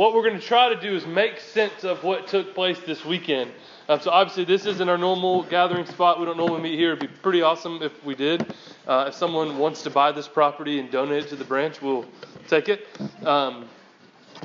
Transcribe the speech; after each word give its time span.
what 0.00 0.14
we're 0.14 0.22
going 0.22 0.40
to 0.40 0.46
try 0.46 0.70
to 0.70 0.80
do 0.80 0.96
is 0.96 1.04
make 1.04 1.38
sense 1.38 1.84
of 1.84 2.02
what 2.02 2.26
took 2.26 2.54
place 2.54 2.80
this 2.86 3.04
weekend. 3.04 3.50
Um, 3.86 4.00
so 4.00 4.10
obviously, 4.10 4.46
this 4.46 4.64
isn't 4.64 4.88
our 4.88 4.96
normal 4.96 5.42
gathering 5.42 5.84
spot. 5.84 6.18
We 6.18 6.24
don't 6.24 6.38
normally 6.38 6.62
meet 6.62 6.78
here. 6.78 6.92
It'd 6.92 7.00
be 7.00 7.14
pretty 7.20 7.42
awesome 7.42 7.82
if 7.82 8.02
we 8.02 8.14
did. 8.14 8.50
Uh, 8.86 9.04
if 9.08 9.14
someone 9.14 9.58
wants 9.58 9.82
to 9.82 9.90
buy 9.90 10.10
this 10.10 10.26
property 10.26 10.80
and 10.80 10.90
donate 10.90 11.24
it 11.24 11.28
to 11.28 11.36
the 11.36 11.44
branch, 11.44 11.82
we'll 11.82 12.06
take 12.48 12.70
it. 12.70 12.86
Um, 13.26 13.68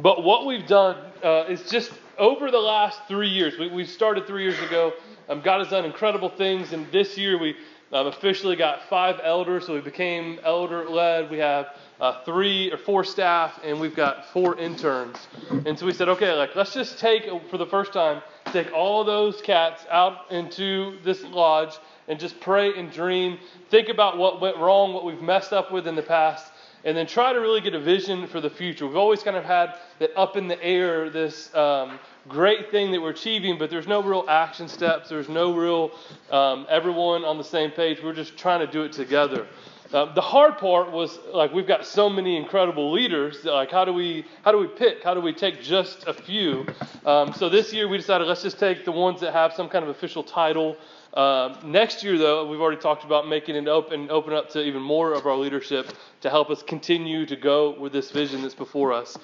but 0.01 0.25
what 0.25 0.45
we've 0.45 0.67
done 0.67 0.97
uh, 1.23 1.45
is 1.47 1.69
just 1.71 1.93
over 2.17 2.51
the 2.51 2.59
last 2.59 2.99
three 3.07 3.29
years. 3.29 3.57
We, 3.57 3.69
we 3.69 3.85
started 3.85 4.27
three 4.27 4.43
years 4.43 4.59
ago. 4.59 4.91
Um, 5.29 5.39
God 5.39 5.59
has 5.59 5.69
done 5.69 5.85
incredible 5.85 6.27
things, 6.27 6.73
and 6.73 6.85
this 6.91 7.17
year 7.17 7.37
we 7.39 7.55
um, 7.93 8.07
officially 8.07 8.57
got 8.57 8.89
five 8.89 9.21
elders, 9.23 9.67
so 9.67 9.73
we 9.73 9.79
became 9.79 10.37
elder 10.43 10.89
led. 10.89 11.31
We 11.31 11.37
have 11.37 11.67
uh, 11.99 12.23
three 12.23 12.71
or 12.71 12.77
four 12.77 13.03
staff, 13.03 13.59
and 13.63 13.79
we've 13.79 13.95
got 13.95 14.25
four 14.31 14.57
interns. 14.57 15.27
And 15.65 15.77
so 15.77 15.85
we 15.85 15.93
said, 15.93 16.09
okay, 16.09 16.33
like 16.33 16.55
let's 16.55 16.73
just 16.73 16.99
take 16.99 17.23
for 17.49 17.57
the 17.57 17.65
first 17.65 17.93
time, 17.93 18.21
take 18.51 18.71
all 18.73 19.03
those 19.03 19.41
cats 19.41 19.85
out 19.89 20.31
into 20.31 20.97
this 21.03 21.23
lodge 21.23 21.77
and 22.07 22.19
just 22.19 22.39
pray 22.39 22.77
and 22.77 22.91
dream. 22.91 23.39
Think 23.69 23.89
about 23.89 24.17
what 24.17 24.41
went 24.41 24.57
wrong, 24.57 24.93
what 24.93 25.05
we've 25.05 25.21
messed 25.21 25.53
up 25.53 25.71
with 25.71 25.87
in 25.87 25.95
the 25.95 26.03
past, 26.03 26.51
and 26.83 26.95
then 26.95 27.07
try 27.07 27.33
to 27.33 27.39
really 27.39 27.61
get 27.61 27.73
a 27.73 27.79
vision 27.79 28.27
for 28.27 28.39
the 28.39 28.49
future. 28.49 28.85
We've 28.85 28.95
always 28.95 29.23
kind 29.23 29.37
of 29.37 29.43
had 29.43 29.75
that 29.99 30.15
up 30.15 30.37
in 30.37 30.47
the 30.47 30.61
air, 30.63 31.09
this 31.09 31.53
um, 31.55 31.99
great 32.27 32.69
thing 32.69 32.91
that 32.91 33.01
we're 33.01 33.09
achieving, 33.09 33.57
but 33.57 33.69
there's 33.69 33.87
no 33.87 34.03
real 34.03 34.25
action 34.29 34.67
steps. 34.67 35.09
There's 35.09 35.29
no 35.29 35.55
real 35.55 35.91
um, 36.29 36.67
everyone 36.69 37.25
on 37.25 37.37
the 37.37 37.43
same 37.43 37.71
page. 37.71 38.03
We're 38.03 38.13
just 38.13 38.37
trying 38.37 38.59
to 38.59 38.67
do 38.67 38.83
it 38.83 38.91
together. 38.91 39.47
Uh, 39.93 40.13
the 40.13 40.21
hard 40.21 40.57
part 40.57 40.91
was 40.91 41.19
like 41.33 41.53
we've 41.53 41.67
got 41.67 41.85
so 41.85 42.09
many 42.09 42.37
incredible 42.37 42.91
leaders. 42.91 43.43
Like 43.45 43.71
how 43.71 43.85
do 43.85 43.93
we 43.93 44.25
how 44.43 44.51
do 44.51 44.57
we 44.57 44.67
pick? 44.67 45.03
How 45.03 45.13
do 45.13 45.21
we 45.21 45.33
take 45.33 45.61
just 45.61 46.07
a 46.07 46.13
few? 46.13 46.65
Um, 47.05 47.33
so 47.33 47.49
this 47.49 47.71
year 47.71 47.87
we 47.87 47.97
decided 47.97 48.27
let's 48.27 48.41
just 48.41 48.59
take 48.59 48.83
the 48.85 48.91
ones 48.91 49.21
that 49.21 49.33
have 49.33 49.53
some 49.53 49.69
kind 49.69 49.83
of 49.83 49.89
official 49.89 50.23
title. 50.23 50.77
Uh, 51.13 51.55
next 51.63 52.03
year, 52.03 52.17
though, 52.17 52.45
we've 52.45 52.59
already 52.59 52.81
talked 52.81 53.05
about 53.05 53.25
making 53.25 53.55
it 53.55 53.69
open, 53.69 54.11
open 54.11 54.33
up 54.33 54.49
to 54.49 54.61
even 54.61 54.81
more 54.81 55.13
of 55.13 55.25
our 55.25 55.37
leadership 55.37 55.87
to 56.19 56.29
help 56.29 56.49
us 56.49 56.61
continue 56.61 57.25
to 57.25 57.37
go 57.37 57.79
with 57.79 57.93
this 57.93 58.11
vision 58.11 58.41
that's 58.41 58.53
before 58.53 58.91
us. 58.91 59.17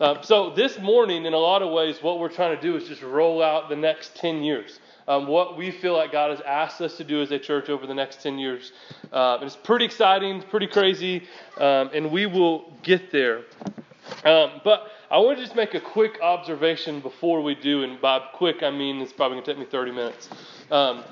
Uh, 0.00 0.22
so 0.22 0.50
this 0.50 0.78
morning, 0.78 1.24
in 1.26 1.32
a 1.32 1.38
lot 1.38 1.60
of 1.60 1.72
ways, 1.72 2.00
what 2.00 2.20
we're 2.20 2.28
trying 2.28 2.54
to 2.54 2.62
do 2.62 2.76
is 2.76 2.86
just 2.86 3.02
roll 3.02 3.42
out 3.42 3.68
the 3.68 3.74
next 3.74 4.14
10 4.14 4.44
years. 4.44 4.78
Um, 5.08 5.26
what 5.26 5.56
we 5.56 5.72
feel 5.72 5.94
like 5.94 6.12
God 6.12 6.30
has 6.30 6.40
asked 6.42 6.80
us 6.80 6.96
to 6.98 7.04
do 7.04 7.20
as 7.20 7.32
a 7.32 7.38
church 7.38 7.68
over 7.68 7.84
the 7.84 7.94
next 7.94 8.22
10 8.22 8.38
years. 8.38 8.70
Uh, 9.10 9.38
it's 9.42 9.56
pretty 9.56 9.84
exciting, 9.84 10.40
pretty 10.42 10.68
crazy, 10.68 11.24
um, 11.56 11.90
and 11.92 12.12
we 12.12 12.26
will 12.26 12.72
get 12.84 13.10
there. 13.10 13.38
Um, 14.24 14.60
but 14.62 14.92
I 15.10 15.18
want 15.18 15.38
to 15.38 15.44
just 15.44 15.56
make 15.56 15.74
a 15.74 15.80
quick 15.80 16.20
observation 16.22 17.00
before 17.00 17.42
we 17.42 17.56
do, 17.56 17.82
and 17.82 18.00
by 18.00 18.20
quick 18.34 18.62
I 18.62 18.70
mean 18.70 19.00
it's 19.00 19.12
probably 19.12 19.36
going 19.36 19.46
to 19.46 19.50
take 19.52 19.58
me 19.58 19.66
30 19.66 19.90
minutes. 19.90 20.28
Um, 20.70 21.02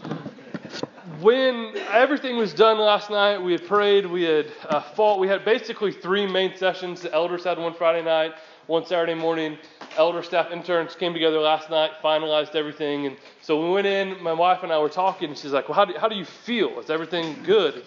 when 1.21 1.77
everything 1.91 2.37
was 2.37 2.53
done 2.53 2.79
last 2.79 3.11
night, 3.11 3.39
we 3.39 3.53
had 3.53 3.67
prayed, 3.67 4.07
we 4.07 4.23
had 4.23 4.53
uh, 4.69 4.81
fought, 4.81 5.19
we 5.19 5.29
had 5.29 5.45
basically 5.45 5.91
three 5.91 6.27
main 6.27 6.57
sessions. 6.57 7.03
The 7.03 7.13
elders 7.13 7.45
had 7.45 7.59
one 7.59 7.75
Friday 7.75 8.05
night, 8.05 8.35
one 8.67 8.85
Saturday 8.85 9.15
morning. 9.15 9.59
Elder 9.97 10.23
staff 10.23 10.51
interns 10.51 10.95
came 10.95 11.13
together 11.13 11.39
last 11.39 11.71
night, 11.71 11.93
finalized 12.03 12.55
everything. 12.55 13.07
And 13.07 13.17
so 13.43 13.63
we 13.63 13.71
went 13.73 13.87
in, 13.87 14.23
my 14.23 14.33
wife 14.33 14.63
and 14.63 14.73
I 14.73 14.79
were 14.79 14.89
talking, 14.89 15.29
and 15.29 15.39
she's 15.39 15.53
like, 15.53 15.69
Well, 15.69 15.77
how 15.77 15.85
do, 15.85 15.95
how 15.99 16.09
do 16.09 16.17
you 16.17 16.25
feel? 16.25 16.79
Is 16.81 16.91
everything 16.91 17.43
good? 17.45 17.85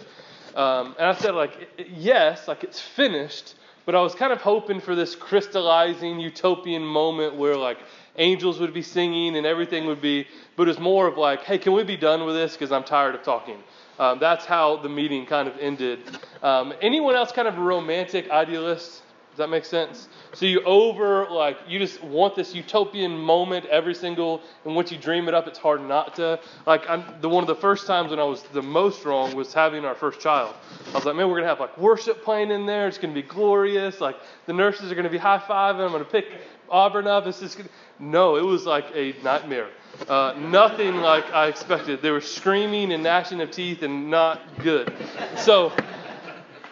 Um, 0.56 0.96
and 0.98 1.08
I 1.08 1.14
said, 1.14 1.36
like, 1.36 1.70
yes, 1.90 2.48
like 2.48 2.64
it's 2.64 2.80
finished, 2.80 3.56
but 3.86 3.96
I 3.96 4.02
was 4.02 4.16
kind 4.16 4.34
of 4.34 4.42
hoping 4.42 4.82
for 4.82 4.96
this 4.96 5.16
crystallizing 5.16 6.20
utopian 6.20 6.84
moment 6.84 7.36
where, 7.36 7.56
like, 7.56 7.78
angels 8.18 8.60
would 8.60 8.74
be 8.74 8.82
singing 8.82 9.38
and 9.38 9.46
everything 9.46 9.86
would 9.86 10.02
be, 10.02 10.28
but 10.56 10.68
it's 10.68 10.80
more 10.80 11.08
of 11.08 11.18
like, 11.18 11.44
hey, 11.44 11.58
can 11.58 11.74
we 11.74 11.84
be 11.84 11.98
done 11.98 12.26
with 12.26 12.36
this? 12.36 12.54
Because 12.54 12.72
I'm 12.72 12.84
tired 12.84 13.16
of 13.16 13.24
talking. 13.24 13.58
Um, 14.00 14.20
that's 14.20 14.46
how 14.46 14.78
the 14.78 14.90
meeting 14.90 15.26
kind 15.26 15.48
of 15.48 15.58
ended. 15.60 16.00
Um, 16.42 16.74
anyone 16.82 17.16
else 17.16 17.32
kind 17.32 17.48
of 17.48 17.58
a 17.58 17.62
romantic 17.62 18.30
idealist? 18.30 19.04
That 19.40 19.50
make 19.50 19.64
sense? 19.64 20.10
So 20.34 20.46
you 20.46 20.62
over 20.64 21.26
like 21.30 21.58
you 21.66 21.80
just 21.80 22.04
want 22.04 22.36
this 22.36 22.54
utopian 22.54 23.18
moment 23.18 23.66
every 23.68 23.96
single, 23.96 24.42
and 24.66 24.76
once 24.76 24.92
you 24.92 24.98
dream 24.98 25.30
it 25.30 25.34
up, 25.34 25.48
it's 25.48 25.58
hard 25.58 25.82
not 25.82 26.16
to. 26.16 26.42
Like 26.68 26.90
I'm, 26.90 27.06
the 27.22 27.30
one 27.30 27.42
of 27.42 27.48
the 27.48 27.56
first 27.56 27.88
times 27.88 28.10
when 28.10 28.20
I 28.20 28.26
was 28.26 28.44
the 28.44 28.62
most 28.62 29.06
wrong 29.06 29.34
was 29.38 29.54
having 29.54 29.86
our 29.86 29.96
first 29.96 30.20
child. 30.20 30.54
I 30.90 30.92
was 30.92 31.06
like, 31.06 31.16
man, 31.16 31.30
we're 31.30 31.38
gonna 31.38 31.48
have 31.48 31.62
like 31.62 31.78
worship 31.78 32.22
playing 32.22 32.52
in 32.52 32.66
there. 32.66 32.90
It's 32.90 32.98
gonna 32.98 33.14
be 33.14 33.22
glorious. 33.22 34.02
Like 34.02 34.18
the 34.46 34.52
nurses 34.52 34.92
are 34.92 34.96
gonna 34.96 35.10
be 35.10 35.18
high 35.18 35.40
fiving. 35.40 35.86
I'm 35.86 35.94
gonna 35.94 36.04
pick 36.04 36.26
Auburn 36.70 37.08
up. 37.08 37.26
It's 37.26 37.40
just 37.40 37.56
gonna... 37.58 37.70
no. 37.98 38.36
It 38.36 38.44
was 38.44 38.66
like 38.66 38.88
a 38.94 39.16
nightmare. 39.24 39.70
Uh, 40.10 40.36
nothing 40.38 40.98
like 40.98 41.32
I 41.32 41.48
expected. 41.48 42.02
They 42.02 42.12
were 42.12 42.20
screaming 42.20 42.92
and 42.92 43.04
gnashing 43.04 43.40
of 43.40 43.52
teeth 43.52 43.84
and 43.84 44.12
not 44.12 44.42
good. 44.62 44.94
So. 45.38 45.72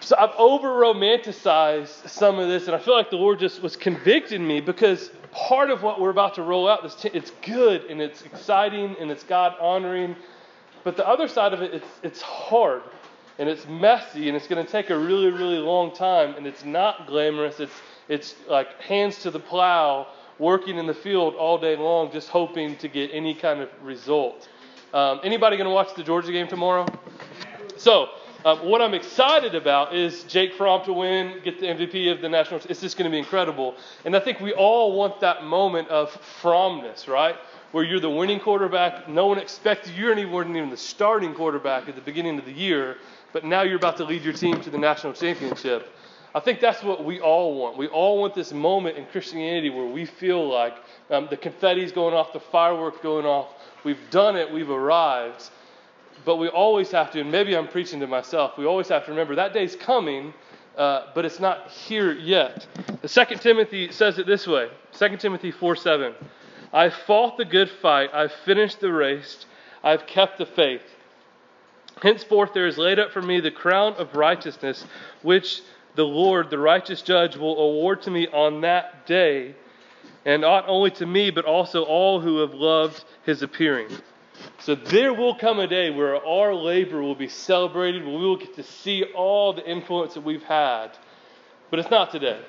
So 0.08 0.16
I've 0.18 0.32
over 0.38 0.70
romanticized 0.70 2.08
some 2.08 2.40
of 2.40 2.48
this, 2.48 2.68
and 2.68 2.74
I 2.74 2.80
feel 2.80 2.94
like 2.94 3.10
the 3.10 3.18
Lord 3.18 3.40
just 3.40 3.62
was 3.62 3.76
convicting 3.76 4.48
me 4.48 4.62
because 4.62 5.12
part 5.34 5.70
of 5.70 5.84
what 5.84 6.00
we're 6.00 6.12
about 6.12 6.36
to 6.36 6.44
roll 6.44 6.70
out, 6.70 6.82
this 6.82 7.04
it's 7.14 7.34
good 7.42 7.84
and 7.90 8.02
it's 8.02 8.22
exciting 8.22 8.96
and 9.02 9.12
it's 9.12 9.26
God 9.26 9.56
honoring, 9.60 10.16
but 10.86 10.96
the 10.96 11.06
other 11.06 11.28
side 11.28 11.52
of 11.52 11.62
it, 11.62 11.74
it's 11.74 11.88
it's 12.04 12.22
hard 12.22 12.84
and 13.38 13.50
it's 13.50 13.68
messy 13.68 14.30
and 14.30 14.38
it's 14.38 14.48
going 14.48 14.66
to 14.66 14.72
take 14.72 14.92
a 14.92 14.98
really 14.98 15.30
really 15.30 15.58
long 15.58 15.94
time 15.94 16.36
and 16.36 16.48
it's 16.48 16.64
not 16.64 17.06
glamorous. 17.06 17.60
It's 17.60 17.76
it's 18.08 18.36
like 18.50 18.80
hands 18.80 19.22
to 19.24 19.30
the 19.30 19.42
plow, 19.42 20.08
working 20.40 20.78
in 20.78 20.88
the 20.88 20.94
field 20.94 21.36
all 21.36 21.58
day 21.58 21.76
long, 21.76 22.14
just 22.14 22.30
hoping 22.30 22.78
to 22.78 22.88
get 22.88 23.10
any 23.12 23.36
kind 23.36 23.60
of 23.60 23.70
result. 23.84 24.48
Um, 24.94 25.20
anybody 25.26 25.58
going 25.58 25.68
to 25.68 25.76
watch 25.76 25.94
the 25.98 26.04
Georgia 26.04 26.32
game 26.32 26.48
tomorrow? 26.48 26.86
So 27.76 28.08
um, 28.48 28.60
what 28.60 28.82
I'm 28.82 28.94
excited 28.94 29.56
about 29.56 29.94
is 29.94 30.24
Jake 30.24 30.54
Fromm 30.54 30.86
to 30.86 30.94
win, 30.94 31.42
get 31.44 31.60
the 31.60 31.66
MVP 31.66 32.10
of 32.14 32.22
the 32.22 32.30
national. 32.30 32.62
It's 32.70 32.80
just 32.80 32.98
going 32.98 33.12
to 33.12 33.14
be 33.14 33.20
incredible. 33.20 33.76
And 34.06 34.16
I 34.16 34.22
think 34.22 34.40
we 34.40 34.54
all 34.54 34.96
want 34.96 35.20
that 35.20 35.44
moment 35.44 35.90
of 35.90 36.18
Frommness, 36.42 37.10
right? 37.10 37.36
Where 37.74 37.84
you're 37.84 38.00
the 38.00 38.10
winning 38.10 38.40
quarterback. 38.40 39.10
No 39.10 39.28
one 39.28 39.38
expected 39.38 39.94
you 39.98 40.06
weren't 40.30 40.56
even 40.56 40.70
the 40.70 40.78
starting 40.78 41.34
quarterback 41.34 41.90
at 41.90 41.96
the 41.96 42.02
beginning 42.02 42.40
of 42.40 42.46
the 42.46 42.54
year, 42.54 42.96
but 43.34 43.44
now 43.44 43.64
you're 43.64 43.76
about 43.76 43.98
to 43.98 44.06
lead 44.06 44.22
your 44.22 44.32
team 44.32 44.62
to 44.62 44.70
the 44.70 44.78
national 44.78 45.12
championship. 45.12 45.94
I 46.34 46.40
think 46.40 46.62
that's 46.62 46.82
what 46.82 47.04
we 47.04 47.20
all 47.20 47.54
want. 47.60 47.76
We 47.76 47.88
all 47.88 48.18
want 48.18 48.34
this 48.34 48.54
moment 48.54 48.98
in 48.98 49.08
Christianity 49.08 49.72
where 49.72 49.88
we 49.88 50.06
feel 50.06 50.48
like 50.48 50.78
um, 51.10 51.28
the 51.30 51.36
confetti's 51.36 51.92
going 51.92 52.14
off, 52.14 52.32
the 52.32 52.40
fireworks 52.40 53.00
going 53.04 53.26
off. 53.26 53.54
We've 53.84 54.10
done 54.10 54.38
it, 54.38 54.50
we've 54.50 54.70
arrived. 54.70 55.50
But 56.28 56.40
we 56.40 56.50
always 56.50 56.92
have 56.92 57.12
to, 57.12 57.22
and 57.22 57.32
maybe 57.32 57.56
I'm 57.56 57.70
preaching 57.70 58.02
to 58.02 58.08
myself, 58.08 58.58
we 58.58 58.66
always 58.66 58.90
have 58.90 59.06
to 59.06 59.12
remember 59.12 59.36
that 59.36 59.54
day's 59.54 59.78
coming, 59.78 60.34
uh, 60.78 61.04
but 61.16 61.24
it's 61.24 61.40
not 61.40 61.72
here 61.72 62.12
yet. 62.12 62.68
The 63.02 63.08
Second 63.08 63.40
Timothy 63.40 63.94
says 63.94 64.20
it 64.20 64.28
this 64.28 64.46
way 64.46 64.68
2 65.00 65.16
Timothy 65.16 65.52
4 65.52 65.78
7. 65.78 66.14
I 66.74 66.90
fought 66.90 67.38
the 67.38 67.46
good 67.46 67.70
fight, 67.82 68.10
I've 68.14 68.34
finished 68.44 68.82
the 68.82 68.92
race, 68.92 69.46
I've 69.82 70.06
kept 70.06 70.38
the 70.38 70.46
faith. 70.46 70.82
Henceforth 72.02 72.54
there 72.54 72.68
is 72.68 72.78
laid 72.78 73.00
up 73.00 73.14
for 73.14 73.22
me 73.22 73.40
the 73.40 73.50
crown 73.50 73.94
of 73.94 74.14
righteousness, 74.14 74.84
which 75.22 75.62
the 75.96 76.04
Lord, 76.04 76.50
the 76.50 76.60
righteous 76.60 77.02
judge, 77.02 77.38
will 77.38 77.58
award 77.58 78.02
to 78.02 78.12
me 78.12 78.28
on 78.28 78.60
that 78.62 79.06
day, 79.06 79.56
and 80.26 80.42
not 80.42 80.68
only 80.68 80.92
to 80.92 81.06
me, 81.06 81.30
but 81.30 81.46
also 81.46 81.84
all 81.84 82.20
who 82.20 82.40
have 82.42 82.54
loved 82.54 83.06
his 83.24 83.44
appearing. 83.44 83.88
So 84.60 84.76
there 84.76 85.14
will 85.14 85.36
come 85.36 85.60
a 85.60 85.68
day 85.68 85.90
where 85.90 86.16
our 86.26 86.54
labor 86.54 87.02
will 87.02 87.16
be 87.16 87.28
celebrated, 87.28 88.06
where 88.06 88.18
we 88.18 88.26
will 88.26 88.38
get 88.38 88.56
to 88.56 88.64
see 88.64 89.04
all 89.16 89.54
the 89.54 89.70
influence 89.70 90.14
that 90.16 90.24
we've 90.24 90.44
had. 90.44 90.90
But 91.70 91.80
it's 91.80 91.92
not 91.92 92.12
today. 92.12 92.42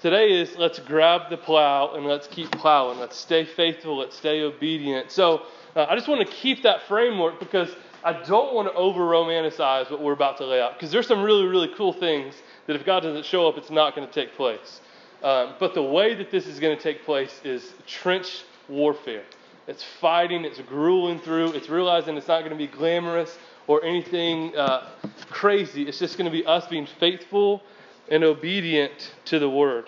Today 0.00 0.32
is 0.32 0.56
let's 0.56 0.80
grab 0.80 1.30
the 1.30 1.36
plow 1.36 1.94
and 1.94 2.04
let's 2.04 2.26
keep 2.26 2.50
plowing. 2.50 2.98
Let's 2.98 3.16
stay 3.16 3.44
faithful. 3.44 3.98
Let's 3.98 4.16
stay 4.16 4.42
obedient. 4.42 5.10
So 5.10 5.42
uh, 5.76 5.86
I 5.88 5.94
just 5.94 6.08
want 6.08 6.26
to 6.26 6.32
keep 6.32 6.64
that 6.64 6.82
framework 6.88 7.38
because 7.38 7.74
I 8.04 8.12
don't 8.24 8.52
want 8.52 8.68
to 8.68 8.74
over 8.74 9.00
romanticize 9.00 9.90
what 9.90 10.02
we're 10.02 10.12
about 10.12 10.38
to 10.38 10.46
lay 10.46 10.60
out 10.60 10.74
because 10.74 10.90
there's 10.90 11.06
some 11.06 11.22
really, 11.22 11.46
really 11.46 11.70
cool 11.76 11.92
things 11.92 12.34
that 12.66 12.74
if 12.74 12.84
God 12.84 13.04
doesn't 13.04 13.24
show 13.24 13.48
up, 13.48 13.56
it's 13.56 13.70
not 13.70 13.94
going 13.94 14.06
to 14.06 14.12
take 14.12 14.34
place. 14.34 14.80
Um, 15.22 15.54
but 15.60 15.72
the 15.74 15.82
way 15.82 16.14
that 16.14 16.32
this 16.32 16.48
is 16.48 16.58
going 16.58 16.76
to 16.76 16.82
take 16.82 17.04
place 17.04 17.40
is 17.44 17.72
trench 17.86 18.42
warfare. 18.68 19.22
It's 19.66 19.84
fighting, 20.00 20.44
it's 20.44 20.60
grueling 20.60 21.20
through, 21.20 21.52
it's 21.52 21.68
realizing 21.68 22.16
it's 22.16 22.28
not 22.28 22.40
going 22.40 22.50
to 22.50 22.56
be 22.56 22.66
glamorous 22.66 23.38
or 23.66 23.84
anything 23.84 24.56
uh, 24.56 24.88
crazy. 25.30 25.84
It's 25.84 25.98
just 25.98 26.18
going 26.18 26.30
to 26.30 26.36
be 26.36 26.44
us 26.44 26.66
being 26.66 26.86
faithful 26.98 27.62
and 28.10 28.24
obedient 28.24 29.12
to 29.26 29.38
the 29.38 29.48
word. 29.48 29.86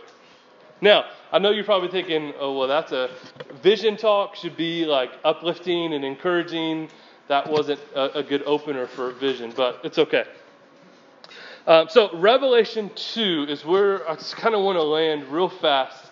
Now, 0.81 1.07
I 1.33 1.39
know 1.39 1.51
you're 1.51 1.65
probably 1.65 1.89
thinking, 1.89 2.33
oh, 2.39 2.59
well, 2.59 2.69
that's 2.69 2.93
a 2.93 3.11
vision 3.63 3.97
talk, 3.97 4.37
should 4.37 4.57
be 4.57 4.85
like 4.85 5.11
uplifting 5.25 5.93
and 5.95 6.05
encouraging. 6.05 6.89
That 7.29 7.51
wasn't 7.51 7.81
a, 7.95 8.19
a 8.19 8.23
good 8.23 8.43
opener 8.45 8.87
for 8.87 9.11
vision, 9.13 9.53
but 9.57 9.81
it's 9.83 9.99
okay. 9.99 10.25
Um, 11.67 11.89
so, 11.89 12.15
Revelation 12.19 12.91
2 12.95 13.47
is 13.49 13.65
where 13.65 14.09
I 14.09 14.17
kind 14.17 14.55
of 14.55 14.63
want 14.63 14.77
to 14.77 14.83
land 14.83 15.25
real 15.29 15.49
fast 15.49 16.04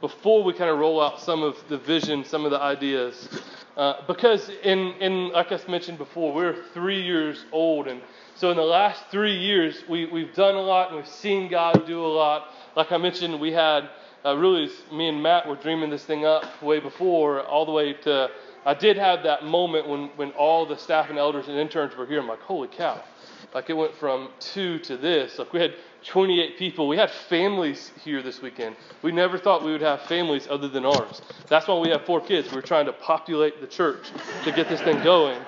before 0.00 0.44
we 0.44 0.52
kind 0.52 0.70
of 0.70 0.78
roll 0.78 1.00
out 1.00 1.20
some 1.20 1.42
of 1.42 1.56
the 1.68 1.78
vision, 1.78 2.24
some 2.24 2.44
of 2.44 2.50
the 2.50 2.60
ideas. 2.60 3.28
Uh, 3.76 3.94
because 4.06 4.50
in, 4.62 4.78
in 5.00 5.30
like 5.32 5.52
I 5.52 5.60
mentioned 5.68 5.98
before, 5.98 6.32
we're 6.32 6.64
three 6.72 7.02
years 7.02 7.44
old, 7.52 7.88
and 7.88 8.00
so 8.34 8.50
in 8.50 8.56
the 8.56 8.62
last 8.62 9.04
three 9.10 9.36
years, 9.36 9.82
we, 9.88 10.06
we've 10.06 10.34
done 10.34 10.54
a 10.54 10.60
lot 10.60 10.88
and 10.88 10.96
we've 10.96 11.08
seen 11.08 11.48
God 11.48 11.86
do 11.86 12.04
a 12.04 12.06
lot. 12.06 12.48
Like 12.74 12.92
I 12.92 12.98
mentioned, 12.98 13.40
we 13.40 13.52
had 13.52 13.88
uh, 14.24 14.36
really 14.36 14.68
me 14.92 15.08
and 15.08 15.22
Matt 15.22 15.48
were 15.48 15.56
dreaming 15.56 15.88
this 15.88 16.04
thing 16.04 16.26
up 16.26 16.62
way 16.62 16.80
before, 16.80 17.42
all 17.42 17.64
the 17.64 17.72
way 17.72 17.92
to. 17.92 18.28
I 18.64 18.74
did 18.74 18.96
have 18.96 19.22
that 19.22 19.44
moment 19.44 19.88
when, 19.88 20.08
when 20.16 20.32
all 20.32 20.66
the 20.66 20.76
staff 20.76 21.08
and 21.08 21.18
elders 21.18 21.46
and 21.48 21.56
interns 21.56 21.96
were 21.96 22.04
here. 22.04 22.20
I'm 22.20 22.28
like, 22.28 22.40
holy 22.40 22.68
cow! 22.68 23.02
Like 23.54 23.70
it 23.70 23.74
went 23.74 23.94
from 23.94 24.28
two 24.40 24.78
to 24.80 24.96
this. 24.96 25.38
Like 25.38 25.52
we 25.52 25.60
had 25.60 25.74
28 26.06 26.58
people. 26.58 26.86
We 26.86 26.96
had 26.96 27.10
families 27.10 27.90
here 28.04 28.22
this 28.22 28.40
weekend. 28.40 28.76
We 29.02 29.12
never 29.12 29.38
thought 29.38 29.64
we 29.64 29.72
would 29.72 29.80
have 29.80 30.02
families 30.02 30.46
other 30.48 30.68
than 30.68 30.84
ours. 30.84 31.20
That's 31.48 31.66
why 31.66 31.78
we 31.78 31.88
have 31.90 32.04
four 32.04 32.20
kids. 32.20 32.52
We're 32.52 32.60
trying 32.60 32.86
to 32.86 32.92
populate 32.92 33.60
the 33.60 33.66
church 33.66 34.10
to 34.44 34.52
get 34.52 34.68
this 34.68 34.80
thing 34.80 35.02
going. 35.02 35.40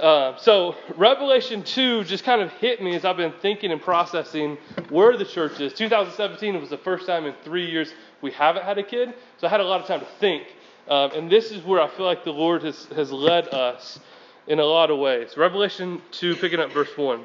Uh, 0.00 0.36
so 0.38 0.74
Revelation 0.96 1.62
2 1.62 2.04
just 2.04 2.24
kind 2.24 2.40
of 2.40 2.50
hit 2.52 2.82
me 2.82 2.94
as 2.96 3.04
I've 3.04 3.16
been 3.16 3.34
thinking 3.42 3.72
and 3.72 3.80
processing 3.80 4.56
where 4.88 5.16
the 5.16 5.24
church 5.24 5.60
is. 5.60 5.72
2017 5.74 6.60
was 6.60 6.70
the 6.70 6.78
first 6.78 7.06
time 7.06 7.26
in 7.26 7.34
three 7.44 7.70
years 7.70 7.92
we 8.22 8.30
haven't 8.30 8.64
had 8.64 8.78
a 8.78 8.82
kid, 8.82 9.12
so 9.38 9.46
I 9.46 9.50
had 9.50 9.60
a 9.60 9.64
lot 9.64 9.80
of 9.80 9.86
time 9.86 10.00
to 10.00 10.06
think. 10.18 10.44
Um, 10.88 11.12
and 11.12 11.30
this 11.30 11.52
is 11.52 11.62
where 11.62 11.80
I 11.80 11.88
feel 11.88 12.06
like 12.06 12.24
the 12.24 12.32
Lord 12.32 12.62
has, 12.62 12.86
has 12.86 13.12
led 13.12 13.48
us 13.48 14.00
in 14.46 14.58
a 14.58 14.64
lot 14.64 14.90
of 14.90 14.98
ways. 14.98 15.36
Revelation 15.36 16.00
2, 16.12 16.36
picking 16.36 16.58
up 16.58 16.72
verse 16.72 16.96
1. 16.96 17.22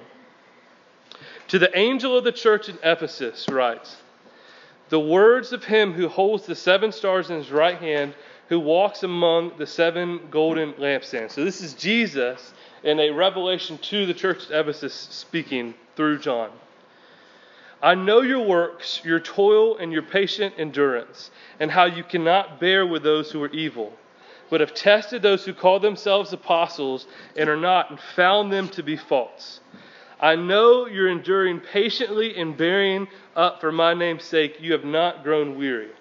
To 1.50 1.60
the 1.60 1.78
angel 1.78 2.18
of 2.18 2.26
the 2.26 2.32
church 2.32 2.68
in 2.68 2.78
Ephesus, 2.84 3.48
writes 3.50 3.96
The 4.90 5.00
words 5.00 5.54
of 5.54 5.64
him 5.64 5.94
who 5.94 6.10
holds 6.10 6.46
the 6.46 6.56
seven 6.56 6.92
stars 6.92 7.30
in 7.30 7.38
his 7.38 7.52
right 7.52 7.78
hand, 7.78 8.16
who 8.50 8.60
walks 8.60 9.04
among 9.04 9.58
the 9.58 9.68
seven 9.68 10.28
golden 10.30 10.74
lampstands. 10.74 11.32
So 11.32 11.46
this 11.46 11.62
is 11.62 11.74
Jesus 11.74 12.54
in 12.84 13.00
a 13.00 13.12
revelation 13.12 13.78
to 13.78 14.06
the 14.06 14.14
church 14.14 14.46
at 14.46 14.60
Ephesus 14.60 14.94
speaking 14.94 15.74
through 15.96 16.20
John. 16.20 16.52
I 17.82 17.96
know 17.96 18.22
your 18.22 18.46
works, 18.46 19.02
your 19.06 19.20
toil, 19.20 19.78
and 19.78 19.94
your 19.94 20.02
patient 20.02 20.56
endurance, 20.58 21.30
and 21.60 21.70
how 21.70 21.86
you 21.86 22.04
cannot 22.04 22.60
bear 22.60 22.86
with 22.86 23.04
those 23.04 23.32
who 23.32 23.44
are 23.44 23.52
evil, 23.52 23.94
but 24.50 24.62
have 24.62 24.74
tested 24.74 25.22
those 25.22 25.46
who 25.46 25.54
call 25.54 25.80
themselves 25.80 26.34
apostles 26.34 27.06
and 27.36 27.50
are 27.50 27.58
not, 27.58 27.90
and 27.92 28.00
found 28.00 28.52
them 28.52 28.68
to 28.70 28.84
be 28.84 28.98
false. 28.98 29.60
I 30.19 30.36
know 30.36 30.88
you're 30.88 31.10
enduring 31.10 31.60
patiently 31.60 32.38
and 32.38 32.58
bearing 32.58 33.08
up 33.36 33.62
for 33.62 33.72
my 33.72 33.94
name's 33.94 34.24
sake. 34.24 34.58
You 34.60 34.72
have 34.74 34.84
not 34.84 35.24
grown 35.24 35.58
weary. 35.58 35.92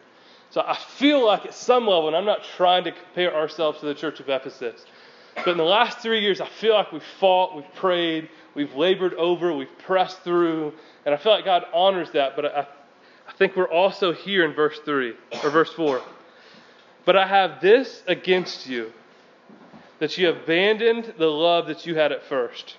So 0.50 0.62
I 0.62 0.74
feel 0.74 1.24
like 1.24 1.44
at 1.44 1.54
some 1.54 1.86
level, 1.86 2.06
and 2.06 2.16
I'm 2.16 2.24
not 2.24 2.44
trying 2.56 2.84
to 2.84 2.92
compare 2.92 3.34
ourselves 3.34 3.80
to 3.80 3.86
the 3.86 3.94
church 3.94 4.20
of 4.20 4.28
Ephesus, 4.28 4.86
but 5.34 5.48
in 5.48 5.58
the 5.58 5.64
last 5.64 5.98
three 5.98 6.20
years, 6.20 6.40
I 6.40 6.48
feel 6.48 6.72
like 6.72 6.92
we've 6.92 7.02
fought, 7.20 7.54
we've 7.54 7.74
prayed, 7.74 8.30
we've 8.54 8.74
labored 8.74 9.12
over, 9.14 9.52
we've 9.52 9.78
pressed 9.80 10.20
through, 10.22 10.72
and 11.04 11.14
I 11.14 11.18
feel 11.18 11.32
like 11.32 11.44
God 11.44 11.64
honors 11.74 12.10
that. 12.12 12.36
But 12.36 12.46
I, 12.46 12.66
I 13.28 13.32
think 13.32 13.54
we're 13.54 13.68
also 13.68 14.12
here 14.12 14.46
in 14.46 14.54
verse 14.54 14.78
3 14.84 15.14
or 15.44 15.50
verse 15.50 15.72
4. 15.74 16.00
But 17.04 17.16
I 17.16 17.26
have 17.26 17.60
this 17.60 18.02
against 18.06 18.66
you 18.66 18.92
that 19.98 20.16
you 20.16 20.30
abandoned 20.30 21.14
the 21.18 21.26
love 21.26 21.66
that 21.66 21.86
you 21.86 21.96
had 21.96 22.12
at 22.12 22.22
first. 22.24 22.76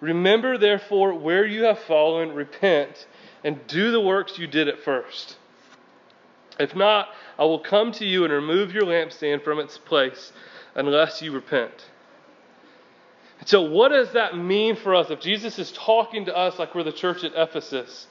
Remember, 0.00 0.56
therefore, 0.58 1.14
where 1.14 1.44
you 1.44 1.64
have 1.64 1.78
fallen, 1.80 2.32
repent, 2.32 3.06
and 3.44 3.66
do 3.66 3.90
the 3.90 4.00
works 4.00 4.38
you 4.38 4.46
did 4.46 4.68
at 4.68 4.82
first. 4.82 5.36
If 6.58 6.74
not, 6.74 7.08
I 7.38 7.44
will 7.44 7.60
come 7.60 7.92
to 7.92 8.04
you 8.04 8.24
and 8.24 8.32
remove 8.32 8.72
your 8.72 8.84
lampstand 8.84 9.44
from 9.44 9.58
its 9.58 9.78
place 9.78 10.32
unless 10.74 11.22
you 11.22 11.32
repent. 11.32 11.86
So, 13.44 13.62
what 13.62 13.90
does 13.90 14.12
that 14.12 14.36
mean 14.36 14.74
for 14.74 14.94
us? 14.94 15.10
If 15.10 15.20
Jesus 15.20 15.58
is 15.58 15.70
talking 15.72 16.24
to 16.26 16.36
us 16.36 16.58
like 16.58 16.74
we're 16.74 16.82
the 16.82 16.92
church 16.92 17.22
at 17.22 17.32
Ephesus, 17.36 18.08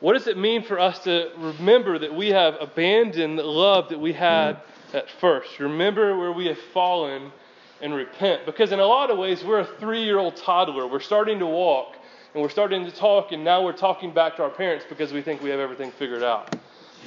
what 0.00 0.14
does 0.14 0.26
it 0.26 0.36
mean 0.36 0.62
for 0.64 0.78
us 0.78 0.98
to 1.00 1.30
remember 1.36 1.98
that 1.98 2.14
we 2.14 2.28
have 2.28 2.56
abandoned 2.60 3.38
the 3.38 3.44
love 3.44 3.88
that 3.90 3.98
we 3.98 4.12
had 4.12 4.58
at 4.92 5.10
first? 5.20 5.58
Remember 5.60 6.16
where 6.16 6.32
we 6.32 6.46
have 6.46 6.58
fallen 6.72 7.32
and 7.80 7.94
repent. 7.94 8.46
Because 8.46 8.72
in 8.72 8.80
a 8.80 8.86
lot 8.86 9.10
of 9.10 9.18
ways, 9.18 9.44
we're 9.44 9.60
a 9.60 9.66
three 9.78 10.02
year 10.02 10.18
old 10.18 10.36
toddler. 10.36 10.86
We're 10.86 11.00
starting 11.00 11.38
to 11.38 11.46
walk 11.46 11.96
and 12.34 12.42
we're 12.42 12.50
starting 12.50 12.84
to 12.84 12.90
talk, 12.90 13.32
and 13.32 13.42
now 13.42 13.64
we're 13.64 13.72
talking 13.72 14.12
back 14.12 14.36
to 14.36 14.42
our 14.42 14.50
parents 14.50 14.84
because 14.88 15.12
we 15.12 15.22
think 15.22 15.42
we 15.42 15.50
have 15.50 15.60
everything 15.60 15.90
figured 15.90 16.22
out. 16.22 16.54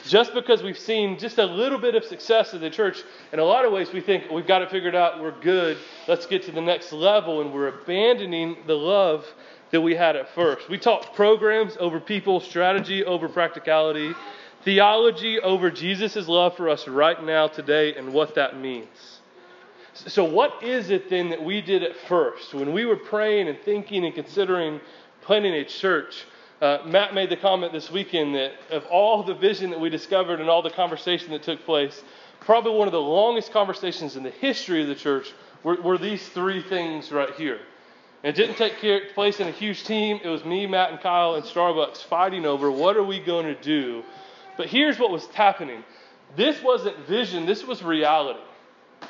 Just 0.08 0.34
because 0.34 0.64
we've 0.64 0.80
seen 0.80 1.20
just 1.20 1.38
a 1.38 1.46
little 1.46 1.78
bit 1.78 1.96
of 1.96 2.04
success 2.04 2.54
in 2.54 2.62
the 2.62 2.70
church, 2.70 3.04
in 3.32 3.40
a 3.40 3.44
lot 3.44 3.66
of 3.66 3.72
ways, 3.72 3.92
we 3.94 4.02
think 4.02 4.32
we've 4.32 4.48
got 4.48 4.62
it 4.62 4.72
figured 4.72 4.96
out, 4.96 5.22
we're 5.22 5.40
good, 5.42 5.78
let's 6.08 6.26
get 6.26 6.44
to 6.44 6.52
the 6.52 6.62
next 6.62 6.92
level, 6.92 7.42
and 7.42 7.54
we're 7.54 7.68
abandoning 7.68 8.58
the 8.66 8.74
love 8.74 9.26
that 9.70 9.82
we 9.82 9.96
had 9.96 10.16
at 10.16 10.28
first. 10.34 10.70
We 10.70 10.78
talk 10.78 11.14
programs 11.14 11.78
over 11.80 12.00
people, 12.00 12.40
strategy 12.40 13.06
over 13.06 13.30
practicality, 13.30 14.14
theology 14.64 15.40
over 15.40 15.70
Jesus' 15.70 16.28
love 16.28 16.58
for 16.58 16.68
us 16.68 16.88
right 16.88 17.24
now, 17.24 17.48
today, 17.48 17.96
and 17.96 18.12
what 18.14 18.36
that 18.36 18.58
means. 18.58 19.21
So, 20.08 20.24
what 20.24 20.64
is 20.64 20.90
it 20.90 21.10
then 21.10 21.30
that 21.30 21.44
we 21.44 21.62
did 21.62 21.84
at 21.84 21.96
first 21.96 22.54
when 22.54 22.74
we 22.74 22.86
were 22.86 22.96
praying 22.96 23.48
and 23.48 23.60
thinking 23.60 24.06
and 24.06 24.16
considering 24.16 24.82
planning 25.22 25.54
a 25.54 25.64
church? 25.64 26.26
Uh, 26.60 26.80
Matt 26.86 27.14
made 27.14 27.30
the 27.30 27.38
comment 27.38 27.72
this 27.72 27.92
weekend 27.92 28.36
that 28.36 28.54
of 28.72 28.86
all 28.86 29.22
the 29.24 29.34
vision 29.34 29.70
that 29.70 29.80
we 29.80 29.90
discovered 29.90 30.40
and 30.40 30.50
all 30.50 30.62
the 30.62 30.72
conversation 30.72 31.32
that 31.32 31.44
took 31.44 31.66
place, 31.66 32.04
probably 32.40 32.74
one 32.74 32.88
of 32.88 32.92
the 32.92 33.02
longest 33.02 33.52
conversations 33.52 34.16
in 34.16 34.24
the 34.24 34.32
history 34.32 34.82
of 34.82 34.88
the 34.88 34.96
church 34.96 35.34
were, 35.64 35.80
were 35.82 35.98
these 35.98 36.28
three 36.30 36.62
things 36.64 37.12
right 37.12 37.34
here. 37.36 37.60
And 38.24 38.36
it 38.38 38.40
didn't 38.40 38.56
take 38.56 39.14
place 39.14 39.40
in 39.40 39.48
a 39.48 39.52
huge 39.52 39.84
team. 39.84 40.20
It 40.24 40.30
was 40.30 40.46
me, 40.46 40.68
Matt, 40.68 40.92
and 40.92 41.00
Kyle 41.00 41.36
and 41.36 41.44
Starbucks 41.44 42.04
fighting 42.04 42.46
over 42.46 42.72
what 42.72 42.98
are 42.98 43.04
we 43.04 43.20
going 43.20 43.46
to 43.46 43.60
do. 43.62 44.04
But 44.58 44.68
here's 44.68 45.00
what 45.00 45.12
was 45.12 45.26
happening. 45.28 45.84
This 46.36 46.62
wasn't 46.62 46.98
vision. 47.08 47.46
This 47.46 47.66
was 47.66 47.84
reality. 47.84 48.40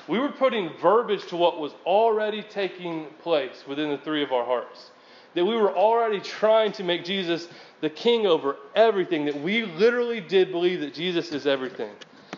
We 0.07 0.19
were 0.19 0.29
putting 0.29 0.71
verbiage 0.81 1.27
to 1.27 1.37
what 1.37 1.59
was 1.59 1.73
already 1.85 2.41
taking 2.41 3.07
place 3.21 3.63
within 3.67 3.89
the 3.89 3.97
three 3.99 4.23
of 4.23 4.31
our 4.31 4.45
hearts. 4.45 4.91
That 5.35 5.45
we 5.45 5.55
were 5.55 5.73
already 5.73 6.19
trying 6.19 6.71
to 6.73 6.83
make 6.83 7.05
Jesus 7.05 7.47
the 7.81 7.89
king 7.89 8.27
over 8.27 8.57
everything, 8.75 9.25
that 9.25 9.39
we 9.41 9.65
literally 9.65 10.21
did 10.21 10.51
believe 10.51 10.81
that 10.81 10.93
Jesus 10.93 11.31
is 11.31 11.47
everything. 11.47 11.91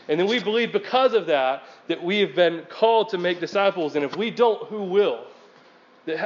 And 0.08 0.20
then 0.20 0.28
we 0.28 0.40
believe 0.40 0.72
because 0.72 1.14
of 1.14 1.26
that 1.28 1.64
that 1.88 2.04
we 2.04 2.20
have 2.20 2.36
been 2.36 2.66
called 2.70 3.10
to 3.10 3.18
make 3.18 3.40
disciples. 3.40 3.96
And 3.96 4.04
if 4.04 4.16
we 4.16 4.32
don't, 4.32 4.68
who 4.68 4.84
will? 4.84 5.26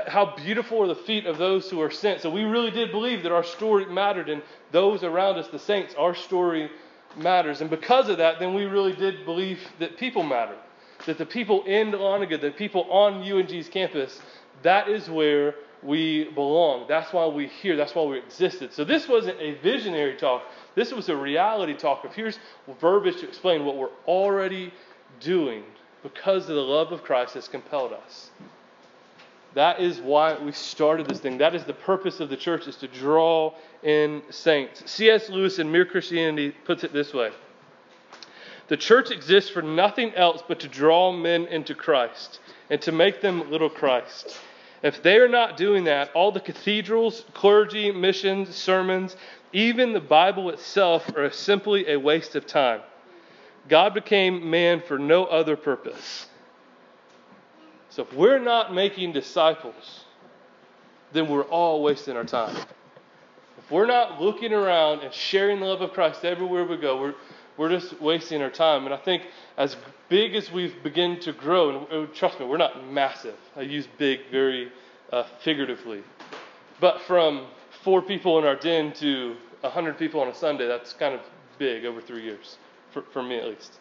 How 0.07 0.35
beautiful 0.35 0.81
are 0.81 0.87
the 0.87 0.95
feet 0.95 1.27
of 1.27 1.37
those 1.37 1.69
who 1.69 1.79
are 1.81 1.91
sent. 1.91 2.21
So 2.21 2.31
we 2.31 2.43
really 2.43 2.71
did 2.71 2.91
believe 2.91 3.21
that 3.23 3.31
our 3.31 3.43
story 3.43 3.85
mattered 3.85 4.29
and 4.29 4.41
those 4.71 5.03
around 5.03 5.37
us, 5.37 5.47
the 5.49 5.59
saints, 5.59 5.93
our 5.95 6.15
story 6.15 6.71
matters. 7.15 7.61
And 7.61 7.69
because 7.69 8.09
of 8.09 8.17
that, 8.17 8.39
then 8.39 8.55
we 8.55 8.65
really 8.65 8.93
did 8.93 9.23
believe 9.23 9.59
that 9.79 9.97
people 9.97 10.23
matter 10.23 10.55
that 11.07 11.17
the 11.17 11.25
people 11.25 11.63
in 11.63 11.91
Dahlonega, 11.91 12.39
the 12.39 12.51
people 12.51 12.83
on 12.91 13.23
UNG's 13.23 13.67
campus, 13.67 14.21
that 14.61 14.87
is 14.87 15.09
where 15.09 15.55
we 15.83 16.25
belong. 16.31 16.85
That's 16.87 17.11
why 17.13 17.25
we're 17.25 17.47
here. 17.47 17.75
That's 17.75 17.95
why 17.95 18.03
we 18.03 18.17
existed. 18.19 18.73
So 18.73 18.83
this 18.83 19.07
wasn't 19.07 19.39
a 19.39 19.55
visionary 19.61 20.15
talk. 20.15 20.43
This 20.75 20.91
was 20.93 21.09
a 21.09 21.15
reality 21.15 21.75
talk 21.75 22.03
of 22.05 22.13
here's 22.13 22.39
verbiage 22.79 23.19
to 23.21 23.27
explain 23.27 23.65
what 23.65 23.77
we're 23.77 23.89
already 24.05 24.73
doing 25.19 25.63
because 26.03 26.49
of 26.49 26.55
the 26.55 26.61
love 26.61 26.91
of 26.91 27.03
Christ 27.03 27.33
has 27.33 27.47
compelled 27.47 27.93
us. 27.93 28.31
That 29.53 29.79
is 29.79 29.99
why 29.99 30.37
we 30.37 30.51
started 30.51 31.07
this 31.07 31.19
thing. 31.19 31.39
That 31.39 31.55
is 31.55 31.63
the 31.63 31.73
purpose 31.73 32.19
of 32.19 32.29
the 32.29 32.37
church 32.37 32.67
is 32.67 32.75
to 32.77 32.87
draw 32.87 33.53
in 33.81 34.21
saints. 34.29 34.83
C.S. 34.91 35.29
Lewis 35.29 35.57
in 35.57 35.71
Mere 35.71 35.85
Christianity 35.85 36.51
puts 36.65 36.83
it 36.83 36.93
this 36.93 37.13
way. 37.13 37.31
The 38.67 38.77
church 38.77 39.11
exists 39.11 39.49
for 39.49 39.61
nothing 39.61 40.13
else 40.15 40.43
but 40.47 40.59
to 40.61 40.67
draw 40.67 41.11
men 41.11 41.45
into 41.45 41.73
Christ 41.73 42.39
and 42.69 42.81
to 42.81 42.91
make 42.91 43.21
them 43.21 43.49
little 43.49 43.69
Christ. 43.69 44.37
If 44.83 45.01
they 45.01 45.17
are 45.17 45.29
not 45.29 45.57
doing 45.57 45.85
that, 45.85 46.11
all 46.13 46.31
the 46.31 46.39
cathedrals, 46.39 47.23
clergy, 47.33 47.91
missions, 47.91 48.53
sermons, 48.55 49.15
even 49.53 49.93
the 49.93 49.99
Bible 49.99 50.49
itself 50.49 51.09
are 51.15 51.31
simply 51.31 51.89
a 51.89 51.97
waste 51.97 52.35
of 52.35 52.45
time. 52.45 52.81
God 53.69 53.93
became 53.93 54.49
man 54.49 54.81
for 54.81 54.99
no 54.99 55.25
other 55.25 55.55
purpose. 55.55 56.27
So 57.89 58.03
if 58.03 58.13
we're 58.13 58.39
not 58.39 58.73
making 58.73 59.13
disciples, 59.13 60.05
then 61.13 61.27
we're 61.27 61.43
all 61.43 61.81
wasting 61.81 62.15
our 62.15 62.23
time. 62.23 62.55
If 63.57 63.71
we're 63.71 63.87
not 63.87 64.21
looking 64.21 64.53
around 64.53 65.01
and 65.01 65.13
sharing 65.13 65.59
the 65.59 65.65
love 65.65 65.81
of 65.81 65.93
Christ 65.93 66.23
everywhere 66.23 66.65
we 66.65 66.77
go, 66.77 67.01
we're, 67.01 67.15
we're 67.57 67.69
just 67.69 67.99
wasting 68.01 68.41
our 68.41 68.49
time. 68.49 68.85
And 68.85 68.93
I 68.93 68.97
think 68.97 69.23
as 69.57 69.75
big 70.09 70.35
as 70.35 70.51
we've 70.51 70.81
begun 70.83 71.19
to 71.21 71.33
grow, 71.33 71.85
and 71.89 72.13
trust 72.13 72.39
me, 72.39 72.45
we're 72.45 72.57
not 72.57 72.85
massive. 72.91 73.37
I 73.55 73.61
use 73.61 73.87
big 73.97 74.19
very 74.31 74.71
uh, 75.11 75.23
figuratively. 75.43 76.03
But 76.79 77.01
from 77.01 77.47
four 77.83 78.01
people 78.01 78.37
in 78.39 78.45
our 78.45 78.55
den 78.55 78.93
to 78.93 79.35
100 79.61 79.97
people 79.97 80.21
on 80.21 80.27
a 80.27 80.35
Sunday, 80.35 80.67
that's 80.67 80.93
kind 80.93 81.15
of 81.15 81.21
big 81.57 81.85
over 81.85 82.01
three 82.01 82.23
years, 82.23 82.57
for, 82.91 83.03
for 83.13 83.23
me 83.23 83.37
at 83.39 83.47
least. 83.47 83.79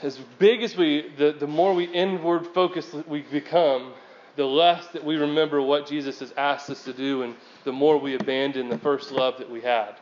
As 0.00 0.18
big 0.38 0.62
as 0.62 0.76
we, 0.76 1.12
the, 1.18 1.32
the 1.32 1.46
more 1.46 1.74
we 1.74 1.84
inward 1.84 2.46
focused 2.54 2.94
we 3.08 3.22
become, 3.22 3.92
the 4.36 4.44
less 4.44 4.86
that 4.88 5.04
we 5.04 5.16
remember 5.16 5.60
what 5.60 5.88
Jesus 5.88 6.20
has 6.20 6.32
asked 6.36 6.70
us 6.70 6.84
to 6.84 6.92
do, 6.92 7.24
and 7.24 7.34
the 7.64 7.72
more 7.72 7.98
we 7.98 8.14
abandon 8.14 8.68
the 8.68 8.78
first 8.78 9.10
love 9.10 9.38
that 9.38 9.50
we 9.50 9.60
had. 9.60 9.96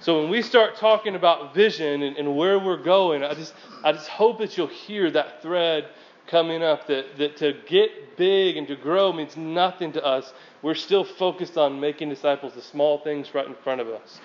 So 0.00 0.20
when 0.20 0.30
we 0.30 0.42
start 0.42 0.76
talking 0.76 1.14
about 1.14 1.54
vision 1.54 2.02
and, 2.02 2.16
and, 2.16 2.36
where 2.36 2.58
we're 2.58 2.82
going, 2.82 3.22
I 3.22 3.34
just 3.34 3.54
I 3.82 3.92
just 3.92 4.08
hope 4.08 4.38
that 4.38 4.56
you'll 4.56 4.66
hear 4.66 5.10
that 5.10 5.40
thread 5.40 5.88
coming 6.26 6.62
up 6.62 6.86
that, 6.88 7.16
that 7.18 7.36
to 7.38 7.54
get 7.66 8.16
big 8.16 8.56
and 8.56 8.66
to 8.68 8.76
grow 8.76 9.12
means 9.12 9.36
nothing 9.36 9.92
to 9.92 10.04
us. 10.04 10.32
We're 10.62 10.74
still 10.74 11.04
focused 11.04 11.56
on 11.56 11.80
making 11.80 12.08
disciples, 12.08 12.54
the 12.54 12.62
small 12.62 12.98
things 12.98 13.34
right 13.34 13.46
in 13.46 13.54
front 13.62 13.80
of 13.80 13.88
us. 13.88 14.20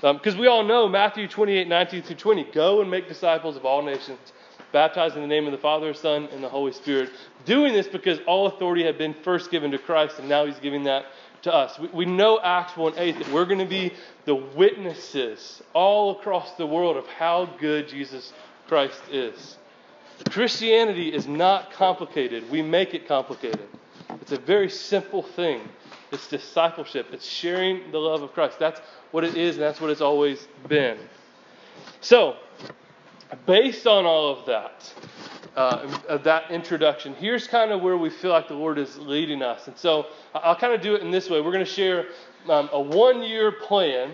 Because 0.00 0.34
um, 0.34 0.40
we 0.40 0.46
all 0.46 0.62
know 0.62 0.88
Matthew 0.88 1.26
28, 1.26 1.66
19 1.66 2.02
through 2.02 2.16
20, 2.16 2.44
go 2.52 2.80
and 2.80 2.90
make 2.90 3.08
disciples 3.08 3.56
of 3.56 3.64
all 3.64 3.82
nations, 3.82 4.32
baptized 4.70 5.16
in 5.16 5.22
the 5.22 5.28
name 5.28 5.46
of 5.46 5.52
the 5.52 5.58
Father, 5.58 5.92
Son, 5.92 6.28
and 6.30 6.42
the 6.42 6.48
Holy 6.48 6.72
Spirit. 6.72 7.10
Doing 7.44 7.72
this 7.72 7.88
because 7.88 8.20
all 8.26 8.46
authority 8.46 8.84
had 8.84 8.96
been 8.96 9.14
first 9.24 9.50
given 9.50 9.72
to 9.72 9.78
Christ, 9.78 10.20
and 10.20 10.28
now 10.28 10.46
he's 10.46 10.58
giving 10.60 10.84
that 10.84 11.06
to 11.42 11.54
us. 11.54 11.78
We, 11.78 11.88
we 11.88 12.04
know 12.04 12.40
Acts 12.42 12.76
1 12.76 12.94
8 12.96 13.18
that 13.18 13.32
we're 13.32 13.44
going 13.44 13.58
to 13.58 13.64
be 13.66 13.92
the 14.24 14.34
witnesses 14.34 15.62
all 15.72 16.18
across 16.18 16.52
the 16.52 16.66
world 16.66 16.96
of 16.96 17.06
how 17.06 17.46
good 17.58 17.88
Jesus 17.88 18.32
Christ 18.66 19.00
is. 19.10 19.56
Christianity 20.30 21.12
is 21.12 21.26
not 21.26 21.72
complicated. 21.72 22.50
We 22.50 22.62
make 22.62 22.94
it 22.94 23.06
complicated. 23.06 23.68
It's 24.20 24.32
a 24.32 24.38
very 24.38 24.68
simple 24.68 25.22
thing. 25.22 25.60
It's 26.10 26.28
discipleship. 26.28 27.08
It's 27.12 27.26
sharing 27.26 27.92
the 27.92 27.98
love 27.98 28.22
of 28.22 28.32
Christ. 28.32 28.58
That's 28.58 28.80
what 29.10 29.24
it 29.24 29.36
is, 29.36 29.56
and 29.56 29.62
that's 29.62 29.80
what 29.80 29.90
it's 29.90 30.00
always 30.00 30.46
been. 30.68 30.98
So, 32.00 32.36
based 33.46 33.86
on 33.86 34.06
all 34.06 34.38
of 34.38 34.46
that, 34.46 34.92
uh, 35.56 36.18
that 36.18 36.50
introduction, 36.50 37.14
here's 37.14 37.46
kind 37.46 37.70
of 37.72 37.80
where 37.80 37.96
we 37.96 38.10
feel 38.10 38.30
like 38.30 38.48
the 38.48 38.54
Lord 38.54 38.78
is 38.78 38.98
leading 38.98 39.42
us. 39.42 39.66
And 39.66 39.76
so, 39.76 40.06
I'll 40.34 40.56
kind 40.56 40.72
of 40.72 40.80
do 40.80 40.94
it 40.94 41.02
in 41.02 41.10
this 41.10 41.28
way. 41.28 41.40
We're 41.40 41.52
going 41.52 41.64
to 41.64 41.70
share 41.70 42.06
um, 42.48 42.68
a 42.72 42.80
one 42.80 43.22
year 43.22 43.52
plan 43.52 44.12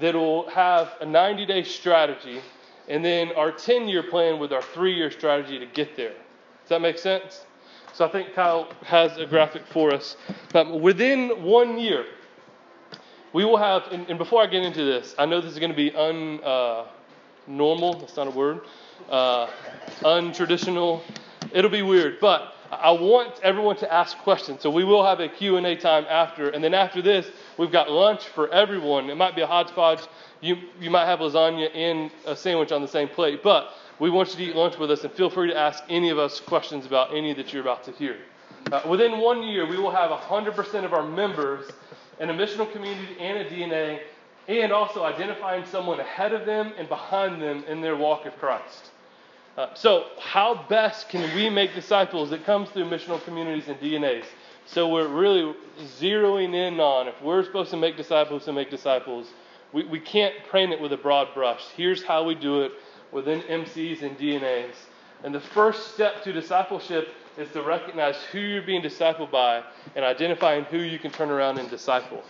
that 0.00 0.14
will 0.14 0.48
have 0.50 0.92
a 1.00 1.06
90 1.06 1.46
day 1.46 1.62
strategy 1.64 2.40
and 2.88 3.04
then 3.04 3.32
our 3.32 3.52
10 3.52 3.88
year 3.88 4.02
plan 4.02 4.38
with 4.38 4.52
our 4.52 4.62
three 4.62 4.94
year 4.94 5.10
strategy 5.10 5.58
to 5.58 5.66
get 5.66 5.96
there. 5.96 6.12
Does 6.12 6.68
that 6.68 6.80
make 6.80 6.98
sense? 6.98 7.44
So 7.92 8.04
I 8.04 8.08
think 8.10 8.34
Kyle 8.34 8.68
has 8.82 9.16
a 9.16 9.26
graphic 9.26 9.62
for 9.66 9.92
us. 9.92 10.16
Um, 10.54 10.80
within 10.80 11.42
one 11.42 11.78
year, 11.78 12.04
we 13.32 13.44
will 13.44 13.56
have, 13.56 13.84
and, 13.90 14.08
and, 14.08 14.18
before 14.18 14.42
I 14.42 14.46
get 14.46 14.62
into 14.62 14.84
this, 14.84 15.14
I 15.18 15.26
know 15.26 15.40
this 15.40 15.52
is 15.52 15.58
going 15.58 15.70
to 15.70 15.76
be 15.76 15.94
un, 15.94 16.40
uh, 16.44 16.86
normal, 17.46 17.94
that's 17.98 18.16
not 18.16 18.26
a 18.26 18.30
word, 18.30 18.60
uh, 19.10 19.48
untraditional. 20.00 21.02
It'll 21.52 21.70
be 21.70 21.82
weird, 21.82 22.18
but 22.20 22.54
I 22.70 22.90
want 22.90 23.40
everyone 23.42 23.76
to 23.76 23.92
ask 23.92 24.18
questions. 24.18 24.60
So 24.60 24.70
we 24.70 24.84
will 24.84 25.04
have 25.04 25.20
a 25.20 25.28
Q&A 25.28 25.76
time 25.76 26.04
after, 26.08 26.50
and 26.50 26.62
then 26.62 26.74
after 26.74 27.00
this, 27.00 27.28
we've 27.58 27.70
got 27.70 27.90
lunch 27.90 28.24
for 28.24 28.52
everyone. 28.52 29.08
It 29.08 29.16
might 29.16 29.36
be 29.36 29.42
a 29.42 29.46
hodgepodge 29.46 30.00
you, 30.40 30.56
you 30.80 30.90
might 30.90 31.06
have 31.06 31.20
lasagna 31.20 31.74
and 31.74 32.10
a 32.26 32.36
sandwich 32.36 32.72
on 32.72 32.82
the 32.82 32.88
same 32.88 33.08
plate, 33.08 33.42
but 33.42 33.70
we 33.98 34.10
want 34.10 34.30
you 34.30 34.36
to 34.36 34.50
eat 34.50 34.56
lunch 34.56 34.78
with 34.78 34.90
us 34.90 35.04
and 35.04 35.12
feel 35.12 35.30
free 35.30 35.48
to 35.48 35.56
ask 35.56 35.82
any 35.88 36.10
of 36.10 36.18
us 36.18 36.40
questions 36.40 36.86
about 36.86 37.14
any 37.14 37.32
that 37.32 37.52
you're 37.52 37.62
about 37.62 37.84
to 37.84 37.92
hear. 37.92 38.16
Uh, 38.70 38.82
within 38.88 39.18
one 39.18 39.42
year, 39.42 39.66
we 39.66 39.76
will 39.76 39.90
have 39.90 40.10
100% 40.10 40.84
of 40.84 40.92
our 40.92 41.06
members 41.06 41.70
in 42.20 42.30
a 42.30 42.34
missional 42.34 42.70
community 42.72 43.16
and 43.20 43.38
a 43.38 43.48
DNA, 43.48 44.00
and 44.48 44.72
also 44.72 45.04
identifying 45.04 45.64
someone 45.66 46.00
ahead 46.00 46.32
of 46.32 46.46
them 46.46 46.72
and 46.78 46.88
behind 46.88 47.42
them 47.42 47.64
in 47.68 47.80
their 47.80 47.96
walk 47.96 48.26
of 48.26 48.36
Christ. 48.38 48.90
Uh, 49.56 49.74
so, 49.74 50.06
how 50.20 50.66
best 50.68 51.08
can 51.08 51.34
we 51.34 51.48
make 51.48 51.74
disciples? 51.74 52.30
It 52.30 52.44
comes 52.44 52.68
through 52.70 52.90
missional 52.90 53.22
communities 53.24 53.68
and 53.68 53.80
DNAs. 53.80 54.24
So, 54.66 54.88
we're 54.88 55.08
really 55.08 55.54
zeroing 55.98 56.54
in 56.54 56.78
on 56.78 57.08
if 57.08 57.20
we're 57.22 57.42
supposed 57.42 57.70
to 57.70 57.76
make 57.76 57.96
disciples 57.96 58.44
to 58.44 58.52
make 58.52 58.70
disciples 58.70 59.28
we, 59.72 59.84
we 59.84 60.00
can't 60.00 60.34
paint 60.50 60.72
it 60.72 60.80
with 60.80 60.92
a 60.92 60.96
broad 60.96 61.34
brush. 61.34 61.62
Here's 61.76 62.02
how 62.02 62.24
we 62.24 62.34
do 62.34 62.62
it 62.62 62.72
within 63.12 63.42
MCs 63.42 64.02
and 64.02 64.16
DNAs. 64.18 64.74
And 65.24 65.34
the 65.34 65.40
first 65.40 65.94
step 65.94 66.22
to 66.24 66.32
discipleship 66.32 67.08
is 67.36 67.50
to 67.52 67.62
recognize 67.62 68.16
who 68.32 68.38
you're 68.38 68.62
being 68.62 68.82
discipled 68.82 69.30
by 69.30 69.62
and 69.94 70.04
identifying 70.04 70.64
who 70.64 70.78
you 70.78 70.98
can 70.98 71.10
turn 71.10 71.30
around 71.30 71.58
and 71.58 71.68
disciple. 71.68 72.22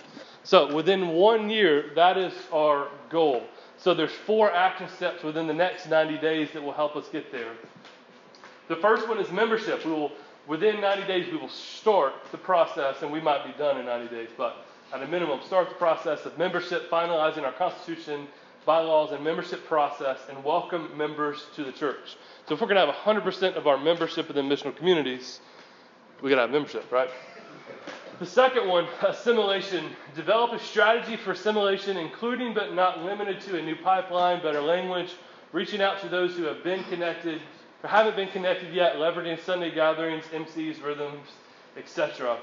So 0.47 0.73
within 0.73 1.09
one 1.09 1.51
year, 1.51 1.91
that 1.97 2.17
is 2.17 2.33
our 2.53 2.87
goal. 3.11 3.43
So 3.79 3.95
there's 3.95 4.13
four 4.13 4.53
action 4.53 4.89
steps 4.89 5.25
within 5.25 5.49
the 5.49 5.55
next 5.55 5.89
90 5.89 6.19
days 6.19 6.51
that 6.53 6.63
will 6.63 6.73
help 6.73 6.95
us 6.95 7.09
get 7.09 7.33
there. 7.33 7.51
The 8.69 8.77
first 8.77 9.09
one 9.09 9.19
is 9.19 9.29
membership. 9.33 9.85
We 9.85 9.91
will 9.91 10.13
within 10.47 10.81
90 10.81 11.05
days 11.09 11.33
we 11.33 11.37
will 11.37 11.49
start 11.49 12.13
the 12.31 12.39
process 12.39 13.03
and 13.03 13.11
we 13.11 13.21
might 13.21 13.45
be 13.45 13.59
done 13.59 13.77
in 13.79 13.87
90 13.87 14.15
days, 14.15 14.29
but 14.39 14.65
at 14.95 15.03
a 15.03 15.09
minimum, 15.09 15.41
start 15.45 15.69
the 15.69 15.75
process 15.75 16.25
of 16.27 16.39
membership, 16.39 16.89
finalizing 16.89 17.43
our 17.43 17.53
Constitution, 17.53 18.29
bylaws, 18.65 19.11
and 19.11 19.25
membership 19.25 19.67
process, 19.67 20.21
and 20.29 20.45
welcome 20.45 20.97
members 20.97 21.47
to 21.57 21.65
the 21.65 21.73
church. 21.73 22.17
So 22.49 22.55
if 22.55 22.61
we're 22.61 22.69
going 22.69 22.87
to 22.87 22.93
have 22.93 22.95
100% 22.95 23.57
of 23.57 23.67
our 23.67 23.79
membership 23.79 24.29
within 24.29 24.49
missional 24.49 24.77
communities, 24.77 25.41
we 26.23 26.31
got 26.31 26.37
to 26.37 26.43
have 26.43 26.53
membership, 26.53 26.93
right? 26.93 27.11
The 28.19 28.27
second 28.27 28.67
one, 28.67 28.87
assimilation. 29.03 29.91
Develop 30.15 30.53
a 30.53 30.59
strategy 30.59 31.17
for 31.17 31.33
assimilation, 31.33 31.97
including 31.97 32.55
but 32.55 32.75
not 32.75 33.05
limited 33.05 33.41
to 33.43 33.59
a 33.59 33.63
new 33.63 33.77
pipeline, 33.77 34.43
better 34.43 34.63
language, 34.63 35.13
reaching 35.53 35.83
out 35.83 36.01
to 36.01 36.09
those 36.09 36.35
who 36.35 36.45
have 36.45 36.65
been 36.65 36.83
connected 36.85 37.43
or 37.83 37.89
haven't 37.89 38.17
been 38.17 38.29
connected 38.29 38.75
yet, 38.75 38.97
leveraging 38.97 39.41
Sunday 39.43 39.75
gatherings, 39.75 40.25
MCs, 40.33 40.83
rhythms, 40.83 41.29
etc. 41.77 42.39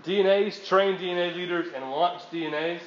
DNAs, 0.00 0.66
train 0.66 0.98
DNA 0.98 1.34
leaders, 1.34 1.68
and 1.74 1.88
launch 1.90 2.22
DNAs. 2.32 2.80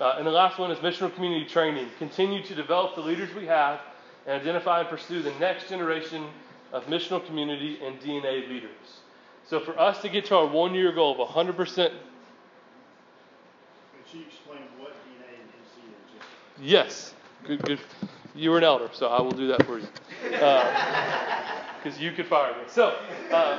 Uh, 0.00 0.16
and 0.18 0.26
the 0.26 0.30
last 0.30 0.58
one 0.58 0.70
is 0.70 0.78
missional 0.78 1.14
community 1.14 1.44
training. 1.44 1.88
Continue 1.98 2.42
to 2.42 2.54
develop 2.54 2.94
the 2.94 3.00
leaders 3.00 3.32
we 3.34 3.46
have 3.46 3.80
and 4.26 4.40
identify 4.40 4.80
and 4.80 4.88
pursue 4.88 5.22
the 5.22 5.32
next 5.34 5.68
generation 5.68 6.26
of 6.72 6.86
missional 6.86 7.24
community 7.24 7.78
and 7.84 8.00
DNA 8.00 8.48
leaders. 8.48 9.03
So 9.46 9.60
for 9.60 9.78
us 9.78 10.00
to 10.02 10.08
get 10.08 10.24
to 10.26 10.36
our 10.36 10.46
one 10.46 10.74
year 10.74 10.92
goal 10.92 11.20
of 11.20 11.28
100%. 11.28 11.56
Could 11.56 11.90
you 14.12 14.22
explain 14.26 14.60
what 14.78 14.92
DNA 14.92 15.40
and 15.40 15.48
MC 15.60 15.80
is? 16.16 16.62
Yes. 16.62 17.14
Good, 17.46 17.62
good. 17.62 17.80
You 18.34 18.50
were 18.50 18.58
an 18.58 18.64
elder, 18.64 18.88
so 18.92 19.08
I 19.08 19.20
will 19.20 19.32
do 19.32 19.48
that 19.48 19.64
for 19.64 19.78
you. 19.78 19.86
Because 20.22 21.96
uh, 21.96 22.00
you 22.00 22.12
could 22.12 22.26
fire 22.26 22.52
me. 22.52 22.64
So, 22.66 22.96
uh, 23.30 23.58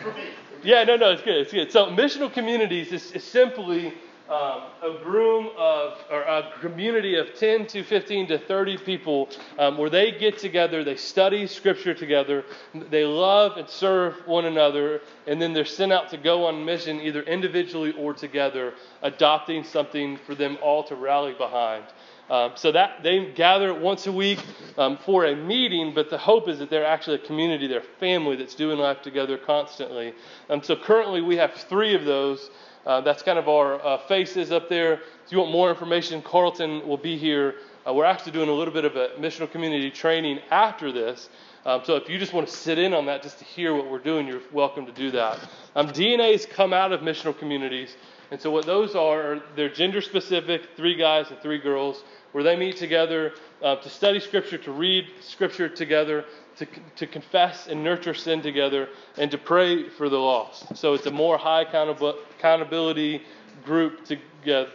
for 0.00 0.12
me. 0.12 0.24
Yeah, 0.62 0.84
no, 0.84 0.96
no, 0.96 1.10
it's 1.10 1.22
good. 1.22 1.38
It's 1.38 1.52
good. 1.52 1.72
So, 1.72 1.86
missional 1.86 2.32
communities 2.32 2.92
is, 2.92 3.10
is 3.12 3.24
simply 3.24 3.94
um, 4.32 4.62
a 4.82 5.04
room 5.04 5.50
of, 5.58 5.98
or 6.10 6.22
a 6.22 6.52
community 6.60 7.16
of 7.16 7.34
10 7.34 7.66
to 7.66 7.84
15 7.84 8.28
to 8.28 8.38
30 8.38 8.78
people 8.78 9.28
um, 9.58 9.76
where 9.76 9.90
they 9.90 10.10
get 10.12 10.38
together, 10.38 10.82
they 10.82 10.96
study 10.96 11.46
Scripture 11.46 11.92
together, 11.92 12.44
they 12.90 13.04
love 13.04 13.58
and 13.58 13.68
serve 13.68 14.14
one 14.26 14.46
another, 14.46 15.02
and 15.26 15.40
then 15.40 15.52
they're 15.52 15.64
sent 15.64 15.92
out 15.92 16.08
to 16.08 16.16
go 16.16 16.46
on 16.46 16.64
mission 16.64 17.00
either 17.00 17.22
individually 17.24 17.92
or 17.92 18.14
together, 18.14 18.72
adopting 19.02 19.64
something 19.64 20.16
for 20.16 20.34
them 20.34 20.56
all 20.62 20.82
to 20.84 20.94
rally 20.94 21.34
behind. 21.34 21.84
Um, 22.30 22.52
so 22.54 22.72
that 22.72 23.02
they 23.02 23.26
gather 23.32 23.74
once 23.74 24.06
a 24.06 24.12
week 24.12 24.38
um, 24.78 24.96
for 24.96 25.26
a 25.26 25.36
meeting, 25.36 25.92
but 25.94 26.08
the 26.08 26.16
hope 26.16 26.48
is 26.48 26.58
that 26.60 26.70
they're 26.70 26.86
actually 26.86 27.16
a 27.16 27.26
community, 27.26 27.66
they're 27.66 27.80
a 27.80 27.98
family 28.00 28.36
that's 28.36 28.54
doing 28.54 28.78
life 28.78 29.02
together 29.02 29.36
constantly. 29.36 30.14
Um, 30.48 30.62
so 30.62 30.76
currently 30.76 31.20
we 31.20 31.36
have 31.36 31.52
three 31.52 31.94
of 31.94 32.04
those. 32.04 32.50
Uh, 32.86 33.00
that's 33.00 33.22
kind 33.22 33.38
of 33.38 33.48
our 33.48 33.84
uh, 33.84 33.98
faces 34.06 34.50
up 34.50 34.68
there. 34.68 34.94
If 34.94 35.30
you 35.30 35.38
want 35.38 35.52
more 35.52 35.70
information, 35.70 36.22
Carlton 36.22 36.86
will 36.86 36.96
be 36.96 37.16
here. 37.18 37.56
Uh, 37.86 37.92
we're 37.92 38.04
actually 38.04 38.32
doing 38.32 38.48
a 38.48 38.52
little 38.52 38.74
bit 38.74 38.84
of 38.84 38.96
a 38.96 39.10
missional 39.18 39.50
community 39.50 39.90
training 39.90 40.40
after 40.50 40.90
this. 40.90 41.28
Um, 41.64 41.82
so 41.84 41.94
if 41.96 42.08
you 42.08 42.18
just 42.18 42.32
want 42.32 42.48
to 42.48 42.52
sit 42.52 42.78
in 42.78 42.92
on 42.92 43.06
that 43.06 43.22
just 43.22 43.38
to 43.38 43.44
hear 43.44 43.74
what 43.74 43.88
we're 43.88 44.00
doing, 44.00 44.26
you're 44.26 44.40
welcome 44.52 44.84
to 44.86 44.92
do 44.92 45.12
that. 45.12 45.38
Um, 45.76 45.88
DNAs 45.88 46.48
come 46.48 46.72
out 46.72 46.92
of 46.92 47.00
missional 47.02 47.38
communities. 47.38 47.96
And 48.32 48.40
so 48.40 48.50
what 48.50 48.64
those 48.64 48.94
are, 48.94 49.42
they're 49.56 49.68
gender 49.68 50.00
specific, 50.00 50.62
three 50.74 50.94
guys 50.94 51.30
and 51.30 51.38
three 51.40 51.58
girls 51.58 52.02
where 52.32 52.42
they 52.42 52.56
meet 52.56 52.78
together 52.78 53.34
uh, 53.62 53.76
to 53.76 53.90
study 53.90 54.20
Scripture, 54.20 54.56
to 54.56 54.72
read 54.72 55.04
Scripture 55.20 55.68
together, 55.68 56.24
to, 56.56 56.66
to 56.96 57.06
confess 57.06 57.66
and 57.66 57.84
nurture 57.84 58.14
sin 58.14 58.40
together, 58.40 58.88
and 59.18 59.30
to 59.30 59.36
pray 59.36 59.86
for 59.90 60.08
the 60.08 60.16
lost. 60.16 60.78
So 60.78 60.94
it's 60.94 61.04
a 61.04 61.10
more 61.10 61.36
high 61.36 61.60
accountability 61.60 63.20
group 63.66 64.02
together. 64.06 64.70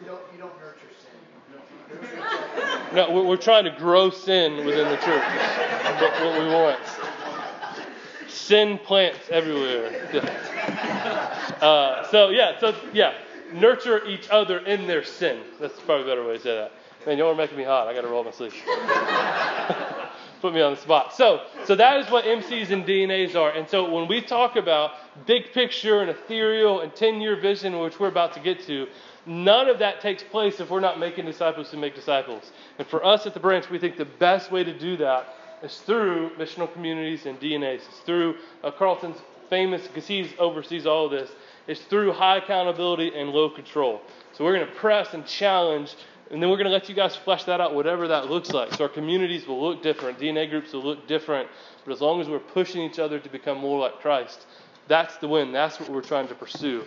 You 0.00 0.06
don't, 0.06 0.20
you 0.32 0.38
don't 0.40 0.58
nurture 0.58 0.80
sin. 2.10 2.92
no, 2.92 3.22
we're 3.22 3.36
trying 3.36 3.66
to 3.66 3.76
grow 3.78 4.10
sin 4.10 4.66
within 4.66 4.88
the 4.88 4.96
church. 4.96 5.22
That's 5.22 6.20
what 6.20 6.40
we 6.40 6.48
want. 6.48 6.80
Sin 8.44 8.78
plants 8.78 9.20
everywhere. 9.30 9.90
Uh, 11.62 12.06
so 12.10 12.28
yeah, 12.28 12.60
so 12.60 12.74
yeah, 12.92 13.14
nurture 13.54 14.04
each 14.06 14.28
other 14.28 14.58
in 14.58 14.86
their 14.86 15.02
sin. 15.02 15.40
That's 15.58 15.80
probably 15.80 16.04
a 16.04 16.06
better 16.08 16.26
way 16.26 16.36
to 16.36 16.42
say 16.42 16.54
that. 16.54 16.72
Man, 17.06 17.16
y'all 17.16 17.30
are 17.30 17.34
making 17.34 17.56
me 17.56 17.64
hot. 17.64 17.88
I 17.88 17.94
got 17.94 18.02
to 18.02 18.08
roll 18.08 18.22
my 18.22 18.32
sleeves. 18.32 18.54
Put 20.42 20.52
me 20.52 20.60
on 20.60 20.74
the 20.74 20.80
spot. 20.80 21.14
So, 21.14 21.46
so 21.64 21.74
that 21.74 22.00
is 22.00 22.10
what 22.10 22.26
MCs 22.26 22.70
and 22.70 22.84
DNAs 22.84 23.34
are. 23.34 23.50
And 23.50 23.66
so 23.66 23.90
when 23.90 24.08
we 24.08 24.20
talk 24.20 24.56
about 24.56 24.90
big 25.24 25.52
picture 25.54 26.02
and 26.02 26.10
ethereal 26.10 26.80
and 26.80 26.94
10 26.94 27.22
year 27.22 27.40
vision, 27.40 27.78
which 27.78 27.98
we're 27.98 28.08
about 28.08 28.34
to 28.34 28.40
get 28.40 28.60
to, 28.66 28.88
none 29.24 29.70
of 29.70 29.78
that 29.78 30.02
takes 30.02 30.22
place 30.22 30.60
if 30.60 30.68
we're 30.68 30.80
not 30.80 30.98
making 30.98 31.24
disciples 31.24 31.70
to 31.70 31.78
make 31.78 31.94
disciples. 31.94 32.52
And 32.78 32.86
for 32.86 33.02
us 33.02 33.24
at 33.26 33.32
the 33.32 33.40
branch, 33.40 33.70
we 33.70 33.78
think 33.78 33.96
the 33.96 34.04
best 34.04 34.52
way 34.52 34.64
to 34.64 34.78
do 34.78 34.98
that 34.98 35.34
is 35.62 35.78
through 35.78 36.30
missional 36.38 36.72
communities 36.72 37.26
and 37.26 37.38
DNAs. 37.40 37.76
It's 37.76 38.00
through 38.00 38.36
uh, 38.62 38.70
Carlton's 38.70 39.18
famous, 39.50 39.86
because 39.86 40.06
he 40.06 40.30
oversees 40.38 40.86
all 40.86 41.06
of 41.06 41.10
this, 41.10 41.30
it's 41.66 41.80
through 41.82 42.12
high 42.12 42.38
accountability 42.38 43.12
and 43.14 43.30
low 43.30 43.48
control. 43.48 44.00
So 44.32 44.44
we're 44.44 44.56
going 44.56 44.66
to 44.66 44.74
press 44.74 45.14
and 45.14 45.24
challenge, 45.26 45.94
and 46.30 46.42
then 46.42 46.50
we're 46.50 46.56
going 46.56 46.66
to 46.66 46.72
let 46.72 46.88
you 46.88 46.94
guys 46.94 47.14
flesh 47.16 47.44
that 47.44 47.60
out, 47.60 47.74
whatever 47.74 48.08
that 48.08 48.30
looks 48.30 48.50
like. 48.50 48.74
So 48.74 48.84
our 48.84 48.90
communities 48.90 49.46
will 49.46 49.62
look 49.62 49.82
different, 49.82 50.18
DNA 50.18 50.48
groups 50.50 50.72
will 50.72 50.82
look 50.82 51.06
different, 51.06 51.48
but 51.84 51.92
as 51.92 52.00
long 52.00 52.20
as 52.20 52.28
we're 52.28 52.38
pushing 52.38 52.82
each 52.82 52.98
other 52.98 53.18
to 53.18 53.28
become 53.28 53.58
more 53.58 53.78
like 53.78 54.00
Christ, 54.00 54.46
that's 54.88 55.16
the 55.18 55.28
win. 55.28 55.52
That's 55.52 55.80
what 55.80 55.88
we're 55.88 56.02
trying 56.02 56.28
to 56.28 56.34
pursue. 56.34 56.84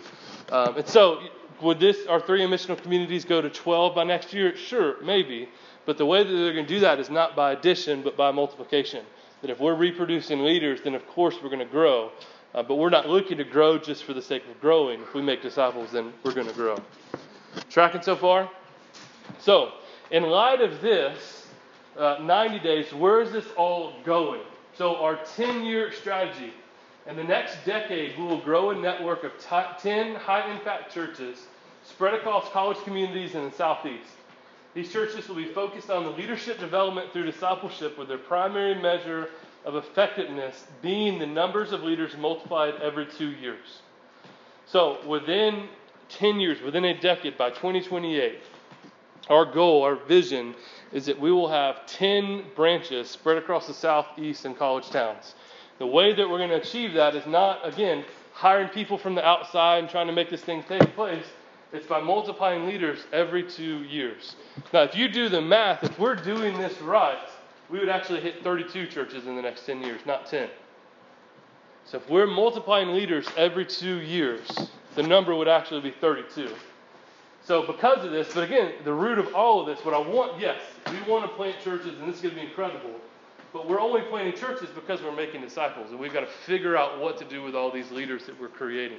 Um, 0.50 0.76
and 0.76 0.86
so, 0.86 1.20
would 1.60 1.80
this 1.80 2.06
our 2.06 2.20
three 2.20 2.42
missional 2.42 2.80
communities 2.80 3.24
go 3.24 3.40
to 3.40 3.50
12 3.50 3.94
by 3.94 4.04
next 4.04 4.32
year? 4.32 4.56
Sure, 4.56 5.02
maybe. 5.02 5.48
But 5.88 5.96
the 5.96 6.04
way 6.04 6.22
that 6.22 6.30
they're 6.30 6.52
going 6.52 6.66
to 6.66 6.74
do 6.74 6.80
that 6.80 7.00
is 7.00 7.08
not 7.08 7.34
by 7.34 7.52
addition, 7.52 8.02
but 8.02 8.14
by 8.14 8.30
multiplication. 8.30 9.06
That 9.40 9.48
if 9.48 9.58
we're 9.58 9.74
reproducing 9.74 10.44
leaders, 10.44 10.82
then 10.82 10.94
of 10.94 11.06
course 11.08 11.36
we're 11.42 11.48
going 11.48 11.60
to 11.60 11.64
grow. 11.64 12.12
Uh, 12.54 12.62
but 12.62 12.74
we're 12.74 12.90
not 12.90 13.08
looking 13.08 13.38
to 13.38 13.44
grow 13.44 13.78
just 13.78 14.04
for 14.04 14.12
the 14.12 14.20
sake 14.20 14.42
of 14.50 14.60
growing. 14.60 15.00
If 15.00 15.14
we 15.14 15.22
make 15.22 15.40
disciples, 15.40 15.90
then 15.90 16.12
we're 16.24 16.34
going 16.34 16.46
to 16.46 16.52
grow. 16.52 16.76
Tracking 17.70 18.02
so 18.02 18.16
far? 18.16 18.50
So, 19.38 19.72
in 20.10 20.24
light 20.24 20.60
of 20.60 20.82
this, 20.82 21.46
uh, 21.96 22.18
90 22.20 22.58
days, 22.58 22.92
where 22.92 23.22
is 23.22 23.32
this 23.32 23.46
all 23.56 23.94
going? 24.04 24.42
So, 24.76 24.96
our 24.96 25.18
10 25.36 25.64
year 25.64 25.90
strategy. 25.90 26.52
In 27.06 27.16
the 27.16 27.24
next 27.24 27.64
decade, 27.64 28.18
we 28.18 28.24
will 28.26 28.42
grow 28.42 28.72
a 28.72 28.76
network 28.76 29.24
of 29.24 29.32
t- 29.38 29.88
10 29.88 30.16
high 30.16 30.52
impact 30.54 30.92
churches 30.92 31.46
spread 31.82 32.12
across 32.12 32.46
college 32.50 32.76
communities 32.84 33.34
in 33.34 33.44
the 33.44 33.52
Southeast. 33.52 34.17
These 34.74 34.92
churches 34.92 35.28
will 35.28 35.36
be 35.36 35.46
focused 35.46 35.90
on 35.90 36.04
the 36.04 36.10
leadership 36.10 36.58
development 36.58 37.12
through 37.12 37.24
discipleship, 37.24 37.98
with 37.98 38.08
their 38.08 38.18
primary 38.18 38.74
measure 38.74 39.30
of 39.64 39.74
effectiveness 39.76 40.66
being 40.82 41.18
the 41.18 41.26
numbers 41.26 41.72
of 41.72 41.82
leaders 41.82 42.16
multiplied 42.16 42.74
every 42.82 43.06
two 43.06 43.30
years. 43.30 43.80
So, 44.66 44.98
within 45.06 45.68
10 46.10 46.40
years, 46.40 46.60
within 46.60 46.84
a 46.84 46.98
decade, 46.98 47.36
by 47.36 47.50
2028, 47.50 48.40
our 49.30 49.44
goal, 49.44 49.82
our 49.82 49.96
vision, 49.96 50.54
is 50.92 51.06
that 51.06 51.18
we 51.18 51.32
will 51.32 51.48
have 51.48 51.86
10 51.86 52.44
branches 52.54 53.10
spread 53.10 53.36
across 53.36 53.66
the 53.66 53.74
southeast 53.74 54.44
and 54.44 54.56
college 54.56 54.88
towns. 54.90 55.34
The 55.78 55.86
way 55.86 56.14
that 56.14 56.28
we're 56.28 56.38
going 56.38 56.50
to 56.50 56.56
achieve 56.56 56.94
that 56.94 57.14
is 57.14 57.26
not, 57.26 57.66
again, 57.66 58.04
hiring 58.32 58.68
people 58.68 58.98
from 58.98 59.14
the 59.14 59.26
outside 59.26 59.78
and 59.78 59.88
trying 59.88 60.06
to 60.06 60.12
make 60.12 60.30
this 60.30 60.42
thing 60.42 60.62
take 60.68 60.94
place. 60.94 61.24
It's 61.72 61.86
by 61.86 62.00
multiplying 62.00 62.66
leaders 62.66 63.00
every 63.12 63.42
two 63.42 63.82
years. 63.82 64.36
Now, 64.72 64.82
if 64.82 64.94
you 64.94 65.08
do 65.08 65.28
the 65.28 65.40
math, 65.40 65.84
if 65.84 65.98
we're 65.98 66.14
doing 66.14 66.56
this 66.56 66.80
right, 66.80 67.28
we 67.68 67.78
would 67.78 67.90
actually 67.90 68.20
hit 68.20 68.42
32 68.42 68.86
churches 68.86 69.26
in 69.26 69.36
the 69.36 69.42
next 69.42 69.66
10 69.66 69.82
years, 69.82 70.00
not 70.06 70.26
10. 70.26 70.48
So 71.84 71.98
if 71.98 72.08
we're 72.08 72.26
multiplying 72.26 72.94
leaders 72.94 73.26
every 73.36 73.66
two 73.66 74.00
years, 74.00 74.46
the 74.94 75.02
number 75.02 75.34
would 75.34 75.48
actually 75.48 75.82
be 75.82 75.90
32. 75.90 76.54
So 77.44 77.66
because 77.66 78.04
of 78.04 78.12
this, 78.12 78.32
but 78.34 78.44
again, 78.44 78.72
the 78.84 78.92
root 78.92 79.18
of 79.18 79.34
all 79.34 79.60
of 79.60 79.66
this, 79.66 79.84
what 79.84 79.94
I 79.94 79.98
want, 79.98 80.40
yes, 80.40 80.60
we 80.90 81.00
want 81.10 81.24
to 81.24 81.34
plant 81.36 81.56
churches, 81.62 81.98
and 81.98 82.08
this 82.08 82.16
is 82.16 82.22
going 82.22 82.34
to 82.34 82.40
be 82.40 82.46
incredible. 82.46 82.90
But 83.52 83.66
we're 83.66 83.80
only 83.80 84.02
planting 84.02 84.34
churches 84.34 84.68
because 84.74 85.00
we're 85.02 85.16
making 85.16 85.40
disciples, 85.40 85.90
and 85.90 85.98
we've 85.98 86.12
got 86.12 86.20
to 86.20 86.26
figure 86.26 86.76
out 86.76 87.00
what 87.00 87.16
to 87.18 87.24
do 87.24 87.42
with 87.42 87.54
all 87.54 87.70
these 87.70 87.90
leaders 87.90 88.26
that 88.26 88.38
we're 88.38 88.48
creating. 88.48 88.98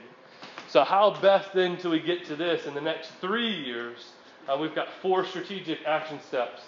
So 0.69 0.84
how 0.84 1.19
best 1.19 1.51
then 1.53 1.77
till 1.77 1.89
we 1.89 1.99
get 1.99 2.25
to 2.25 2.36
this 2.36 2.67
in 2.67 2.75
the 2.75 2.82
next 2.82 3.10
three 3.19 3.51
years? 3.51 4.12
Uh, 4.47 4.55
we've 4.55 4.75
got 4.75 4.88
four 5.01 5.25
strategic 5.25 5.79
action 5.86 6.19
steps. 6.21 6.62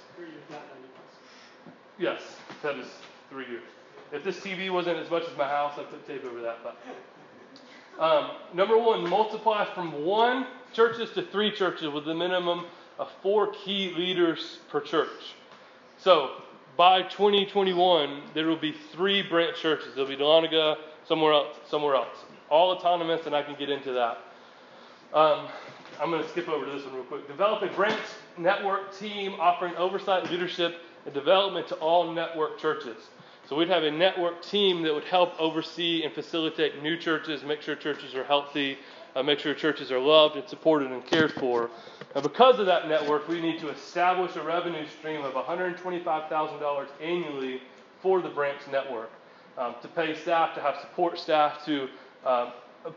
Yes, 1.99 2.19
that 2.63 2.77
is 2.77 2.87
three 3.29 3.47
years. 3.47 3.63
If 4.11 4.23
this 4.23 4.39
TV 4.39 4.71
wasn't 4.71 4.97
as 4.97 5.09
much 5.11 5.23
as 5.29 5.37
my 5.37 5.47
house, 5.47 5.73
I'd 5.77 5.89
put 5.89 6.05
tape 6.07 6.25
over 6.25 6.41
that. 6.41 6.57
But 6.63 8.03
um, 8.03 8.31
number 8.55 8.75
one, 8.75 9.07
multiply 9.07 9.71
from 9.75 10.03
one 10.03 10.47
churches 10.73 11.11
to 11.11 11.21
three 11.21 11.51
churches 11.51 11.89
with 11.89 12.07
a 12.09 12.15
minimum 12.15 12.65
of 12.97 13.09
four 13.21 13.53
key 13.53 13.93
leaders 13.95 14.59
per 14.69 14.81
church. 14.81 15.35
So 15.99 16.41
by 16.75 17.03
2021, 17.03 18.21
there 18.33 18.47
will 18.47 18.57
be 18.57 18.73
three 18.91 19.21
branch 19.21 19.61
churches. 19.61 19.93
There'll 19.93 20.09
be 20.09 20.17
Dahlonega, 20.17 20.77
somewhere 21.07 21.33
else, 21.33 21.57
somewhere 21.69 21.95
else, 21.95 22.17
all 22.51 22.75
autonomous, 22.75 23.25
and 23.25 23.35
I 23.35 23.41
can 23.41 23.55
get 23.57 23.69
into 23.69 23.93
that. 23.93 24.19
Um, 25.13 25.47
I'm 25.99 26.11
going 26.11 26.21
to 26.21 26.29
skip 26.29 26.47
over 26.49 26.65
to 26.65 26.71
this 26.71 26.83
one 26.85 26.95
real 26.95 27.03
quick. 27.05 27.27
Develop 27.27 27.63
a 27.63 27.73
branch 27.73 27.99
network 28.37 28.97
team 28.97 29.35
offering 29.39 29.75
oversight, 29.75 30.29
leadership, 30.29 30.75
and 31.05 31.13
development 31.13 31.67
to 31.69 31.75
all 31.75 32.11
network 32.11 32.59
churches. 32.59 32.97
So 33.47 33.55
we'd 33.55 33.69
have 33.69 33.83
a 33.83 33.91
network 33.91 34.43
team 34.43 34.83
that 34.83 34.93
would 34.93 35.05
help 35.05 35.39
oversee 35.39 36.03
and 36.03 36.13
facilitate 36.13 36.81
new 36.83 36.97
churches, 36.97 37.43
make 37.43 37.61
sure 37.61 37.75
churches 37.75 38.15
are 38.15 38.23
healthy, 38.23 38.77
uh, 39.15 39.23
make 39.23 39.39
sure 39.39 39.53
churches 39.53 39.91
are 39.91 39.99
loved 39.99 40.35
and 40.35 40.47
supported 40.47 40.91
and 40.91 41.05
cared 41.05 41.33
for. 41.33 41.69
And 42.15 42.23
because 42.23 42.59
of 42.59 42.65
that 42.67 42.87
network, 42.87 43.27
we 43.27 43.41
need 43.41 43.59
to 43.59 43.69
establish 43.69 44.35
a 44.35 44.41
revenue 44.41 44.85
stream 44.87 45.23
of 45.23 45.33
$125,000 45.33 46.87
annually 47.01 47.61
for 48.01 48.21
the 48.21 48.29
branch 48.29 48.61
network 48.71 49.09
um, 49.57 49.75
to 49.81 49.87
pay 49.89 50.15
staff, 50.15 50.55
to 50.55 50.61
have 50.61 50.77
support 50.79 51.19
staff, 51.19 51.65
to 51.65 51.89
um, 52.25 52.51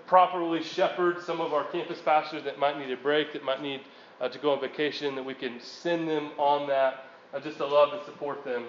properly 0.06 0.62
shepherd 0.62 1.22
some 1.22 1.40
of 1.40 1.52
our 1.52 1.64
campus 1.64 2.00
pastors 2.00 2.44
that 2.44 2.58
might 2.58 2.78
need 2.78 2.90
a 2.90 2.96
break, 2.96 3.32
that 3.32 3.44
might 3.44 3.62
need 3.62 3.80
uh, 4.20 4.28
to 4.28 4.38
go 4.38 4.52
on 4.52 4.60
vacation, 4.60 5.14
that 5.14 5.24
we 5.24 5.34
can 5.34 5.60
send 5.60 6.08
them 6.08 6.30
on 6.38 6.68
that 6.68 7.06
uh, 7.32 7.40
just 7.40 7.58
to 7.58 7.66
love 7.66 7.92
and 7.92 8.02
support 8.04 8.44
them. 8.44 8.64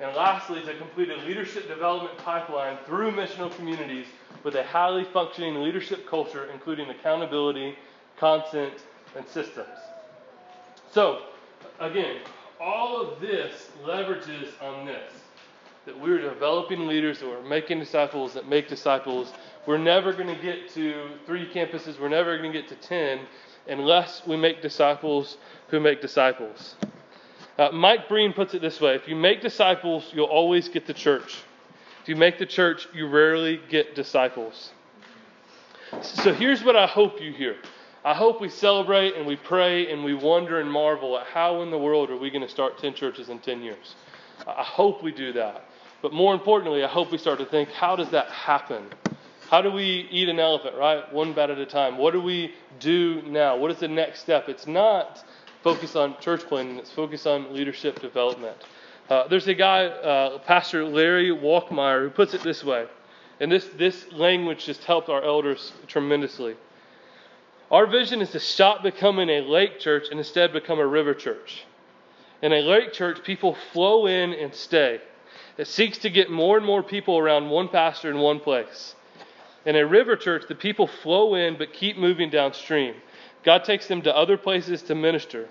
And 0.00 0.14
lastly, 0.14 0.62
to 0.62 0.76
complete 0.76 1.08
a 1.08 1.16
leadership 1.16 1.68
development 1.68 2.18
pipeline 2.18 2.76
through 2.84 3.12
missional 3.12 3.54
communities 3.56 4.06
with 4.44 4.54
a 4.56 4.62
highly 4.62 5.04
functioning 5.04 5.62
leadership 5.62 6.08
culture, 6.08 6.50
including 6.52 6.90
accountability, 6.90 7.76
content, 8.18 8.74
and 9.16 9.26
systems. 9.26 9.78
So, 10.92 11.22
again, 11.80 12.16
all 12.60 13.00
of 13.00 13.20
this 13.20 13.70
leverages 13.84 14.48
on 14.62 14.86
this 14.86 15.12
that 15.86 15.98
we're 15.98 16.20
developing 16.20 16.86
leaders, 16.86 17.20
that 17.20 17.28
we're 17.28 17.48
making 17.48 17.78
disciples, 17.78 18.34
that 18.34 18.48
make 18.48 18.68
disciples. 18.68 19.32
We're 19.66 19.78
never 19.78 20.12
going 20.12 20.34
to 20.34 20.40
get 20.40 20.70
to 20.74 21.10
three 21.26 21.46
campuses, 21.52 21.98
we're 21.98 22.08
never 22.08 22.38
going 22.38 22.52
to 22.52 22.58
get 22.60 22.68
to 22.68 22.76
10 22.76 23.20
unless 23.68 24.24
we 24.26 24.36
make 24.36 24.62
disciples 24.62 25.38
who 25.68 25.80
make 25.80 26.00
disciples. 26.00 26.76
Uh, 27.58 27.70
Mike 27.72 28.08
Breen 28.08 28.32
puts 28.32 28.54
it 28.54 28.62
this 28.62 28.80
way 28.80 28.94
if 28.94 29.08
you 29.08 29.16
make 29.16 29.40
disciples, 29.40 30.10
you'll 30.14 30.26
always 30.26 30.68
get 30.68 30.86
the 30.86 30.94
church. 30.94 31.42
If 32.02 32.08
you 32.08 32.14
make 32.14 32.38
the 32.38 32.46
church, 32.46 32.86
you 32.94 33.08
rarely 33.08 33.60
get 33.68 33.96
disciples. 33.96 34.70
So 36.00 36.32
here's 36.32 36.62
what 36.62 36.76
I 36.76 36.86
hope 36.86 37.20
you 37.20 37.32
hear. 37.32 37.56
I 38.04 38.14
hope 38.14 38.40
we 38.40 38.48
celebrate 38.48 39.16
and 39.16 39.26
we 39.26 39.34
pray 39.34 39.90
and 39.90 40.04
we 40.04 40.14
wonder 40.14 40.60
and 40.60 40.70
marvel 40.70 41.18
at 41.18 41.26
how 41.26 41.62
in 41.62 41.72
the 41.72 41.78
world 41.78 42.08
are 42.10 42.16
we 42.16 42.30
going 42.30 42.42
to 42.42 42.48
start 42.48 42.78
10 42.78 42.94
churches 42.94 43.30
in 43.30 43.40
10 43.40 43.62
years. 43.62 43.96
I 44.46 44.62
hope 44.62 45.02
we 45.02 45.10
do 45.10 45.32
that. 45.32 45.64
But 46.02 46.12
more 46.12 46.34
importantly, 46.34 46.84
I 46.84 46.88
hope 46.88 47.10
we 47.10 47.18
start 47.18 47.40
to 47.40 47.46
think 47.46 47.70
how 47.70 47.96
does 47.96 48.10
that 48.10 48.28
happen? 48.28 48.84
How 49.48 49.62
do 49.62 49.70
we 49.70 50.08
eat 50.10 50.28
an 50.28 50.40
elephant, 50.40 50.74
right? 50.76 51.12
One 51.12 51.32
bite 51.32 51.50
at 51.50 51.58
a 51.58 51.66
time. 51.66 51.98
What 51.98 52.12
do 52.12 52.20
we 52.20 52.52
do 52.80 53.22
now? 53.22 53.56
What 53.56 53.70
is 53.70 53.78
the 53.78 53.86
next 53.86 54.20
step? 54.20 54.48
It's 54.48 54.66
not 54.66 55.24
focus 55.62 55.94
on 55.94 56.18
church 56.20 56.42
planting, 56.42 56.78
it's 56.78 56.90
focus 56.90 57.26
on 57.26 57.54
leadership 57.54 58.00
development. 58.00 58.56
Uh, 59.08 59.28
there's 59.28 59.46
a 59.46 59.54
guy, 59.54 59.86
uh, 59.86 60.38
Pastor 60.38 60.84
Larry 60.84 61.30
Walkemeyer, 61.30 62.02
who 62.02 62.10
puts 62.10 62.34
it 62.34 62.42
this 62.42 62.64
way, 62.64 62.86
and 63.38 63.50
this, 63.50 63.68
this 63.76 64.10
language 64.12 64.66
just 64.66 64.82
helped 64.84 65.08
our 65.08 65.22
elders 65.22 65.72
tremendously. 65.86 66.56
Our 67.70 67.86
vision 67.86 68.20
is 68.20 68.30
to 68.30 68.40
stop 68.40 68.82
becoming 68.82 69.28
a 69.28 69.40
lake 69.42 69.78
church 69.78 70.08
and 70.10 70.18
instead 70.18 70.52
become 70.52 70.80
a 70.80 70.86
river 70.86 71.14
church. 71.14 71.64
In 72.42 72.52
a 72.52 72.62
lake 72.62 72.92
church, 72.92 73.22
people 73.22 73.56
flow 73.72 74.06
in 74.06 74.32
and 74.32 74.52
stay. 74.54 75.00
It 75.56 75.68
seeks 75.68 75.98
to 75.98 76.10
get 76.10 76.30
more 76.30 76.56
and 76.56 76.66
more 76.66 76.82
people 76.82 77.18
around 77.18 77.48
one 77.48 77.68
pastor 77.68 78.10
in 78.10 78.18
one 78.18 78.40
place. 78.40 78.94
In 79.66 79.74
a 79.76 79.84
river 79.84 80.16
church, 80.16 80.44
the 80.48 80.54
people 80.54 80.86
flow 80.86 81.34
in 81.34 81.58
but 81.58 81.72
keep 81.72 81.98
moving 81.98 82.30
downstream. 82.30 82.94
God 83.42 83.64
takes 83.64 83.88
them 83.88 84.00
to 84.02 84.16
other 84.16 84.38
places 84.38 84.80
to 84.82 84.94
minister. 84.94 85.48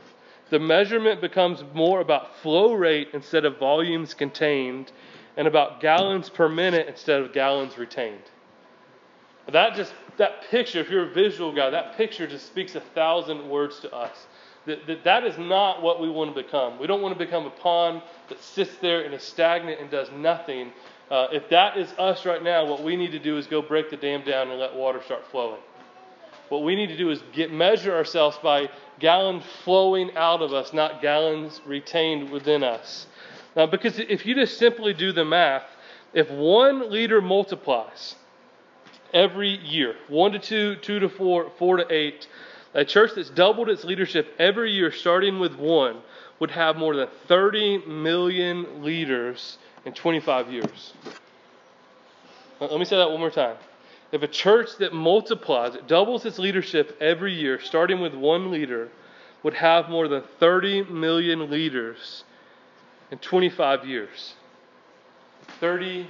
The 0.49 0.59
measurement 0.59 1.21
becomes 1.21 1.63
more 1.73 1.99
about 1.99 2.37
flow 2.37 2.73
rate 2.73 3.09
instead 3.13 3.45
of 3.45 3.59
volumes 3.59 4.13
contained, 4.13 4.91
and 5.37 5.47
about 5.47 5.81
gallons 5.81 6.29
per 6.29 6.47
minute 6.47 6.87
instead 6.87 7.21
of 7.21 7.33
gallons 7.33 7.77
retained. 7.77 8.21
That 9.51 9.75
just 9.75 9.93
that 10.17 10.43
picture, 10.49 10.79
if 10.79 10.89
you're 10.89 11.09
a 11.09 11.13
visual 11.13 11.53
guy, 11.53 11.69
that 11.69 11.97
picture 11.97 12.25
just 12.25 12.47
speaks 12.47 12.75
a 12.75 12.79
thousand 12.79 13.49
words 13.49 13.81
to 13.81 13.93
us. 13.93 14.27
That, 14.65 14.87
that, 14.87 15.03
that 15.03 15.23
is 15.25 15.37
not 15.37 15.81
what 15.81 16.01
we 16.01 16.09
want 16.09 16.33
to 16.33 16.41
become. 16.41 16.79
We 16.79 16.87
don't 16.87 17.01
want 17.01 17.17
to 17.17 17.23
become 17.23 17.45
a 17.45 17.51
pond 17.51 18.01
that 18.29 18.41
sits 18.41 18.77
there 18.77 19.01
and 19.01 19.13
is 19.13 19.23
stagnant 19.23 19.79
and 19.79 19.91
does 19.91 20.09
nothing. 20.11 20.71
Uh, 21.09 21.27
if 21.31 21.49
that 21.49 21.77
is 21.77 21.91
us 21.99 22.25
right 22.25 22.43
now, 22.43 22.65
what 22.65 22.83
we 22.83 22.95
need 22.95 23.11
to 23.11 23.19
do 23.19 23.37
is 23.37 23.45
go 23.47 23.61
break 23.61 23.89
the 23.89 23.97
dam 23.97 24.23
down 24.23 24.49
and 24.49 24.59
let 24.59 24.73
water 24.73 25.01
start 25.03 25.23
flowing. 25.29 25.61
What 26.49 26.63
we 26.63 26.75
need 26.75 26.87
to 26.87 26.97
do 26.97 27.09
is 27.09 27.21
get 27.33 27.51
measure 27.51 27.95
ourselves 27.95 28.37
by 28.41 28.69
gallons 28.99 29.43
flowing 29.63 30.15
out 30.15 30.41
of 30.41 30.53
us, 30.53 30.73
not 30.73 31.01
gallons 31.01 31.61
retained 31.65 32.29
within 32.31 32.63
us. 32.63 33.07
Now, 33.55 33.65
because 33.65 33.99
if 33.99 34.25
you 34.25 34.35
just 34.35 34.57
simply 34.57 34.93
do 34.93 35.11
the 35.11 35.25
math, 35.25 35.63
if 36.13 36.29
one 36.29 36.91
liter 36.91 37.21
multiplies 37.21 38.15
every 39.13 39.57
year, 39.57 39.95
one 40.07 40.31
to 40.33 40.39
two, 40.39 40.75
two 40.77 40.99
to 40.99 41.09
four, 41.09 41.51
four 41.57 41.77
to 41.77 41.93
eight, 41.93 42.27
a 42.73 42.83
church 42.83 43.11
that's 43.15 43.29
doubled 43.29 43.69
its 43.69 43.83
leadership 43.83 44.33
every 44.37 44.71
year, 44.71 44.91
starting 44.91 45.39
with 45.39 45.55
one, 45.55 46.01
would 46.39 46.51
have 46.51 46.75
more 46.75 46.95
than 46.95 47.07
30 47.27 47.85
million 47.85 48.83
leaders 48.83 49.57
in 49.85 49.93
25 49.93 50.51
years. 50.51 50.93
Let 52.59 52.79
me 52.79 52.85
say 52.85 52.97
that 52.97 53.09
one 53.09 53.19
more 53.19 53.31
time. 53.31 53.57
If 54.11 54.21
a 54.21 54.27
church 54.27 54.77
that 54.79 54.93
multiplies, 54.93 55.75
it 55.75 55.87
doubles 55.87 56.25
its 56.25 56.39
leadership 56.39 56.97
every 57.01 57.33
year, 57.33 57.59
starting 57.59 57.99
with 57.99 58.13
one 58.13 58.51
leader, 58.51 58.89
would 59.43 59.53
have 59.53 59.89
more 59.89 60.07
than 60.07 60.23
30 60.39 60.85
million 60.85 61.49
leaders 61.51 62.23
in 63.11 63.17
25 63.19 63.85
years. 63.85 64.33
30, 65.59 66.07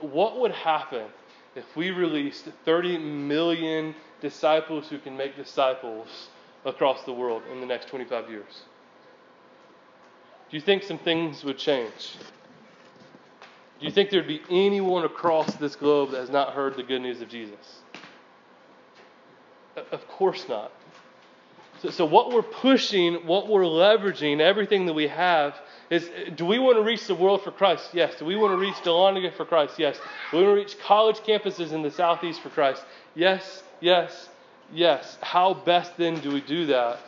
what 0.00 0.40
would 0.40 0.52
happen 0.52 1.06
if 1.54 1.64
we 1.76 1.90
released 1.90 2.48
30 2.64 2.98
million 2.98 3.94
disciples 4.20 4.88
who 4.88 4.98
can 4.98 5.16
make 5.16 5.36
disciples 5.36 6.28
across 6.64 7.04
the 7.04 7.12
world 7.12 7.42
in 7.52 7.60
the 7.60 7.66
next 7.66 7.88
25 7.88 8.30
years? 8.30 8.62
Do 10.50 10.56
you 10.56 10.60
think 10.60 10.82
some 10.82 10.98
things 10.98 11.44
would 11.44 11.58
change? 11.58 12.16
Do 13.80 13.86
you 13.86 13.92
think 13.92 14.10
there'd 14.10 14.26
be 14.26 14.42
anyone 14.50 15.04
across 15.04 15.54
this 15.56 15.76
globe 15.76 16.12
that 16.12 16.20
has 16.20 16.30
not 16.30 16.54
heard 16.54 16.76
the 16.76 16.82
good 16.82 17.02
news 17.02 17.20
of 17.20 17.28
Jesus? 17.28 17.80
Of 19.76 20.06
course 20.08 20.48
not. 20.48 20.70
So, 21.82 21.90
so 21.90 22.04
what 22.06 22.32
we're 22.32 22.42
pushing, 22.42 23.26
what 23.26 23.48
we're 23.48 23.62
leveraging, 23.62 24.40
everything 24.40 24.86
that 24.86 24.92
we 24.92 25.08
have 25.08 25.60
is 25.90 26.08
do 26.36 26.46
we 26.46 26.58
want 26.58 26.76
to 26.76 26.82
reach 26.82 27.06
the 27.06 27.14
world 27.14 27.42
for 27.42 27.50
Christ? 27.50 27.90
Yes. 27.92 28.14
Do 28.18 28.24
we 28.24 28.36
want 28.36 28.52
to 28.52 28.56
reach 28.56 28.76
Dahlonega 28.76 29.34
for 29.34 29.44
Christ? 29.44 29.78
Yes. 29.78 29.98
Do 30.30 30.38
we 30.38 30.44
want 30.44 30.56
to 30.56 30.62
reach 30.62 30.78
college 30.78 31.16
campuses 31.18 31.72
in 31.72 31.82
the 31.82 31.90
southeast 31.90 32.40
for 32.40 32.48
Christ? 32.48 32.84
Yes, 33.14 33.62
yes, 33.80 34.28
yes. 34.72 35.18
How 35.20 35.54
best 35.54 35.96
then 35.96 36.20
do 36.20 36.32
we 36.32 36.40
do 36.40 36.66
that? 36.66 37.00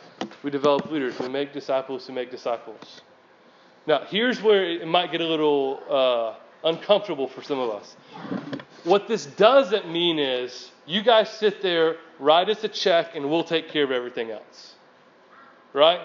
We 0.43 0.51
develop 0.51 0.91
leaders. 0.91 1.17
We 1.19 1.29
make 1.29 1.53
disciples 1.53 2.05
who 2.05 2.13
make 2.13 2.29
disciples. 2.29 3.01
Now, 3.87 4.03
here's 4.05 4.41
where 4.41 4.63
it 4.63 4.87
might 4.87 5.11
get 5.11 5.21
a 5.21 5.27
little 5.27 5.79
uh, 5.89 6.35
uncomfortable 6.67 7.27
for 7.27 7.41
some 7.41 7.59
of 7.59 7.69
us. 7.69 7.95
What 8.83 9.07
this 9.07 9.25
doesn't 9.25 9.91
mean 9.91 10.19
is 10.19 10.71
you 10.85 11.01
guys 11.01 11.29
sit 11.29 11.61
there, 11.61 11.97
write 12.19 12.49
us 12.49 12.63
a 12.63 12.69
check, 12.69 13.15
and 13.15 13.29
we'll 13.29 13.43
take 13.43 13.69
care 13.69 13.83
of 13.83 13.91
everything 13.91 14.31
else. 14.31 14.75
Right? 15.73 16.01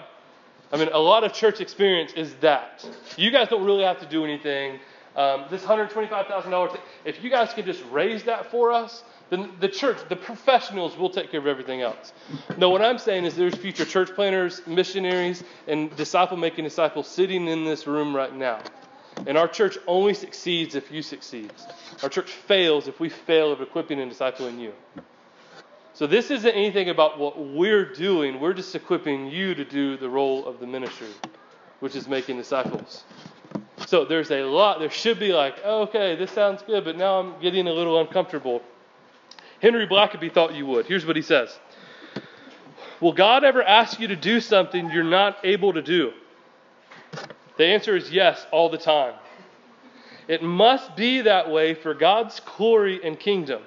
I 0.71 0.77
mean, 0.77 0.89
a 0.91 0.99
lot 0.99 1.23
of 1.23 1.33
church 1.33 1.61
experience 1.61 2.13
is 2.13 2.33
that. 2.35 2.85
You 3.15 3.31
guys 3.31 3.47
don't 3.47 3.63
really 3.63 3.83
have 3.83 3.99
to 3.99 4.05
do 4.05 4.23
anything. 4.23 4.79
Um, 5.15 5.45
this 5.51 5.61
$125,000, 5.61 6.79
if 7.05 7.23
you 7.23 7.29
guys 7.29 7.53
can 7.53 7.65
just 7.65 7.83
raise 7.91 8.23
that 8.23 8.49
for 8.49 8.71
us, 8.71 9.03
then 9.29 9.51
the 9.59 9.69
church, 9.69 9.97
the 10.09 10.15
professionals 10.15 10.97
will 10.97 11.09
take 11.09 11.31
care 11.31 11.39
of 11.39 11.47
everything 11.47 11.81
else. 11.81 12.13
No, 12.57 12.69
what 12.69 12.81
I'm 12.81 12.97
saying 12.97 13.25
is 13.25 13.35
there's 13.35 13.55
future 13.55 13.85
church 13.85 14.09
planners, 14.15 14.65
missionaries, 14.65 15.43
and 15.67 15.95
disciple 15.95 16.37
making 16.37 16.63
disciples 16.63 17.07
sitting 17.07 17.47
in 17.47 17.63
this 17.63 17.85
room 17.87 18.15
right 18.15 18.35
now. 18.35 18.59
And 19.25 19.37
our 19.37 19.47
church 19.47 19.77
only 19.87 20.13
succeeds 20.13 20.75
if 20.75 20.91
you 20.91 21.01
succeed. 21.01 21.51
Our 22.01 22.09
church 22.09 22.31
fails 22.31 22.87
if 22.87 22.99
we 22.99 23.09
fail 23.09 23.51
of 23.51 23.61
equipping 23.61 23.99
and 23.99 24.11
discipling 24.11 24.59
you. 24.59 24.73
So 25.93 26.07
this 26.07 26.31
isn't 26.31 26.49
anything 26.49 26.89
about 26.89 27.19
what 27.19 27.37
we're 27.39 27.85
doing. 27.85 28.39
We're 28.39 28.53
just 28.53 28.73
equipping 28.75 29.27
you 29.27 29.53
to 29.53 29.63
do 29.63 29.95
the 29.95 30.09
role 30.09 30.45
of 30.47 30.59
the 30.59 30.67
ministry, 30.67 31.09
which 31.79 31.95
is 31.95 32.07
making 32.07 32.37
disciples. 32.37 33.03
So 33.85 34.03
there's 34.03 34.31
a 34.31 34.43
lot. 34.43 34.79
There 34.79 34.89
should 34.89 35.19
be 35.19 35.33
like, 35.33 35.55
oh, 35.63 35.83
okay, 35.83 36.15
this 36.15 36.31
sounds 36.31 36.63
good, 36.63 36.83
but 36.83 36.97
now 36.97 37.19
I'm 37.19 37.39
getting 37.41 37.67
a 37.67 37.71
little 37.71 38.01
uncomfortable. 38.01 38.61
Henry 39.61 39.87
Blackaby 39.87 40.33
thought 40.33 40.55
you 40.55 40.65
would. 40.65 40.87
Here's 40.87 41.05
what 41.05 41.15
he 41.15 41.21
says 41.21 41.57
Will 42.99 43.13
God 43.13 43.43
ever 43.43 43.61
ask 43.61 43.99
you 43.99 44.07
to 44.07 44.15
do 44.15 44.39
something 44.39 44.89
you're 44.89 45.03
not 45.03 45.37
able 45.43 45.73
to 45.73 45.81
do? 45.81 46.13
The 47.57 47.65
answer 47.65 47.95
is 47.95 48.11
yes, 48.11 48.45
all 48.51 48.69
the 48.69 48.77
time. 48.77 49.13
It 50.27 50.41
must 50.41 50.95
be 50.95 51.21
that 51.21 51.49
way 51.49 51.73
for 51.73 51.93
God's 51.93 52.39
glory 52.39 52.99
and 53.03 53.19
kingdom. 53.19 53.61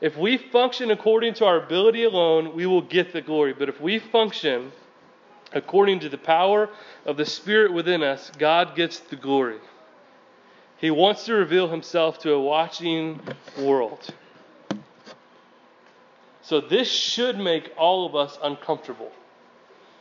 If 0.00 0.16
we 0.16 0.36
function 0.36 0.90
according 0.90 1.34
to 1.34 1.44
our 1.44 1.62
ability 1.62 2.04
alone, 2.04 2.54
we 2.54 2.66
will 2.66 2.82
get 2.82 3.12
the 3.12 3.20
glory. 3.20 3.52
But 3.52 3.68
if 3.68 3.80
we 3.80 3.98
function 3.98 4.72
according 5.52 6.00
to 6.00 6.08
the 6.08 6.18
power 6.18 6.68
of 7.04 7.16
the 7.16 7.26
Spirit 7.26 7.72
within 7.72 8.02
us, 8.02 8.30
God 8.38 8.76
gets 8.76 9.00
the 9.00 9.16
glory. 9.16 9.58
He 10.78 10.90
wants 10.90 11.26
to 11.26 11.34
reveal 11.34 11.68
himself 11.68 12.18
to 12.20 12.32
a 12.32 12.40
watching 12.40 13.20
world. 13.58 14.14
So 16.42 16.60
this 16.60 16.90
should 16.90 17.38
make 17.38 17.72
all 17.76 18.06
of 18.06 18.14
us 18.14 18.38
uncomfortable. 18.42 19.12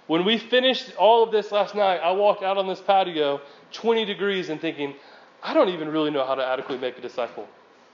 When 0.09 0.25
we 0.25 0.39
finished 0.39 0.95
all 0.95 1.21
of 1.21 1.29
this 1.31 1.51
last 1.51 1.75
night, 1.75 1.97
I 1.97 2.09
walked 2.09 2.41
out 2.41 2.57
on 2.57 2.65
this 2.65 2.81
patio 2.81 3.41
20 3.73 4.05
degrees 4.05 4.49
and 4.49 4.59
thinking, 4.59 4.95
I 5.43 5.53
don't 5.53 5.69
even 5.69 5.87
really 5.87 6.09
know 6.09 6.25
how 6.25 6.33
to 6.33 6.43
adequately 6.43 6.79
make 6.79 6.97
a 6.97 7.01
disciple. 7.01 7.47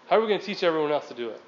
How 0.08 0.15
are 0.15 0.21
we 0.21 0.28
going 0.30 0.39
to 0.39 0.45
teach 0.45 0.63
everyone 0.63 0.93
else 0.93 1.10
to 1.10 1.13
do 1.13 1.28
it? 1.28 1.41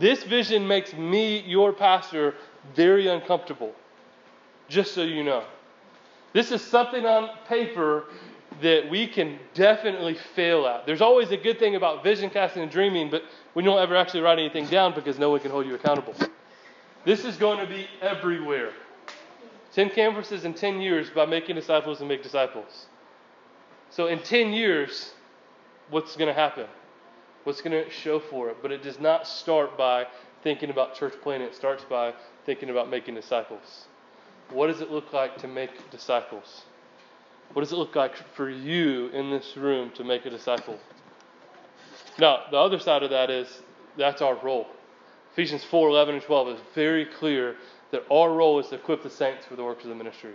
This 0.00 0.22
vision 0.22 0.66
makes 0.66 0.94
me, 0.94 1.40
your 1.40 1.70
pastor, 1.74 2.34
very 2.74 3.08
uncomfortable, 3.08 3.74
just 4.68 4.94
so 4.94 5.02
you 5.02 5.22
know. 5.22 5.44
This 6.32 6.50
is 6.50 6.62
something 6.62 7.04
on 7.04 7.28
paper 7.46 8.04
that 8.62 8.88
we 8.88 9.06
can 9.06 9.38
definitely 9.52 10.16
fail 10.34 10.66
at. 10.66 10.86
There's 10.86 11.02
always 11.02 11.30
a 11.30 11.36
good 11.36 11.58
thing 11.58 11.74
about 11.76 12.02
vision 12.02 12.30
casting 12.30 12.62
and 12.62 12.72
dreaming, 12.72 13.10
but 13.10 13.22
we 13.54 13.62
don't 13.62 13.78
ever 13.78 13.96
actually 13.96 14.20
write 14.20 14.38
anything 14.38 14.64
down 14.68 14.94
because 14.94 15.18
no 15.18 15.28
one 15.28 15.40
can 15.40 15.50
hold 15.50 15.66
you 15.66 15.74
accountable. 15.74 16.14
This 17.04 17.26
is 17.26 17.36
going 17.36 17.58
to 17.58 17.66
be 17.66 17.86
everywhere. 18.00 18.72
10 19.72 19.90
campuses 19.90 20.44
in 20.44 20.54
10 20.54 20.80
years 20.80 21.10
by 21.10 21.26
making 21.26 21.56
disciples 21.56 22.00
and 22.00 22.08
make 22.08 22.22
disciples. 22.22 22.86
So 23.90 24.06
in 24.06 24.18
10 24.20 24.52
years, 24.52 25.12
what's 25.90 26.16
going 26.16 26.28
to 26.28 26.34
happen? 26.34 26.66
what's 27.44 27.60
going 27.60 27.84
to 27.84 27.90
show 27.90 28.20
for 28.20 28.50
it. 28.50 28.58
But 28.62 28.72
it 28.72 28.82
does 28.82 29.00
not 29.00 29.26
start 29.26 29.76
by 29.76 30.06
thinking 30.42 30.70
about 30.70 30.94
church 30.94 31.14
planting, 31.22 31.48
it 31.48 31.54
starts 31.54 31.84
by 31.84 32.14
thinking 32.44 32.70
about 32.70 32.90
making 32.90 33.14
disciples. 33.14 33.86
What 34.50 34.66
does 34.66 34.80
it 34.80 34.90
look 34.90 35.12
like 35.12 35.38
to 35.38 35.48
make 35.48 35.90
disciples? 35.90 36.62
What 37.52 37.62
does 37.62 37.72
it 37.72 37.76
look 37.76 37.94
like 37.94 38.16
for 38.34 38.50
you 38.50 39.08
in 39.08 39.30
this 39.30 39.56
room 39.56 39.90
to 39.94 40.04
make 40.04 40.26
a 40.26 40.30
disciple? 40.30 40.78
Now, 42.18 42.40
the 42.50 42.56
other 42.56 42.78
side 42.78 43.02
of 43.02 43.10
that 43.10 43.30
is 43.30 43.62
that's 43.96 44.20
our 44.20 44.34
role. 44.36 44.66
Ephesians 45.32 45.64
4 45.64 45.88
11 45.88 46.16
and 46.16 46.24
12 46.24 46.48
is 46.48 46.60
very 46.74 47.06
clear 47.06 47.56
that 47.92 48.04
our 48.10 48.32
role 48.32 48.58
is 48.58 48.68
to 48.68 48.74
equip 48.74 49.02
the 49.02 49.10
saints 49.10 49.46
for 49.46 49.54
the 49.54 49.64
works 49.64 49.84
of 49.84 49.90
the 49.90 49.94
ministry. 49.94 50.32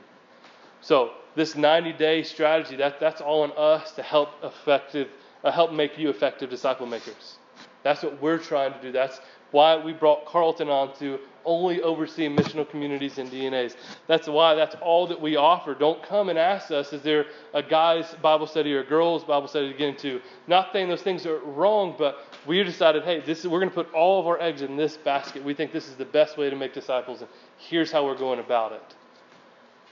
So, 0.82 1.12
this 1.36 1.56
90 1.56 1.94
day 1.94 2.24
strategy, 2.24 2.76
that, 2.78 3.00
that's 3.00 3.20
all 3.20 3.44
on 3.44 3.52
us 3.58 3.92
to 3.94 4.04
help 4.04 4.30
effective 4.44 5.10
uh, 5.44 5.52
help 5.52 5.72
make 5.72 5.98
you 5.98 6.10
effective 6.10 6.50
disciple 6.50 6.86
makers. 6.86 7.38
That's 7.84 8.04
what 8.04 8.22
we're 8.22 8.40
trying 8.40 8.74
to 8.74 8.82
do. 8.82 8.92
That's 8.92 9.20
why 9.52 9.78
we 9.78 9.94
brought 9.94 10.26
Carlton 10.26 10.70
on 10.70 10.96
to 10.98 11.20
only 11.48 11.82
oversee 11.82 12.28
missional 12.28 12.70
communities 12.70 13.18
and 13.18 13.32
DNAs. 13.32 13.76
That's 14.06 14.28
why 14.28 14.54
that's 14.54 14.76
all 14.82 15.08
that 15.08 15.20
we 15.20 15.38
offer. 15.38 15.74
Don't 15.74 16.04
come 16.04 16.28
and 16.30 16.38
ask 16.38 16.70
us, 16.72 16.92
is 16.92 17.02
there 17.02 17.26
a 17.54 17.64
guy's 17.64 18.14
Bible 18.16 18.46
study 18.46 18.74
or 18.74 18.82
a 18.82 18.86
girl's 18.86 19.24
Bible 19.24 19.48
study 19.48 19.72
to 19.72 19.78
get 19.78 19.88
into? 19.88 20.22
Not 20.48 20.74
saying 20.74 20.90
those 20.90 21.02
things 21.02 21.26
are 21.26 21.40
wrong, 21.40 21.96
but 21.98 22.18
we 22.46 22.62
decided, 22.64 23.04
hey, 23.04 23.22
this 23.22 23.40
is, 23.40 23.48
we're 23.48 23.62
going 23.62 23.70
to 23.70 23.76
put 23.76 23.92
all 23.94 24.20
of 24.20 24.28
our 24.28 24.40
eggs 24.42 24.62
in 24.62 24.76
this 24.76 24.98
basket. 24.98 25.44
We 25.44 25.54
think 25.54 25.72
this 25.72 25.88
is 25.88 25.96
the 25.96 26.06
best 26.06 26.38
way 26.38 26.50
to 26.50 26.56
make 26.56 26.74
disciples, 26.74 27.22
and 27.22 27.30
here's 27.58 27.92
how 27.92 28.06
we're 28.06 28.18
going 28.18 28.40
about 28.40 28.74
it. 28.74 28.96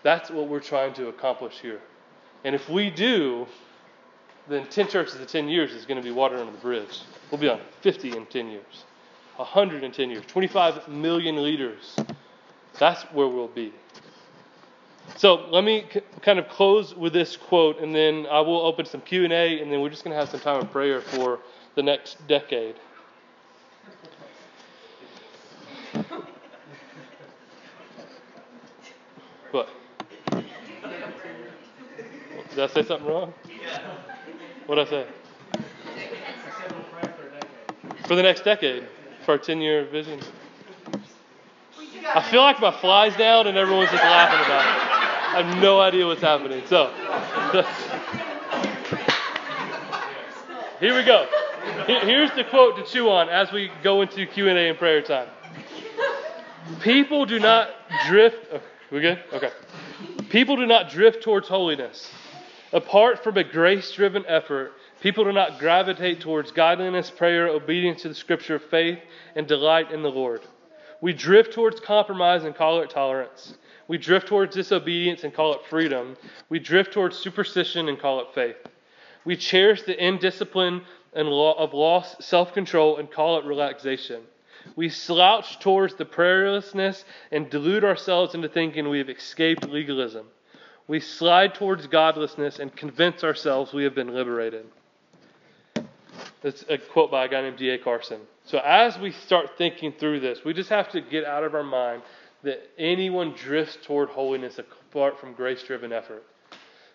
That's 0.03 0.29
what 0.29 0.49
we're 0.49 0.59
trying 0.59 0.93
to 0.95 1.07
accomplish 1.07 1.59
here. 1.61 1.79
And 2.43 2.53
if 2.53 2.69
we 2.69 2.91
do, 2.91 3.47
then 4.47 4.67
10 4.67 4.89
churches 4.89 5.15
in 5.15 5.25
10 5.25 5.49
years 5.49 5.71
is 5.71 5.85
going 5.85 5.97
to 5.97 6.03
be 6.03 6.11
water 6.11 6.37
under 6.37 6.51
the 6.51 6.57
bridge. 6.57 7.01
We'll 7.31 7.41
be 7.41 7.49
on 7.49 7.59
50 7.81 8.15
in 8.15 8.25
10 8.27 8.49
years, 8.49 8.83
110 9.37 10.09
years, 10.09 10.23
25 10.27 10.87
million 10.87 11.41
liters. 11.41 11.95
That's 12.79 13.03
where 13.13 13.27
we'll 13.27 13.47
be. 13.47 13.73
So 15.17 15.47
let 15.49 15.63
me 15.63 15.85
c- 15.93 16.01
kind 16.21 16.39
of 16.39 16.49
close 16.49 16.93
with 16.93 17.13
this 17.13 17.37
quote, 17.37 17.79
and 17.79 17.93
then 17.95 18.27
I 18.29 18.41
will 18.41 18.61
open 18.61 18.85
some 18.85 19.01
Q 19.01 19.23
and 19.23 19.31
A, 19.33 19.61
and 19.61 19.71
then 19.71 19.81
we're 19.81 19.89
just 19.89 20.03
going 20.03 20.13
to 20.13 20.19
have 20.19 20.29
some 20.29 20.39
time 20.39 20.61
of 20.61 20.71
prayer 20.71 21.01
for 21.01 21.39
the 21.75 21.83
next 21.83 22.25
decade. 22.27 22.75
What? 29.51 29.69
Did 32.49 32.59
I 32.59 32.67
say 32.67 32.83
something 32.83 33.07
wrong? 33.07 33.33
What 34.65 34.75
did 34.75 34.87
I 34.87 34.89
say? 34.89 35.07
For 38.07 38.15
the 38.15 38.23
next 38.23 38.43
decade 38.43 38.87
for 39.25 39.31
our 39.31 39.37
10 39.37 39.59
year 39.59 39.85
vision. 39.85 40.19
I 42.13 42.21
feel 42.29 42.41
like 42.41 42.61
my 42.61 42.71
fly's 42.71 43.17
down 43.17 43.47
and 43.47 43.57
everyone's 43.57 43.89
just 43.89 44.03
laughing 44.03 44.39
about 44.45 44.61
it. 44.61 45.35
I 45.35 45.41
have 45.41 45.61
no 45.61 45.81
idea 45.81 46.05
what's 46.05 46.21
happening. 46.21 46.63
So, 46.67 46.93
here 50.79 50.95
we 50.95 51.03
go. 51.03 51.27
Here's 51.87 52.31
the 52.35 52.43
quote 52.43 52.77
to 52.77 52.83
chew 52.83 53.09
on 53.09 53.27
as 53.29 53.51
we 53.51 53.71
go 53.83 54.01
into 54.01 54.25
Q&A 54.27 54.69
and 54.69 54.77
prayer 54.77 55.01
time. 55.01 55.27
People 56.81 57.25
do 57.25 57.39
not 57.39 57.69
drift. 58.07 58.37
Oh, 58.53 58.61
we 58.91 59.01
good? 59.01 59.21
Okay. 59.33 59.49
People 60.29 60.55
do 60.55 60.65
not 60.65 60.89
drift 60.89 61.23
towards 61.23 61.47
holiness. 61.47 62.11
Apart 62.71 63.23
from 63.23 63.37
a 63.37 63.43
grace 63.43 63.91
driven 63.91 64.25
effort, 64.27 64.73
people 65.05 65.23
do 65.23 65.31
not 65.31 65.59
gravitate 65.59 66.19
towards 66.19 66.51
godliness, 66.51 67.11
prayer, 67.11 67.47
obedience 67.47 68.01
to 68.01 68.09
the 68.09 68.15
scripture, 68.15 68.57
faith, 68.57 68.97
and 69.35 69.45
delight 69.45 69.91
in 69.91 70.01
the 70.01 70.09
Lord. 70.09 70.41
We 70.99 71.13
drift 71.13 71.53
towards 71.53 71.79
compromise 71.79 72.43
and 72.43 72.55
call 72.55 72.81
it 72.81 72.89
tolerance. 72.89 73.53
We 73.87 73.99
drift 73.99 74.27
towards 74.27 74.55
disobedience 74.55 75.23
and 75.23 75.31
call 75.31 75.53
it 75.53 75.61
freedom. 75.69 76.17
We 76.49 76.57
drift 76.57 76.91
towards 76.91 77.19
superstition 77.19 77.87
and 77.87 77.99
call 77.99 78.19
it 78.21 78.29
faith. 78.33 78.55
We 79.25 79.35
cherish 79.35 79.83
the 79.83 79.95
indiscipline 79.95 80.81
and 81.13 81.29
law 81.29 81.53
of 81.53 81.75
lost 81.75 82.23
self 82.23 82.55
control 82.55 82.97
and 82.97 83.11
call 83.11 83.37
it 83.37 83.45
relaxation. 83.45 84.23
We 84.75 84.89
slouch 84.89 85.59
towards 85.59 85.93
the 85.93 86.05
prayerlessness 86.05 87.03
and 87.31 87.47
delude 87.47 87.83
ourselves 87.83 88.33
into 88.33 88.49
thinking 88.49 88.89
we 88.89 88.97
have 88.97 89.09
escaped 89.11 89.69
legalism. 89.69 90.25
We 90.87 90.99
slide 90.99 91.53
towards 91.53 91.85
godlessness 91.85 92.57
and 92.57 92.75
convince 92.75 93.23
ourselves 93.23 93.71
we 93.71 93.83
have 93.83 93.93
been 93.93 94.11
liberated. 94.11 94.65
That's 96.45 96.63
a 96.69 96.77
quote 96.77 97.09
by 97.09 97.25
a 97.25 97.27
guy 97.27 97.41
named 97.41 97.57
D.A. 97.57 97.79
Carson. 97.79 98.19
So, 98.43 98.59
as 98.59 98.99
we 98.99 99.11
start 99.11 99.57
thinking 99.57 99.93
through 99.99 100.19
this, 100.19 100.45
we 100.45 100.53
just 100.53 100.69
have 100.69 100.91
to 100.91 101.01
get 101.01 101.25
out 101.25 101.43
of 101.43 101.55
our 101.55 101.63
mind 101.63 102.03
that 102.43 102.69
anyone 102.77 103.33
drifts 103.33 103.79
toward 103.83 104.09
holiness 104.09 104.59
apart 104.59 105.19
from 105.19 105.33
grace 105.33 105.63
driven 105.63 105.91
effort. 105.91 106.21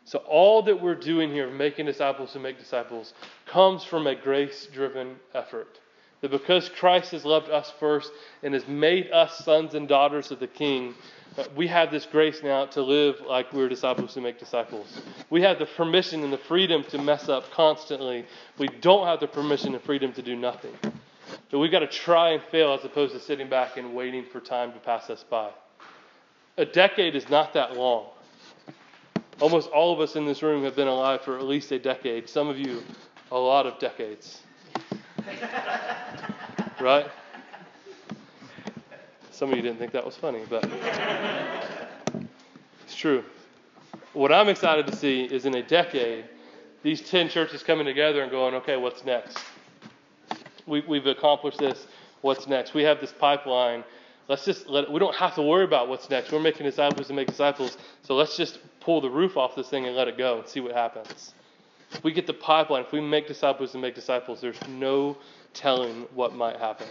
So, 0.05 0.21
all 0.21 0.63
that 0.63 0.81
we're 0.81 0.95
doing 0.95 1.33
here, 1.33 1.51
making 1.51 1.87
disciples 1.87 2.33
who 2.33 2.39
make 2.39 2.61
disciples, 2.61 3.13
comes 3.47 3.83
from 3.83 4.07
a 4.07 4.15
grace 4.15 4.69
driven 4.73 5.17
effort. 5.35 5.81
That 6.21 6.31
because 6.31 6.69
Christ 6.69 7.11
has 7.11 7.25
loved 7.25 7.51
us 7.51 7.73
first 7.81 8.13
and 8.45 8.55
has 8.55 8.69
made 8.69 9.11
us 9.11 9.37
sons 9.39 9.75
and 9.75 9.89
daughters 9.89 10.31
of 10.31 10.39
the 10.39 10.47
King, 10.47 10.95
we 11.57 11.67
have 11.69 11.91
this 11.91 12.07
grace 12.07 12.43
now 12.43 12.67
to 12.67 12.83
live 12.83 13.21
like 13.27 13.53
we're 13.53 13.69
disciples 13.69 14.15
who 14.15 14.21
make 14.21 14.39
disciples. 14.39 15.01
We 15.31 15.43
have 15.43 15.59
the 15.59 15.67
permission 15.67 16.23
and 16.25 16.33
the 16.33 16.39
freedom 16.39 16.85
to 16.91 16.99
mess 16.99 17.29
up 17.29 17.51
constantly. 17.51 18.27
We 18.59 18.69
don't 18.81 19.07
have 19.07 19.21
the 19.21 19.29
permission 19.29 19.75
and 19.75 19.83
freedom 19.83 20.13
to 20.15 20.23
do 20.23 20.37
nothing. 20.37 20.73
But 21.51 21.59
we've 21.59 21.71
got 21.71 21.81
to 21.81 21.87
try 21.87 22.31
and 22.31 22.43
fail 22.51 22.73
as 22.75 22.85
opposed 22.85 23.13
to 23.15 23.21
sitting 23.21 23.49
back 23.49 23.77
and 23.77 23.95
waiting 23.95 24.25
for 24.25 24.41
time 24.41 24.73
to 24.73 24.79
pass 24.79 25.11
us 25.11 25.25
by. 25.29 25.51
A 26.57 26.65
decade 26.65 27.15
is 27.15 27.29
not 27.29 27.55
that 27.55 27.77
long. 27.77 28.07
Almost 29.41 29.71
all 29.71 29.93
of 29.93 30.01
us 30.01 30.17
in 30.17 30.27
this 30.27 30.43
room 30.43 30.65
have 30.65 30.77
been 30.77 30.89
alive 30.89 31.23
for 31.23 31.39
at 31.39 31.45
least 31.45 31.73
a 31.73 31.79
decade. 31.79 32.29
Some 32.29 32.49
of 32.49 32.59
you, 32.59 32.83
a 33.31 33.39
lot 33.39 33.67
of 33.67 33.79
decades. 33.79 34.43
right? 36.81 37.07
Some 39.41 39.53
of 39.53 39.57
you 39.57 39.63
didn't 39.63 39.79
think 39.79 39.93
that 39.93 40.05
was 40.05 40.17
funny, 40.17 40.43
but 40.51 40.69
it's 42.85 42.95
true. 42.95 43.25
What 44.13 44.31
I'm 44.31 44.51
excited 44.51 44.87
to 44.89 44.95
see 44.95 45.25
is 45.25 45.47
in 45.47 45.55
a 45.55 45.63
decade, 45.63 46.27
these 46.83 47.01
10 47.09 47.31
churches 47.31 47.63
coming 47.63 47.87
together 47.87 48.21
and 48.21 48.31
going, 48.31 48.53
okay, 48.57 48.77
what's 48.77 49.03
next? 49.03 49.39
We, 50.67 50.83
we've 50.83 51.07
accomplished 51.07 51.57
this. 51.57 51.87
What's 52.21 52.49
next? 52.49 52.75
We 52.75 52.83
have 52.83 53.01
this 53.01 53.15
pipeline. 53.19 53.83
Let's 54.29 54.45
just 54.45 54.69
let, 54.69 54.93
we 54.93 54.99
don't 54.99 55.17
have 55.17 55.35
to 55.37 55.43
worry 55.43 55.65
about 55.65 55.89
what's 55.89 56.11
next. 56.11 56.33
We're 56.33 56.41
making 56.41 56.67
disciples 56.67 57.07
to 57.07 57.15
make 57.15 57.27
disciples. 57.27 57.79
So 58.03 58.17
let's 58.17 58.37
just 58.37 58.59
pull 58.81 59.01
the 59.01 59.09
roof 59.09 59.39
off 59.39 59.57
this 59.57 59.71
thing 59.71 59.87
and 59.87 59.97
let 59.97 60.07
it 60.07 60.19
go 60.19 60.41
and 60.41 60.47
see 60.47 60.61
what 60.61 60.73
happens. 60.73 61.33
If 61.93 62.05
we 62.05 62.13
get 62.13 62.27
the 62.27 62.35
pipeline, 62.35 62.83
if 62.83 62.93
we 62.93 63.01
make 63.01 63.27
disciples 63.27 63.73
and 63.73 63.81
make 63.81 63.95
disciples, 63.95 64.43
there's 64.43 64.61
no 64.69 65.17
telling 65.55 66.03
what 66.15 66.35
might 66.35 66.59
happen. 66.59 66.89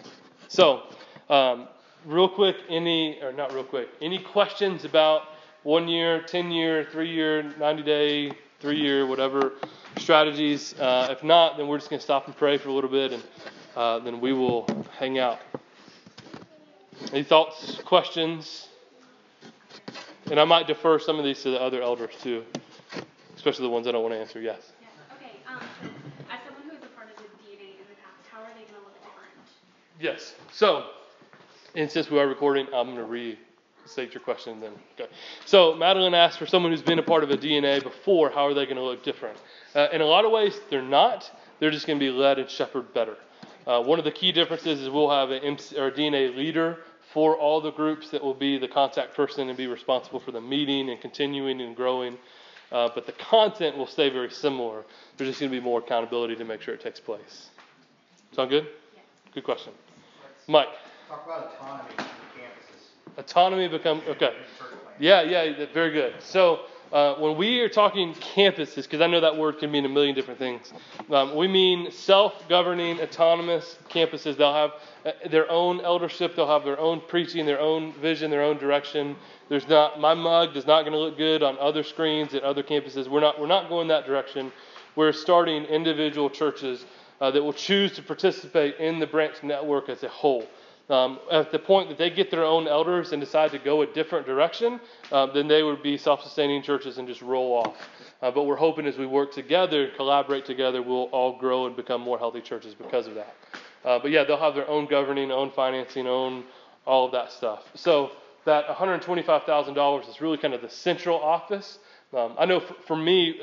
So, 0.47 0.87
um, 1.29 1.67
real 2.05 2.29
quick, 2.29 2.55
any, 2.69 3.21
or 3.21 3.31
not 3.31 3.53
real 3.53 3.63
quick, 3.63 3.89
any 4.01 4.19
questions 4.19 4.85
about 4.85 5.23
one 5.63 5.87
year, 5.87 6.21
10 6.21 6.51
year, 6.51 6.87
three 6.91 7.11
year, 7.11 7.43
90 7.57 7.83
day, 7.83 8.31
three 8.59 8.79
year, 8.79 9.05
whatever 9.05 9.53
strategies? 9.97 10.77
Uh, 10.79 11.07
if 11.11 11.23
not, 11.23 11.57
then 11.57 11.67
we're 11.67 11.77
just 11.77 11.89
going 11.89 11.99
to 11.99 12.03
stop 12.03 12.27
and 12.27 12.35
pray 12.35 12.57
for 12.57 12.69
a 12.69 12.73
little 12.73 12.89
bit 12.89 13.13
and 13.13 13.23
uh, 13.75 13.99
then 13.99 14.19
we 14.19 14.33
will 14.33 14.67
hang 14.97 15.19
out. 15.19 15.39
Any 17.13 17.23
thoughts, 17.23 17.79
questions? 17.85 18.67
And 20.29 20.39
I 20.39 20.45
might 20.45 20.67
defer 20.67 20.99
some 20.99 21.17
of 21.17 21.25
these 21.25 21.41
to 21.43 21.51
the 21.51 21.61
other 21.61 21.81
elders 21.81 22.13
too, 22.21 22.43
especially 23.35 23.63
the 23.63 23.69
ones 23.69 23.87
I 23.87 23.91
don't 23.91 24.03
want 24.03 24.13
to 24.13 24.19
answer. 24.19 24.41
Yes. 24.41 24.73
Yes. 29.99 30.35
So, 30.51 30.85
and 31.75 31.89
since 31.89 32.09
we 32.09 32.19
are 32.19 32.27
recording, 32.27 32.67
I'm 32.73 32.95
going 32.95 32.97
to 32.97 33.37
restate 33.83 34.13
your 34.13 34.21
question 34.21 34.59
then. 34.59 34.73
Okay. 34.99 35.09
So, 35.45 35.75
Madeline 35.75 36.13
asked 36.13 36.39
for 36.39 36.45
someone 36.45 36.71
who's 36.71 36.81
been 36.81 36.99
a 36.99 37.03
part 37.03 37.23
of 37.23 37.31
a 37.31 37.37
DNA 37.37 37.81
before, 37.81 38.29
how 38.29 38.45
are 38.45 38.53
they 38.53 38.65
going 38.65 38.77
to 38.77 38.83
look 38.83 39.03
different? 39.03 39.37
Uh, 39.75 39.87
in 39.91 40.01
a 40.01 40.05
lot 40.05 40.25
of 40.25 40.31
ways, 40.31 40.59
they're 40.69 40.81
not. 40.81 41.29
They're 41.59 41.71
just 41.71 41.87
going 41.87 41.99
to 41.99 42.05
be 42.05 42.11
led 42.11 42.39
and 42.39 42.49
shepherded 42.49 42.93
better. 42.93 43.17
Uh, 43.67 43.81
one 43.81 43.99
of 43.99 44.05
the 44.05 44.11
key 44.11 44.31
differences 44.31 44.81
is 44.81 44.89
we'll 44.89 45.09
have 45.09 45.31
a, 45.31 45.43
MC, 45.43 45.77
or 45.77 45.87
a 45.87 45.91
DNA 45.91 46.35
leader 46.35 46.79
for 47.13 47.35
all 47.35 47.59
the 47.61 47.71
groups 47.71 48.09
that 48.11 48.23
will 48.23 48.33
be 48.33 48.57
the 48.57 48.67
contact 48.67 49.15
person 49.15 49.49
and 49.49 49.57
be 49.57 49.67
responsible 49.67 50.19
for 50.19 50.31
the 50.31 50.41
meeting 50.41 50.89
and 50.89 51.01
continuing 51.01 51.61
and 51.61 51.75
growing. 51.75 52.17
Uh, 52.71 52.89
but 52.93 53.05
the 53.05 53.11
content 53.13 53.75
will 53.77 53.87
stay 53.87 54.09
very 54.09 54.29
similar. 54.29 54.83
There's 55.17 55.29
just 55.29 55.39
going 55.39 55.51
to 55.51 55.57
be 55.57 55.63
more 55.63 55.79
accountability 55.79 56.35
to 56.35 56.45
make 56.45 56.61
sure 56.61 56.73
it 56.73 56.81
takes 56.81 56.99
place. 56.99 57.49
Sound 58.35 58.49
good? 58.51 58.67
Yeah. 58.95 59.01
Good 59.33 59.43
question. 59.43 59.73
Mike. 60.47 60.69
Talk 61.09 61.25
about 61.25 61.53
autonomy 61.55 61.89
on 61.97 62.05
campuses. 62.05 63.17
Autonomy 63.17 63.67
become 63.67 64.03
okay. 64.07 64.35
Yeah, 64.99 65.23
yeah, 65.23 65.65
very 65.73 65.91
good. 65.91 66.13
So 66.19 66.65
uh, 66.93 67.15
when 67.15 67.35
we 67.35 67.61
are 67.61 67.69
talking 67.69 68.13
campuses, 68.13 68.83
because 68.83 69.01
I 69.01 69.07
know 69.07 69.19
that 69.19 69.35
word 69.35 69.57
can 69.57 69.71
mean 69.71 69.85
a 69.85 69.89
million 69.89 70.13
different 70.13 70.37
things, 70.37 70.71
um, 71.09 71.35
we 71.35 71.47
mean 71.47 71.89
self-governing, 71.89 73.01
autonomous 73.01 73.79
campuses. 73.89 74.37
They'll 74.37 74.53
have 74.53 74.73
uh, 75.03 75.29
their 75.31 75.49
own 75.49 75.81
eldership. 75.81 76.35
They'll 76.35 76.47
have 76.47 76.63
their 76.63 76.79
own 76.79 77.01
preaching, 77.07 77.47
their 77.47 77.59
own 77.59 77.91
vision, 77.93 78.29
their 78.29 78.43
own 78.43 78.59
direction. 78.59 79.15
There's 79.49 79.67
not 79.67 79.99
my 79.99 80.13
mug 80.13 80.55
is 80.55 80.67
not 80.67 80.83
going 80.83 80.93
to 80.93 80.99
look 80.99 81.17
good 81.17 81.41
on 81.41 81.57
other 81.57 81.81
screens 81.81 82.35
at 82.35 82.43
other 82.43 82.61
campuses. 82.61 83.07
We're 83.07 83.19
not 83.19 83.39
we're 83.39 83.47
not 83.47 83.67
going 83.67 83.87
that 83.87 84.05
direction. 84.05 84.51
We're 84.95 85.13
starting 85.13 85.63
individual 85.63 86.29
churches 86.29 86.85
uh, 87.19 87.31
that 87.31 87.41
will 87.41 87.53
choose 87.53 87.93
to 87.93 88.03
participate 88.03 88.75
in 88.77 88.99
the 88.99 89.07
branch 89.07 89.41
network 89.41 89.89
as 89.89 90.03
a 90.03 90.07
whole. 90.07 90.45
Um, 90.89 91.19
at 91.31 91.51
the 91.51 91.59
point 91.59 91.89
that 91.89 91.99
they 91.99 92.09
get 92.09 92.31
their 92.31 92.43
own 92.43 92.67
elders 92.67 93.11
and 93.11 93.21
decide 93.21 93.51
to 93.51 93.59
go 93.59 93.83
a 93.83 93.85
different 93.85 94.25
direction, 94.25 94.79
uh, 95.11 95.27
then 95.27 95.47
they 95.47 95.61
would 95.61 95.83
be 95.83 95.97
self 95.97 96.23
sustaining 96.23 96.63
churches 96.63 96.97
and 96.97 97.07
just 97.07 97.21
roll 97.21 97.51
off. 97.53 97.77
Uh, 98.21 98.31
but 98.31 98.43
we're 98.43 98.55
hoping 98.55 98.87
as 98.87 98.97
we 98.97 99.05
work 99.05 99.31
together, 99.31 99.91
collaborate 99.95 100.45
together, 100.45 100.81
we'll 100.81 101.09
all 101.11 101.37
grow 101.37 101.67
and 101.67 101.75
become 101.75 102.01
more 102.01 102.17
healthy 102.17 102.41
churches 102.41 102.73
because 102.73 103.05
of 103.05 103.13
that. 103.15 103.35
Uh, 103.85 103.99
but 103.99 104.09
yeah, 104.09 104.23
they'll 104.23 104.37
have 104.37 104.55
their 104.55 104.67
own 104.67 104.87
governing, 104.87 105.31
own 105.31 105.51
financing, 105.51 106.07
own 106.07 106.43
all 106.85 107.05
of 107.05 107.11
that 107.11 107.31
stuff. 107.31 107.63
So 107.75 108.11
that 108.45 108.65
$125,000 108.67 110.09
is 110.09 110.21
really 110.21 110.37
kind 110.37 110.53
of 110.53 110.61
the 110.61 110.69
central 110.69 111.19
office. 111.19 111.77
Um, 112.17 112.33
I 112.37 112.45
know 112.45 112.59
for, 112.59 112.75
for 112.87 112.95
me, 112.95 113.39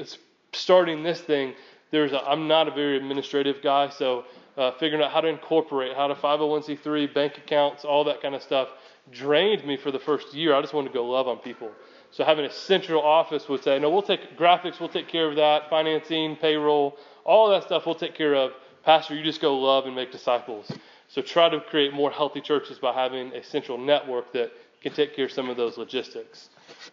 starting 0.52 1.04
this 1.04 1.20
thing, 1.20 1.54
there's 1.92 2.12
a, 2.12 2.22
I'm 2.22 2.48
not 2.48 2.66
a 2.66 2.72
very 2.72 2.96
administrative 2.96 3.62
guy, 3.62 3.88
so 3.90 4.24
uh, 4.56 4.72
figuring 4.72 5.02
out 5.02 5.12
how 5.12 5.20
to 5.20 5.28
incorporate, 5.28 5.94
how 5.94 6.06
to 6.06 6.14
501c3, 6.14 7.12
bank 7.14 7.38
accounts, 7.38 7.84
all 7.84 8.04
that 8.04 8.22
kind 8.22 8.34
of 8.34 8.42
stuff 8.42 8.68
drained 9.10 9.64
me 9.64 9.76
for 9.76 9.90
the 9.90 9.98
first 9.98 10.34
year. 10.34 10.54
I 10.54 10.60
just 10.60 10.74
wanted 10.74 10.88
to 10.88 10.94
go 10.94 11.04
love 11.04 11.28
on 11.28 11.38
people. 11.38 11.70
So 12.10 12.24
having 12.24 12.44
a 12.44 12.50
central 12.50 13.02
office 13.02 13.48
would 13.48 13.62
say, 13.62 13.78
no, 13.78 13.90
we'll 13.90 14.02
take 14.02 14.38
graphics, 14.38 14.80
we'll 14.80 14.88
take 14.88 15.08
care 15.08 15.28
of 15.28 15.36
that, 15.36 15.68
financing, 15.68 16.36
payroll, 16.36 16.96
all 17.24 17.50
that 17.50 17.64
stuff 17.64 17.84
we'll 17.86 17.94
take 17.94 18.14
care 18.14 18.34
of. 18.34 18.52
Pastor, 18.84 19.14
you 19.14 19.22
just 19.22 19.40
go 19.40 19.58
love 19.58 19.86
and 19.86 19.94
make 19.94 20.12
disciples. 20.12 20.70
So 21.08 21.20
try 21.22 21.48
to 21.48 21.60
create 21.60 21.92
more 21.92 22.10
healthy 22.10 22.40
churches 22.40 22.78
by 22.78 22.92
having 22.92 23.32
a 23.34 23.42
central 23.42 23.78
network 23.78 24.32
that 24.32 24.52
can 24.80 24.92
take 24.92 25.14
care 25.14 25.26
of 25.26 25.32
some 25.32 25.50
of 25.50 25.56
those 25.56 25.76
logistics. 25.76 26.48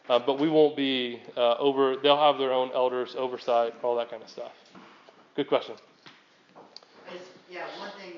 Uh, 0.10 0.20
but 0.20 0.40
we 0.40 0.50
won't 0.50 0.76
be 0.76 1.22
uh, 1.38 1.56
over, 1.56 1.96
they'll 2.02 2.18
have 2.18 2.38
their 2.38 2.52
own 2.52 2.72
elders, 2.74 3.16
oversight, 3.16 3.74
all 3.84 3.96
that 3.96 4.10
kind 4.10 4.22
of 4.22 4.30
stuff. 4.30 4.52
Good 5.36 5.48
question. 5.48 5.76
It's, 7.54 7.62
yeah, 7.62 7.70
one 7.78 7.94
thing, 8.02 8.18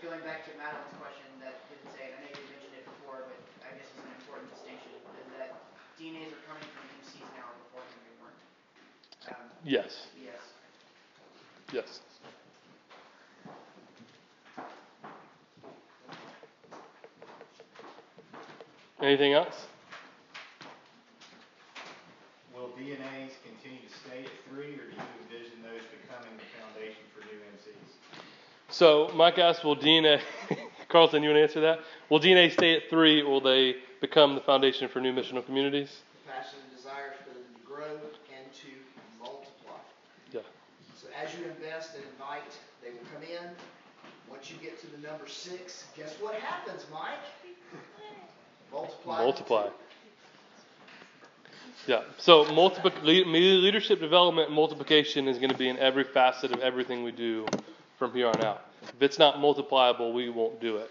going 0.00 0.24
back 0.24 0.48
to 0.48 0.50
Madeline's 0.56 0.96
question 0.96 1.28
that 1.44 1.60
didn't 1.68 1.92
say, 1.92 2.08
and 2.08 2.24
I 2.24 2.24
know 2.24 2.32
you 2.32 2.40
mentioned 2.56 2.72
it 2.72 2.88
before, 2.88 3.28
but 3.28 3.36
I 3.68 3.76
guess 3.76 3.84
it's 3.84 4.00
an 4.00 4.16
important 4.16 4.48
distinction, 4.48 4.96
is 4.96 5.28
that 5.36 5.60
DNAs 6.00 6.32
are 6.32 6.44
coming 6.48 6.64
from 6.72 6.88
MCs 7.04 7.28
now 7.36 7.52
beforehand 7.68 8.00
they 8.00 8.16
weren't. 8.16 8.40
Um, 9.28 9.44
Yes. 9.60 10.08
Yes. 10.16 10.40
Yes. 11.68 12.00
Anything 19.04 19.36
else? 19.36 19.68
Will 22.56 22.72
DNAs 22.72 23.36
continue 23.44 23.84
to 23.84 23.92
stay 24.00 24.24
at 24.24 24.32
three, 24.48 24.80
or 24.80 24.88
do 24.88 24.96
you 24.96 25.12
envision 25.28 25.60
those 25.60 25.84
becoming 25.92 26.40
the 26.40 26.48
foundation 26.56 27.04
for 27.12 27.20
new 27.28 27.36
MCs? 27.36 28.01
So, 28.72 29.10
Mike 29.14 29.38
asked, 29.38 29.64
will 29.64 29.76
DNA, 29.76 30.18
Carlton, 30.88 31.22
you 31.22 31.28
want 31.28 31.36
to 31.36 31.42
answer 31.42 31.60
that? 31.60 31.80
Will 32.08 32.18
DNA 32.18 32.50
stay 32.50 32.74
at 32.74 32.88
three, 32.88 33.20
or 33.20 33.32
will 33.32 33.40
they 33.42 33.76
become 34.00 34.34
the 34.34 34.40
foundation 34.40 34.88
for 34.88 34.98
new 34.98 35.12
missional 35.12 35.44
communities? 35.44 36.00
passion 36.26 36.58
and 36.66 36.74
desire 36.74 37.12
for 37.22 37.34
them 37.34 37.42
to 37.54 37.66
grow 37.66 37.84
and 37.84 38.52
to 38.54 38.68
multiply. 39.20 39.76
Yeah. 40.32 40.40
So 40.96 41.08
as 41.22 41.34
you 41.34 41.44
invest 41.44 41.96
and 41.96 42.04
invite, 42.12 42.50
they 42.82 42.90
will 42.90 43.06
come 43.12 43.22
in. 43.22 43.50
Once 44.30 44.50
you 44.50 44.56
get 44.56 44.80
to 44.80 44.86
the 44.86 45.06
number 45.06 45.28
six, 45.28 45.84
guess 45.94 46.14
what 46.18 46.34
happens, 46.36 46.86
Mike? 46.90 47.20
Multiply. 48.72 49.18
Multiply. 49.18 49.68
Yeah. 51.86 52.02
So, 52.16 52.46
multiple 52.54 52.92
leadership 53.02 54.00
development 54.00 54.46
and 54.46 54.56
multiplication 54.56 55.28
is 55.28 55.38
going 55.38 55.50
to 55.50 55.58
be 55.58 55.68
in 55.68 55.78
every 55.78 56.04
facet 56.04 56.52
of 56.52 56.60
everything 56.60 57.02
we 57.02 57.10
do 57.10 57.44
from 58.02 58.12
here 58.14 58.26
on 58.26 58.44
out. 58.44 58.62
If 58.82 59.00
it's 59.00 59.16
not 59.16 59.38
multipliable, 59.38 60.12
we 60.12 60.28
won't 60.28 60.60
do 60.60 60.78
it. 60.78 60.90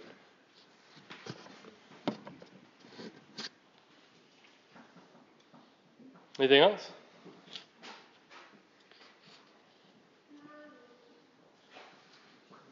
Anything 6.40 6.62
else? 6.62 6.88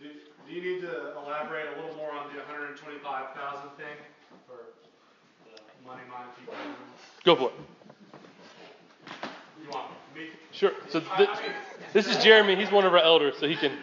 Do, 0.02 0.08
do 0.48 0.54
you 0.54 0.62
need 0.62 0.82
to 0.84 1.12
elaborate 1.18 1.66
a 1.76 1.82
little 1.82 1.98
more 1.98 2.14
on 2.14 2.34
the 2.34 2.42
hundred 2.44 2.70
and 2.70 2.78
twenty-five 2.78 3.36
thousand 3.36 3.72
thing 3.72 3.98
for 4.48 4.56
the 5.44 5.60
money 5.86 6.04
mind 6.10 6.30
people? 6.40 6.54
Go 7.26 7.36
for 7.36 7.50
it. 7.50 7.56
You 9.62 9.70
want 9.70 9.92
me? 10.16 10.28
Sure. 10.54 10.72
So, 10.88 11.02
I- 11.12 11.26
I 11.26 11.42
mean, 11.42 11.52
this 11.92 12.08
is 12.08 12.24
Jeremy. 12.24 12.56
He's 12.56 12.72
one 12.72 12.86
of 12.86 12.94
our 12.94 13.00
elders, 13.04 13.36
so 13.38 13.46
he 13.46 13.58
can 13.58 13.74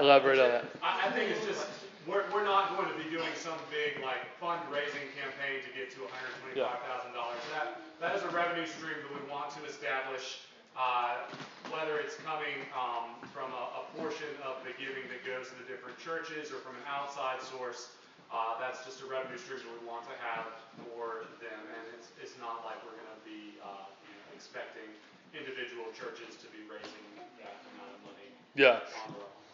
elaborate 0.00 0.38
on 0.38 0.50
that. 0.50 0.64
I, 0.82 1.08
I 1.08 1.10
think 1.12 1.30
it's 1.30 1.44
just, 1.46 1.66
we're, 2.06 2.24
we're 2.32 2.44
not 2.46 2.76
going 2.76 2.88
to 2.88 2.98
be 2.98 3.08
doing 3.10 3.30
some 3.34 3.58
big 3.70 3.98
like 4.04 4.22
fundraising 4.38 5.10
campaign 5.18 5.62
to 5.66 5.70
get 5.74 5.90
to 5.94 6.04
hundred 6.06 6.30
and 6.34 6.40
twenty-five 6.42 6.80
thousand 6.86 7.12
dollars. 7.16 7.40
That, 7.54 7.80
that 7.98 8.12
is 8.14 8.22
a 8.22 8.30
revenue 8.30 8.66
stream 8.66 8.94
that 9.02 9.10
we 9.10 9.22
want 9.26 9.50
to 9.58 9.60
establish, 9.66 10.46
uh, 10.78 11.26
whether 11.74 11.98
it's 11.98 12.14
coming, 12.22 12.62
um, 12.76 13.16
from 13.34 13.50
a, 13.50 13.64
a 13.80 13.82
portion 13.98 14.30
of 14.46 14.62
the 14.62 14.70
giving 14.78 15.08
that 15.10 15.24
goes 15.26 15.50
to 15.50 15.56
the 15.58 15.66
different 15.66 15.98
churches 15.98 16.52
or 16.54 16.60
from 16.62 16.76
an 16.78 16.86
outside 16.86 17.40
source. 17.42 17.96
Uh, 18.30 18.58
that's 18.58 18.82
just 18.82 19.02
a 19.02 19.06
revenue 19.06 19.38
stream 19.38 19.62
that 19.62 19.70
we 19.70 19.82
want 19.86 20.02
to 20.02 20.16
have 20.18 20.50
for 20.82 21.30
them, 21.38 21.62
and 21.78 21.84
it's, 21.94 22.10
it's 22.18 22.34
not 22.42 22.66
like 22.66 22.74
we're 22.82 22.98
gonna 22.98 23.22
be, 23.22 23.54
uh, 23.62 23.86
you 24.02 24.10
know, 24.18 24.26
expecting 24.34 24.86
individual 25.30 25.86
churches 25.94 26.34
to 26.42 26.50
be 26.50 26.58
raising 26.66 27.06
that 27.38 27.54
amount 27.78 27.94
of 27.94 28.00
money 28.02 28.34
Yeah. 28.58 28.82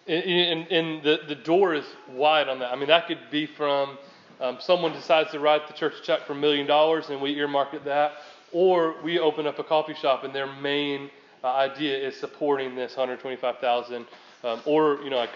And, 0.07 0.67
and 0.69 1.03
the, 1.03 1.21
the 1.29 1.35
door 1.37 1.75
is 1.75 1.85
wide 2.11 2.49
on 2.49 2.59
that. 2.59 2.73
I 2.73 2.77
mean, 2.77 2.89
that 2.89 3.07
could 3.07 3.31
be 3.31 3.47
from 3.47 3.99
um, 4.41 4.59
someone 4.61 4.93
decides 4.93 5.31
to 5.31 5.39
write 5.39 5.69
the 5.69 5.75
church 5.75 5.95
check 6.03 6.27
for 6.27 6.33
a 6.33 6.37
million 6.37 6.67
dollars 6.67 7.11
and 7.11 7.21
we 7.21 7.37
earmark 7.37 7.75
it 7.75 7.85
that, 7.85 8.15
or 8.51 9.01
we 9.03 9.21
open 9.21 9.47
up 9.47 9.61
a 9.61 9.65
coffee 9.65 9.95
shop 9.95 10.25
and 10.25 10.35
their 10.35 10.53
main 10.53 11.11
uh, 11.45 11.53
idea 11.55 11.97
is 11.97 12.17
supporting 12.19 12.75
this 12.75 12.97
125,000, 12.97 14.05
um, 14.45 14.61
or 14.65 15.01
you 15.03 15.11
know, 15.11 15.19
like 15.19 15.31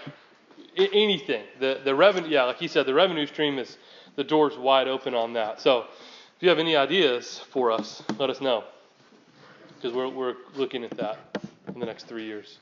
anything. 0.77 1.45
The 1.61 1.81
the 1.85 1.95
revenue, 1.95 2.29
yeah, 2.29 2.45
like 2.45 2.59
he 2.59 2.69
said, 2.69 2.87
the 2.87 2.95
revenue 2.95 3.27
stream 3.27 3.59
is 3.59 3.77
the 4.17 4.25
door's 4.25 4.57
wide 4.57 4.89
open 4.89 5.15
on 5.15 5.33
that. 5.35 5.61
So, 5.61 5.81
if 6.37 6.43
you 6.43 6.49
have 6.49 6.59
any 6.59 6.77
ideas 6.77 7.41
for 7.51 7.73
us, 7.73 8.03
let 8.19 8.31
us 8.31 8.41
know 8.41 8.65
because 9.77 9.95
we're 9.95 10.09
we're 10.09 10.37
looking 10.55 10.85
at 10.85 10.97
that 10.97 11.19
in 11.73 11.81
the 11.81 11.87
next 11.87 12.07
three 12.07 12.25
years. 12.25 12.59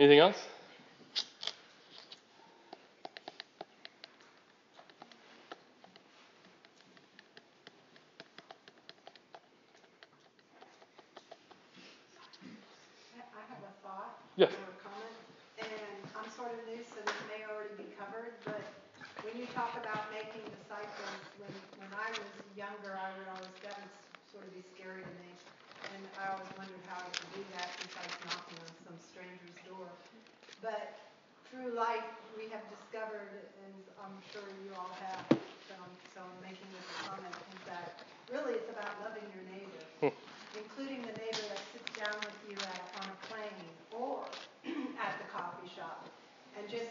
Anything 0.00 0.20
else? 0.20 0.40
I 13.12 13.44
have 13.44 13.60
a 13.60 13.72
thought. 13.84 14.16
Yes. 14.40 14.48
Or 14.56 14.72
a 14.72 14.80
comment, 14.80 15.04
and 15.60 15.68
I'm 16.16 16.32
sort 16.32 16.48
of 16.48 16.64
new, 16.64 16.80
so 16.80 16.96
this 17.04 17.20
may 17.28 17.44
already 17.44 17.76
be 17.76 17.92
covered, 18.00 18.40
but 18.48 18.64
when 19.20 19.36
you 19.36 19.44
talk 19.52 19.76
about 19.76 20.08
making 20.16 20.48
disciples, 20.48 21.20
when, 21.36 21.52
when 21.76 21.92
I 21.92 22.08
was 22.08 22.24
younger, 22.56 22.96
I 22.96 23.12
would 23.20 23.28
always, 23.36 23.52
that 23.68 23.76
would 23.76 23.92
sort 24.32 24.48
of 24.48 24.56
be 24.56 24.64
scary 24.72 25.04
to 25.04 25.12
me. 25.20 25.28
And 25.94 26.02
I 26.18 26.34
always 26.34 26.50
wondered 26.54 26.82
how 26.86 27.02
I 27.02 27.10
could 27.10 27.32
do 27.34 27.42
that 27.58 27.68
besides 27.80 28.14
knocking 28.26 28.58
on 28.62 28.72
some 28.86 28.96
stranger's 29.00 29.58
door. 29.66 29.88
But 30.62 30.98
through 31.50 31.74
life, 31.74 32.06
we 32.38 32.46
have 32.54 32.62
discovered, 32.70 33.50
and 33.66 33.76
I'm 33.98 34.16
sure 34.30 34.44
you 34.62 34.70
all 34.78 34.94
have, 35.02 35.26
so 35.66 35.74
I'm, 35.74 35.94
so 36.14 36.22
I'm 36.22 36.38
making 36.42 36.68
this 36.74 36.86
a 36.86 36.96
comment, 37.10 37.34
is 37.34 37.62
that 37.66 38.06
really 38.30 38.58
it's 38.60 38.70
about 38.70 38.90
loving 39.02 39.26
your 39.34 39.44
neighbor 39.50 39.80
including 40.56 41.02
the 41.02 41.14
neighbor 41.20 41.44
that 41.52 41.62
sits 41.70 41.90
down 41.94 42.16
with 42.24 42.38
you 42.48 42.56
at, 42.56 42.82
on 42.98 43.06
a 43.06 43.18
plane 43.28 43.68
or 43.92 44.24
at 44.98 45.20
the 45.20 45.28
coffee 45.30 45.68
shop, 45.70 46.08
and 46.58 46.66
just 46.66 46.90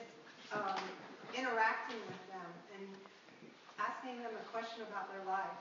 um, 0.53 0.79
interacting 1.35 1.99
with 2.05 2.23
them 2.31 2.49
and 2.77 2.85
asking 3.81 4.21
them 4.23 4.31
a 4.35 4.45
question 4.53 4.85
about 4.87 5.11
their 5.11 5.25
life. 5.25 5.57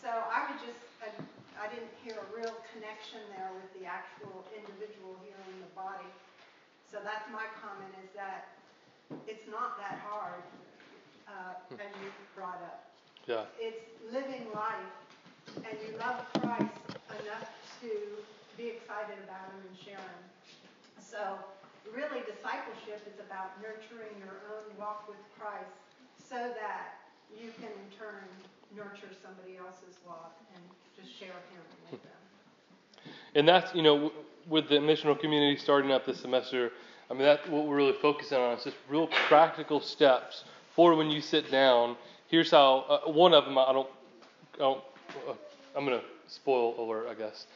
So 0.00 0.08
I 0.08 0.48
would 0.48 0.60
just, 0.60 0.82
I, 1.00 1.10
I 1.58 1.66
didn't 1.68 1.90
hear 2.06 2.14
a 2.14 2.28
real 2.30 2.54
connection 2.72 3.18
there 3.34 3.50
with 3.54 3.66
the 3.74 3.84
actual 3.86 4.46
individual 4.54 5.18
here 5.26 5.38
in 5.50 5.58
the 5.60 5.72
body. 5.74 6.06
So 6.86 7.02
that's 7.02 7.26
my 7.34 7.44
comment, 7.60 7.92
is 8.00 8.10
that 8.14 8.54
it's 9.26 9.44
not 9.50 9.76
that 9.82 9.98
hard, 10.06 10.40
uh, 11.26 11.74
as 11.76 11.90
you 12.00 12.08
brought 12.34 12.62
up 12.64 12.88
Yeah. 13.26 13.44
it's 13.60 13.84
living 14.10 14.48
life 14.54 14.94
and 15.56 15.76
you 15.84 15.96
love 15.98 16.24
Christ 16.40 16.72
enough 17.20 17.50
to 17.82 17.90
be 18.56 18.68
excited 18.68 19.18
about 19.24 19.52
him 19.52 19.60
and 19.68 19.76
share 19.78 20.00
him. 20.00 20.24
So 21.00 21.38
really 21.92 22.20
discipleship 22.24 23.04
is 23.04 23.18
about 23.20 23.60
nurturing 23.60 24.16
your 24.24 24.40
own 24.52 24.64
walk 24.78 25.08
with 25.08 25.20
Christ 25.38 25.72
so 26.16 26.36
that 26.56 27.00
you 27.32 27.52
can 27.60 27.68
in 27.72 27.88
turn 27.98 28.24
nurture 28.76 29.08
somebody 29.22 29.56
else's 29.56 29.96
walk 30.06 30.36
and 30.54 30.62
just 30.96 31.18
share 31.18 31.28
him 31.28 31.62
with 31.90 32.02
them. 32.02 33.12
And 33.34 33.48
that's, 33.48 33.74
you 33.74 33.82
know, 33.82 34.12
with 34.48 34.68
the 34.68 34.76
missional 34.76 35.18
community 35.18 35.58
starting 35.58 35.92
up 35.92 36.06
this 36.06 36.20
semester, 36.20 36.72
I 37.10 37.14
mean, 37.14 37.22
that's 37.22 37.46
what 37.48 37.66
we're 37.66 37.76
really 37.76 37.96
focusing 38.00 38.38
on 38.38 38.56
is 38.56 38.64
just 38.64 38.76
real 38.88 39.08
practical 39.28 39.80
steps 39.80 40.44
for 40.74 40.94
when 40.94 41.10
you 41.10 41.20
sit 41.20 41.50
down. 41.50 41.96
Here's 42.28 42.50
how, 42.50 42.84
uh, 42.88 43.10
one 43.10 43.32
of 43.32 43.44
them, 43.44 43.56
I 43.58 43.72
don't, 43.72 43.88
I 44.54 44.58
don't 44.58 44.84
uh, 45.28 45.32
I'm 45.76 45.84
going 45.84 45.98
to 45.98 46.04
spoil 46.26 46.74
alert, 46.78 47.06
I 47.10 47.14
guess. 47.14 47.46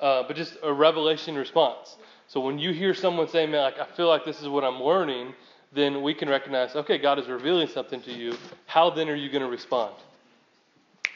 Uh, 0.00 0.24
but 0.26 0.36
just 0.36 0.56
a 0.62 0.72
revelation 0.72 1.36
response. 1.36 1.96
So 2.28 2.40
when 2.40 2.58
you 2.58 2.72
hear 2.72 2.92
someone 2.94 3.28
say, 3.28 3.46
man, 3.46 3.62
like, 3.62 3.78
I 3.78 3.86
feel 3.96 4.08
like 4.08 4.24
this 4.24 4.40
is 4.42 4.48
what 4.48 4.64
I'm 4.64 4.82
learning, 4.82 5.34
then 5.72 6.02
we 6.02 6.14
can 6.14 6.28
recognize, 6.28 6.74
okay, 6.74 6.98
God 6.98 7.18
is 7.18 7.28
revealing 7.28 7.68
something 7.68 8.02
to 8.02 8.12
you. 8.12 8.36
How 8.66 8.90
then 8.90 9.08
are 9.08 9.14
you 9.14 9.30
going 9.30 9.42
to 9.42 9.48
respond? 9.48 9.94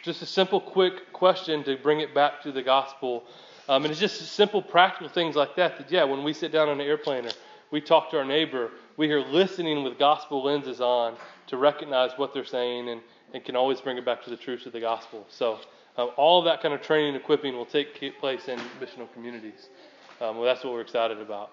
Just 0.02 0.22
a 0.22 0.26
simple, 0.26 0.60
quick 0.60 1.12
question 1.12 1.62
to 1.64 1.76
bring 1.76 2.00
it 2.00 2.14
back 2.14 2.42
to 2.42 2.52
the 2.52 2.62
gospel. 2.62 3.24
Um, 3.68 3.84
and 3.84 3.92
it's 3.92 4.00
just 4.00 4.20
simple, 4.32 4.62
practical 4.62 5.08
things 5.08 5.36
like 5.36 5.54
that. 5.56 5.76
That 5.76 5.90
yeah, 5.92 6.04
when 6.04 6.24
we 6.24 6.32
sit 6.32 6.52
down 6.52 6.68
on 6.68 6.80
an 6.80 6.86
airplane 6.86 7.26
or 7.26 7.30
we 7.70 7.80
talk 7.80 8.10
to 8.10 8.18
our 8.18 8.24
neighbor, 8.24 8.70
we 8.96 9.12
are 9.12 9.20
listening 9.20 9.84
with 9.84 9.98
gospel 9.98 10.42
lenses 10.42 10.80
on 10.80 11.16
to 11.48 11.56
recognize 11.56 12.12
what 12.16 12.32
they're 12.32 12.44
saying 12.44 12.88
and, 12.88 13.00
and 13.34 13.44
can 13.44 13.56
always 13.56 13.80
bring 13.80 13.98
it 13.98 14.04
back 14.04 14.24
to 14.24 14.30
the 14.30 14.36
truths 14.36 14.66
of 14.66 14.72
the 14.72 14.80
gospel. 14.80 15.26
So 15.28 15.60
um, 15.96 16.10
all 16.16 16.38
of 16.38 16.46
that 16.46 16.62
kind 16.62 16.72
of 16.72 16.80
training 16.80 17.14
and 17.14 17.16
equipping 17.16 17.54
will 17.54 17.66
take 17.66 18.18
place 18.18 18.48
in 18.48 18.58
missional 18.80 19.12
communities. 19.12 19.68
Um, 20.20 20.36
well, 20.36 20.44
that's 20.44 20.64
what 20.64 20.72
we're 20.72 20.80
excited 20.80 21.20
about. 21.20 21.50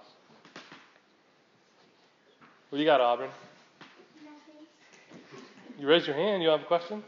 What 2.70 2.78
do 2.78 2.80
you 2.80 2.86
got, 2.86 3.02
Auburn? 3.02 3.30
You 5.80 5.88
raise 5.88 6.08
your 6.08 6.16
hand. 6.16 6.42
You 6.42 6.50
have 6.50 6.62
a 6.62 6.66
question? 6.66 7.04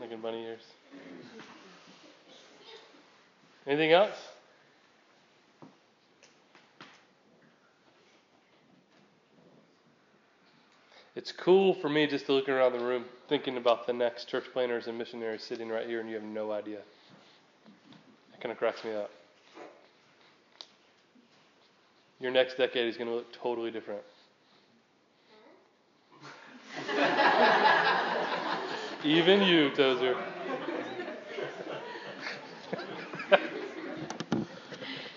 Making 0.00 0.20
bunny 0.20 0.44
ears. 0.44 0.62
Anything 3.66 3.92
else? 3.92 4.16
It's 11.14 11.32
cool 11.32 11.74
for 11.74 11.90
me 11.90 12.06
just 12.06 12.24
to 12.26 12.32
look 12.32 12.48
around 12.48 12.72
the 12.72 12.78
room 12.78 13.04
thinking 13.28 13.58
about 13.58 13.86
the 13.86 13.92
next 13.92 14.26
church 14.26 14.44
planners 14.54 14.86
and 14.86 14.96
missionaries 14.96 15.42
sitting 15.42 15.68
right 15.68 15.86
here 15.86 16.00
and 16.00 16.08
you 16.08 16.14
have 16.14 16.24
no 16.24 16.50
idea. 16.50 16.78
It 16.78 18.40
kind 18.40 18.52
of 18.52 18.58
cracks 18.58 18.82
me 18.82 18.94
up. 18.94 19.10
Your 22.20 22.30
next 22.30 22.56
decade 22.56 22.88
is 22.88 22.96
going 22.96 23.08
to 23.08 23.16
look 23.16 23.30
totally 23.34 23.70
different. 23.70 24.00
Even 29.04 29.42
you, 29.42 29.70
Tozer. 29.70 30.14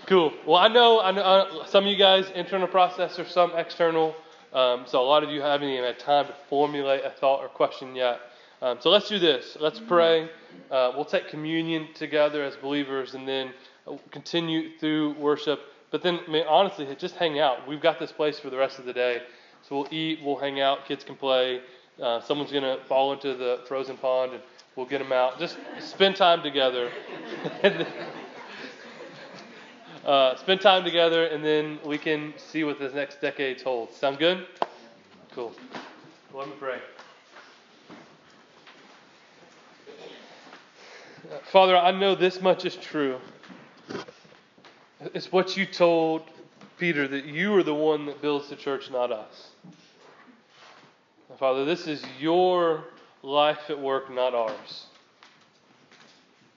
cool. 0.05 0.31
Well, 0.47 0.55
I 0.55 0.69
know, 0.69 1.01
I 1.01 1.11
know 1.11 1.21
uh, 1.21 1.65
some 1.65 1.83
of 1.83 1.91
you 1.91 1.97
guys 1.97 2.31
internal 2.33 2.69
processor, 2.69 3.27
some 3.27 3.51
external. 3.57 4.15
Um, 4.53 4.85
so 4.87 5.01
a 5.01 5.03
lot 5.03 5.23
of 5.23 5.31
you 5.31 5.41
haven't 5.41 5.67
even 5.67 5.83
had 5.83 5.99
time 5.99 6.27
to 6.27 6.35
formulate 6.49 7.03
a 7.03 7.09
thought 7.09 7.41
or 7.41 7.49
question 7.49 7.93
yet. 7.93 8.21
Um, 8.61 8.77
so 8.79 8.89
let's 8.89 9.09
do 9.09 9.19
this. 9.19 9.57
Let's 9.59 9.81
pray. 9.81 10.29
Uh, 10.71 10.93
we'll 10.95 11.03
take 11.03 11.27
communion 11.27 11.89
together 11.93 12.41
as 12.41 12.55
believers, 12.55 13.15
and 13.15 13.27
then 13.27 13.51
uh, 13.85 13.97
continue 14.11 14.77
through 14.79 15.15
worship. 15.15 15.59
But 15.91 16.01
then, 16.03 16.21
I 16.25 16.31
mean, 16.31 16.45
honestly, 16.47 16.87
just 16.97 17.17
hang 17.17 17.37
out. 17.37 17.67
We've 17.67 17.81
got 17.81 17.99
this 17.99 18.13
place 18.13 18.39
for 18.39 18.49
the 18.49 18.57
rest 18.57 18.79
of 18.79 18.85
the 18.85 18.93
day. 18.93 19.23
So 19.67 19.75
we'll 19.75 19.93
eat, 19.93 20.19
we'll 20.23 20.37
hang 20.37 20.61
out, 20.61 20.85
kids 20.85 21.03
can 21.03 21.15
play. 21.15 21.61
Uh, 22.01 22.19
someone's 22.21 22.51
going 22.51 22.63
to 22.63 22.83
fall 22.85 23.13
into 23.13 23.35
the 23.35 23.61
frozen 23.67 23.97
pond 23.97 24.33
and 24.33 24.41
we'll 24.75 24.85
get 24.85 24.99
them 24.99 25.11
out. 25.11 25.39
Just 25.39 25.57
spend 25.79 26.15
time 26.15 26.41
together. 26.41 26.89
uh, 30.05 30.35
spend 30.35 30.61
time 30.61 30.83
together 30.83 31.25
and 31.25 31.45
then 31.45 31.79
we 31.85 31.97
can 31.97 32.33
see 32.37 32.63
what 32.63 32.79
this 32.79 32.93
next 32.93 33.21
decade 33.21 33.61
holds. 33.61 33.95
Sound 33.95 34.17
good? 34.17 34.47
Cool. 35.31 35.53
Well, 36.31 36.45
Let 36.45 36.49
me 36.49 36.55
pray. 36.59 36.79
Father, 41.51 41.77
I 41.77 41.91
know 41.91 42.15
this 42.15 42.41
much 42.41 42.65
is 42.65 42.75
true. 42.75 43.19
It's 45.13 45.31
what 45.31 45.55
you 45.57 45.65
told 45.65 46.23
Peter 46.77 47.07
that 47.07 47.25
you 47.25 47.55
are 47.55 47.63
the 47.63 47.73
one 47.73 48.05
that 48.07 48.21
builds 48.21 48.49
the 48.49 48.55
church, 48.55 48.89
not 48.89 49.11
us. 49.11 49.49
Father, 51.43 51.65
this 51.65 51.87
is 51.87 52.01
your 52.21 52.85
life 53.21 53.69
at 53.69 53.77
work, 53.77 54.09
not 54.09 54.33
ours. 54.33 54.85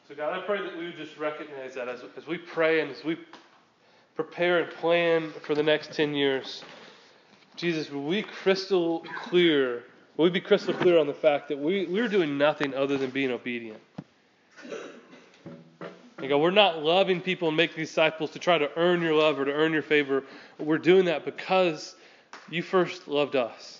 So, 0.07 0.15
God, 0.15 0.33
I 0.33 0.47
pray 0.47 0.63
that 0.63 0.79
we 0.79 0.85
would 0.85 0.97
just 0.97 1.19
recognize 1.19 1.75
that 1.75 1.89
as, 1.89 2.05
as 2.17 2.29
we 2.29 2.39
pray 2.39 2.79
and 2.83 2.93
as 2.93 3.03
we 3.03 3.19
prepare 4.15 4.61
and 4.61 4.71
plan 4.75 5.33
for 5.45 5.57
the 5.57 5.63
next 5.65 5.93
10 5.93 6.15
years. 6.15 6.63
Jesus, 7.57 7.91
will 7.91 8.05
we 8.05 8.23
crystal 8.23 9.05
clear, 9.25 9.83
will 10.17 10.27
we 10.27 10.31
be 10.31 10.41
crystal 10.41 10.73
clear 10.73 11.01
on 11.01 11.09
the 11.09 11.15
fact 11.15 11.49
that 11.49 11.59
we, 11.59 11.87
we're 11.87 12.07
doing 12.07 12.39
nothing 12.39 12.73
other 12.73 12.97
than 12.97 13.11
being 13.11 13.33
obedient? 13.33 13.81
And 16.19 16.29
God, 16.29 16.37
we're 16.37 16.53
not 16.53 16.85
loving 16.85 17.21
people 17.21 17.49
and 17.49 17.57
making 17.57 17.79
disciples 17.79 18.31
to 18.31 18.39
try 18.39 18.57
to 18.57 18.71
earn 18.79 19.03
your 19.03 19.15
love 19.15 19.41
or 19.41 19.47
to 19.47 19.53
earn 19.53 19.73
your 19.73 19.83
favor. 19.83 20.23
We're 20.61 20.79
doing 20.79 21.07
that 21.07 21.25
because 21.25 21.97
you 22.49 22.63
first 22.63 23.09
loved 23.09 23.35
us. 23.35 23.76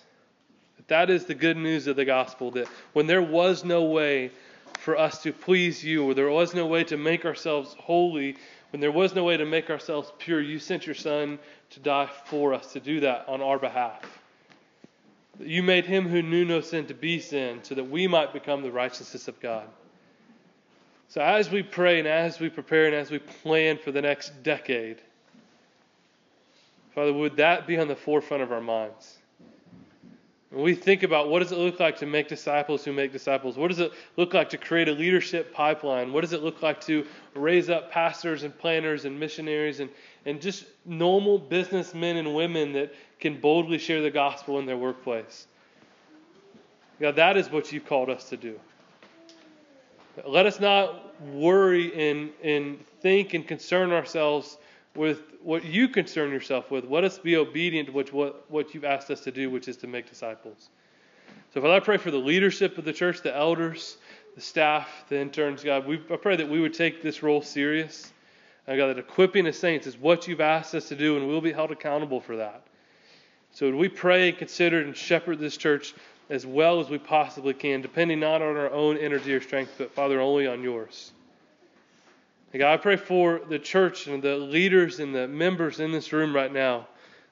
That 0.89 1.11
is 1.11 1.25
the 1.25 1.35
good 1.35 1.57
news 1.57 1.87
of 1.87 1.97
the 1.97 2.05
gospel 2.05 2.53
that 2.53 2.69
when 2.93 3.07
there 3.07 3.23
was 3.23 3.65
no 3.65 3.85
way 3.85 4.31
for 4.79 4.97
us 4.97 5.23
to 5.23 5.33
please 5.33 5.83
you, 5.83 6.05
or 6.05 6.15
there 6.15 6.31
was 6.31 6.55
no 6.55 6.67
way 6.67 6.85
to 6.85 6.97
make 6.97 7.25
ourselves 7.25 7.75
holy, 7.79 8.37
when 8.71 8.81
there 8.81 8.93
was 8.93 9.15
no 9.15 9.25
way 9.25 9.37
to 9.37 9.45
make 9.45 9.69
ourselves 9.69 10.13
pure, 10.19 10.41
you 10.41 10.59
sent 10.59 10.87
your 10.87 10.95
Son 10.95 11.39
to 11.71 11.81
die 11.81 12.09
for 12.27 12.55
us, 12.55 12.73
to 12.75 12.81
do 12.81 13.01
that 13.01 13.25
on 13.29 13.41
our 13.41 13.59
behalf. 13.59 14.01
You 15.41 15.63
made 15.63 15.87
him 15.87 16.09
who 16.09 16.23
knew 16.23 16.45
no 16.45 16.61
sin 16.61 16.87
to 16.87 16.95
be 16.95 17.19
sin, 17.19 17.61
so 17.63 17.75
that 17.75 17.91
we 17.91 18.07
might 18.07 18.33
become 18.33 18.63
the 18.63 18.71
righteousness 18.71 19.29
of 19.29 19.41
God. 19.41 19.67
So 21.09 21.21
as 21.21 21.51
we 21.51 21.63
pray 21.63 21.99
and 21.99 22.09
as 22.09 22.39
we 22.39 22.49
prepare 22.49 22.87
and 22.87 22.95
as 22.95 23.11
we 23.11 23.19
plan 23.19 23.79
for 23.79 23.93
the 23.93 24.03
next 24.03 24.43
decade, 24.43 25.01
Father, 26.95 27.13
would 27.13 27.37
that 27.37 27.67
be 27.67 27.77
on 27.79 27.89
the 27.89 27.97
forefront 27.97 28.43
of 28.43 28.53
our 28.53 28.61
minds? 28.61 29.16
When 30.51 30.63
we 30.63 30.75
think 30.75 31.03
about 31.03 31.29
what 31.29 31.41
does 31.41 31.51
it 31.51 31.59
look 31.59 31.81
like 31.81 31.99
to 31.99 32.07
make 32.07 32.29
disciples 32.29 32.85
who 32.85 32.93
make 32.93 33.13
disciples, 33.13 33.57
what 33.57 33.69
does 33.69 33.81
it 33.81 33.93
look 34.17 34.33
like 34.33 34.51
to 34.51 34.59
create 34.59 34.89
a 34.89 34.93
leadership 34.93 35.53
pipeline? 35.53 36.13
What 36.13 36.21
does 36.21 36.33
it 36.33 36.43
look 36.43 36.63
like 36.63 36.81
to 36.83 37.05
raise 37.35 37.69
up 37.69 37.91
pastors 37.91 38.45
and 38.45 38.57
planners 38.57 39.05
and 39.05 39.19
missionaries 39.19 39.81
and, 39.81 39.91
and 40.25 40.41
just 40.41 40.65
normal 40.85 41.39
businessmen 41.39 42.17
and 42.17 42.35
women 42.35 42.73
that 42.75 42.95
can 43.19 43.41
boldly 43.41 43.79
share 43.79 44.03
the 44.03 44.11
gospel 44.11 44.61
in 44.61 44.67
their 44.67 44.77
workplace? 44.77 45.49
God, 47.01 47.17
that 47.17 47.37
is 47.37 47.51
what 47.51 47.73
you've 47.73 47.87
called 47.87 48.09
us 48.09 48.29
to 48.31 48.37
do. 48.37 48.59
Let 50.25 50.47
us 50.47 50.61
not 50.61 51.21
worry 51.21 52.11
and, 52.11 52.31
and 52.43 52.87
think 53.01 53.35
and 53.35 53.47
concern 53.47 53.93
ourselves 53.93 54.57
with 54.97 55.23
what 55.43 55.65
you 55.65 55.89
concern 55.89 56.31
yourself 56.31 56.71
with. 56.71 56.85
Let 56.85 57.05
us 57.05 57.19
be 57.19 57.37
obedient 57.37 57.89
to 57.89 57.93
what, 57.93 58.13
what, 58.13 58.51
what 58.51 58.75
you've 58.75 58.85
asked 58.85 59.11
us 59.11 59.21
to 59.23 59.31
do, 59.31 59.51
which 59.51 59.69
is 59.69 59.77
to 59.79 59.87
make 59.87 60.09
disciples. 60.09 60.71
So, 61.55 61.61
Father, 61.61 61.75
I 61.75 61.81
pray 61.81 61.97
for 61.97 62.11
the 62.11 62.19
leadership 62.19 62.79
of 62.79 62.85
the 62.85 62.93
church, 62.93 63.23
the 63.23 63.35
elders, 63.35 63.99
the 64.35 64.41
staff, 64.41 65.05
the 65.09 65.19
interns, 65.19 65.63
God. 65.63 65.87
We, 65.87 66.03
I 66.11 66.17
pray 66.17 66.37
that 66.37 66.49
we 66.49 66.61
would 66.61 66.75
take 66.75 67.03
this 67.03 67.23
role 67.23 67.43
serious. 67.43 68.13
And 68.67 68.77
God, 68.77 68.89
that 68.89 68.99
equipping 68.99 69.45
the 69.45 69.53
saints 69.53 69.87
is 69.87 69.97
what 69.97 70.27
you've 70.27 70.41
asked 70.41 70.75
us 70.75 70.89
to 70.89 70.97
do, 70.97 71.17
and 71.17 71.29
we'll 71.29 71.41
be 71.41 71.53
held 71.53 71.71
accountable 71.71 72.21
for 72.21 72.37
that. 72.37 72.67
So, 73.53 73.75
we 73.75 73.89
pray, 73.89 74.31
and 74.31 74.39
consider, 74.39 74.81
and 74.83 74.97
shepherd 74.97 75.39
this 75.39 75.57
church 75.57 75.95
as 76.29 76.45
well 76.45 76.81
as 76.81 76.91
we 76.91 76.99
possibly 76.99 77.55
can, 77.55 77.81
depending 77.81 78.21
not 78.21 78.43
on 78.43 78.57
our 78.57 78.71
own 78.71 78.97
energy 78.97 79.33
or 79.33 79.41
strength, 79.41 79.75
but, 79.79 79.93
Father, 79.93 80.21
only 80.21 80.47
on 80.47 80.63
yours. 80.63 81.13
And 82.53 82.61
God, 82.61 82.73
I 82.73 82.77
pray 82.77 82.97
for 82.97 83.41
the 83.49 83.59
church 83.59 84.07
and 84.07 84.23
the 84.23 84.37
leaders 84.37 85.01
and 85.01 85.15
the 85.15 85.29
members 85.29 85.81
in 85.81 85.93
this 85.93 86.13
room 86.13 86.35
right 86.35 86.53
now 86.53 86.87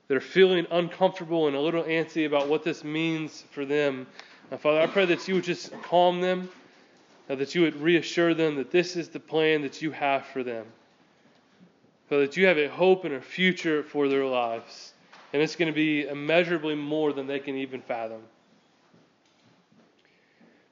that 0.09 0.17
are 0.17 0.21
feeling 0.21 0.67
uncomfortable 0.71 1.47
and 1.47 1.57
a 1.57 1.61
little 1.61 1.85
antsy 1.85 2.27
about 2.27 2.49
what 2.49 2.63
this 2.63 2.85
means 2.85 3.45
for 3.51 3.65
them. 3.65 4.07
Now, 4.51 4.59
Father, 4.59 4.81
I 4.81 4.87
pray 4.87 5.07
that 5.07 5.27
you 5.27 5.37
would 5.37 5.45
just 5.45 5.73
calm 5.83 6.21
them, 6.21 6.51
uh, 7.31 7.37
that 7.37 7.55
you 7.55 7.63
would 7.63 7.81
reassure 7.81 8.35
them 8.35 8.57
that 8.57 8.71
this 8.71 8.97
is 8.97 9.09
the 9.09 9.21
plan 9.21 9.63
that 9.63 9.81
you 9.81 9.93
have 9.93 10.27
for 10.27 10.43
them. 10.43 10.67
Father, 12.09 12.27
that 12.27 12.37
you 12.37 12.47
have 12.47 12.59
a 12.59 12.69
hope 12.69 13.05
and 13.05 13.15
a 13.15 13.21
future 13.21 13.83
for 13.83 14.09
their 14.09 14.27
lives. 14.27 14.93
And 15.33 15.43
it's 15.43 15.57
going 15.57 15.73
to 15.73 15.75
be 15.75 16.07
immeasurably 16.07 16.75
more 16.75 17.13
than 17.13 17.27
they 17.27 17.41
can 17.41 17.57
even 17.57 17.81
fathom. 17.81 18.21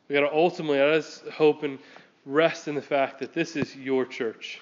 We 0.09 0.15
got 0.15 0.29
to 0.29 0.33
ultimately, 0.35 0.81
I 0.81 0.97
just 0.97 1.27
hope 1.29 1.63
and 1.63 1.79
rest 2.25 2.69
in 2.69 2.75
the 2.75 2.83
fact 2.83 3.19
that 3.21 3.33
this 3.33 3.57
is 3.57 3.75
your 3.77 4.05
church. 4.05 4.61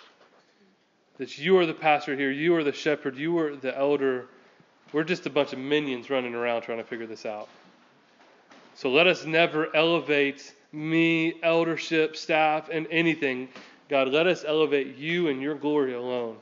That 1.18 1.38
you 1.38 1.58
are 1.58 1.66
the 1.66 1.74
pastor 1.74 2.16
here, 2.16 2.30
you 2.30 2.54
are 2.56 2.64
the 2.64 2.72
shepherd, 2.72 3.16
you 3.16 3.38
are 3.38 3.56
the 3.56 3.76
elder. 3.76 4.26
We're 4.92 5.04
just 5.04 5.26
a 5.26 5.30
bunch 5.30 5.52
of 5.52 5.58
minions 5.58 6.10
running 6.10 6.34
around 6.34 6.62
trying 6.62 6.78
to 6.78 6.84
figure 6.84 7.06
this 7.06 7.26
out. 7.26 7.48
So 8.74 8.90
let 8.90 9.06
us 9.06 9.26
never 9.26 9.74
elevate 9.76 10.54
me, 10.72 11.34
eldership, 11.42 12.16
staff, 12.16 12.68
and 12.70 12.86
anything. 12.90 13.48
God, 13.88 14.08
let 14.08 14.26
us 14.26 14.44
elevate 14.46 14.96
you 14.96 15.28
and 15.28 15.42
your 15.42 15.54
glory 15.54 15.94
alone. 15.94 16.36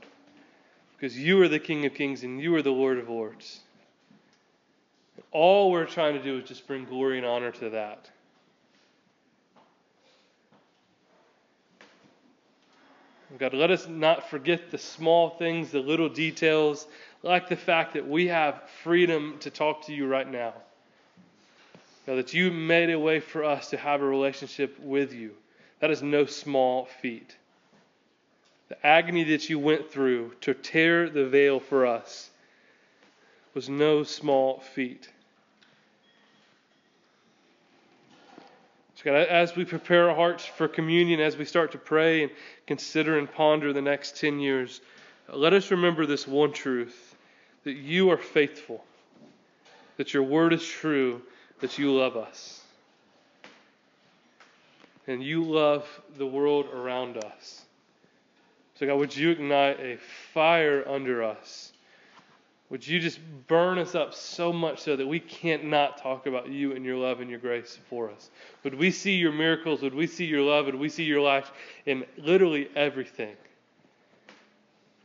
Because 0.96 1.18
you 1.18 1.40
are 1.42 1.48
the 1.48 1.58
King 1.58 1.86
of 1.86 1.94
Kings 1.94 2.22
and 2.22 2.40
you 2.40 2.54
are 2.54 2.62
the 2.62 2.70
Lord 2.70 2.98
of 2.98 3.08
Lords. 3.08 3.60
All 5.32 5.70
we're 5.70 5.86
trying 5.86 6.14
to 6.14 6.22
do 6.22 6.38
is 6.38 6.48
just 6.48 6.66
bring 6.66 6.84
glory 6.84 7.18
and 7.18 7.26
honor 7.26 7.50
to 7.52 7.70
that. 7.70 8.10
God, 13.37 13.53
let 13.53 13.70
us 13.70 13.87
not 13.87 14.31
forget 14.31 14.70
the 14.70 14.79
small 14.79 15.31
things, 15.31 15.70
the 15.70 15.81
little 15.81 16.09
details, 16.09 16.87
like 17.22 17.49
the 17.49 17.57
fact 17.57 17.93
that 17.95 18.09
we 18.09 18.29
have 18.29 18.62
freedom 18.83 19.37
to 19.41 19.51
talk 19.51 19.85
to 19.87 19.93
you 19.93 20.07
right 20.07 20.31
now. 20.31 20.55
God, 22.07 22.16
that 22.16 22.33
you 22.33 22.51
made 22.51 22.89
a 22.89 22.99
way 22.99 23.20
for 23.20 23.45
us 23.45 23.68
to 23.70 23.76
have 23.76 24.01
a 24.01 24.07
relationship 24.07 24.81
with 24.81 25.12
you. 25.12 25.33
That 25.81 25.91
is 25.91 26.03
no 26.03 26.24
small 26.24 26.87
feat. 27.03 27.37
The 28.70 28.87
agony 28.87 29.24
that 29.24 29.51
you 29.51 29.59
went 29.59 29.91
through 29.91 30.33
to 30.43 30.55
tear 30.55 31.11
the 31.11 31.26
veil 31.26 31.61
for 31.61 31.87
us 31.87 32.31
was 33.53 33.68
no 33.68 34.05
small 34.05 34.61
feat. 34.61 35.11
God, 39.09 39.26
as 39.26 39.56
we 39.56 39.64
prepare 39.64 40.11
our 40.11 40.14
hearts 40.14 40.44
for 40.44 40.68
communion, 40.68 41.18
as 41.18 41.34
we 41.34 41.46
start 41.46 41.72
to 41.72 41.78
pray 41.78 42.24
and 42.24 42.32
consider 42.66 43.18
and 43.18 43.30
ponder 43.32 43.72
the 43.72 43.80
next 43.80 44.18
10 44.18 44.38
years, 44.38 44.82
let 45.32 45.54
us 45.54 45.70
remember 45.70 46.04
this 46.04 46.28
one 46.28 46.52
truth 46.52 47.16
that 47.64 47.72
you 47.72 48.11
are 48.11 48.18
faithful, 48.18 48.84
that 49.96 50.12
your 50.12 50.24
word 50.24 50.52
is 50.52 50.62
true, 50.62 51.22
that 51.61 51.78
you 51.78 51.90
love 51.90 52.18
us. 52.18 52.62
And 55.06 55.22
you 55.22 55.42
love 55.42 55.88
the 56.18 56.26
world 56.26 56.66
around 56.66 57.16
us. 57.16 57.62
So, 58.74 58.86
God, 58.86 58.96
would 58.96 59.16
you 59.16 59.30
ignite 59.30 59.80
a 59.80 59.96
fire 60.34 60.86
under 60.86 61.22
us 61.22 61.67
would 62.70 62.86
you 62.86 63.00
just 63.00 63.18
burn 63.46 63.78
us 63.78 63.94
up 63.94 64.12
so 64.12 64.52
much 64.52 64.80
so 64.80 64.94
that 64.94 65.06
we 65.06 65.20
can't 65.20 65.64
not 65.64 66.02
talk 66.02 66.26
about 66.26 66.48
you 66.48 66.72
and 66.72 66.84
your 66.84 66.96
love 66.96 67.20
and 67.20 67.30
your 67.30 67.38
grace 67.38 67.78
for 67.88 68.10
us? 68.10 68.30
Would 68.62 68.74
we 68.74 68.90
see 68.90 69.14
your 69.14 69.32
miracles? 69.32 69.80
Would 69.80 69.94
we 69.94 70.06
see 70.06 70.26
your 70.26 70.42
love? 70.42 70.66
Would 70.66 70.74
we 70.74 70.90
see 70.90 71.04
your 71.04 71.22
life 71.22 71.50
in 71.86 72.04
literally 72.18 72.68
everything? 72.76 73.36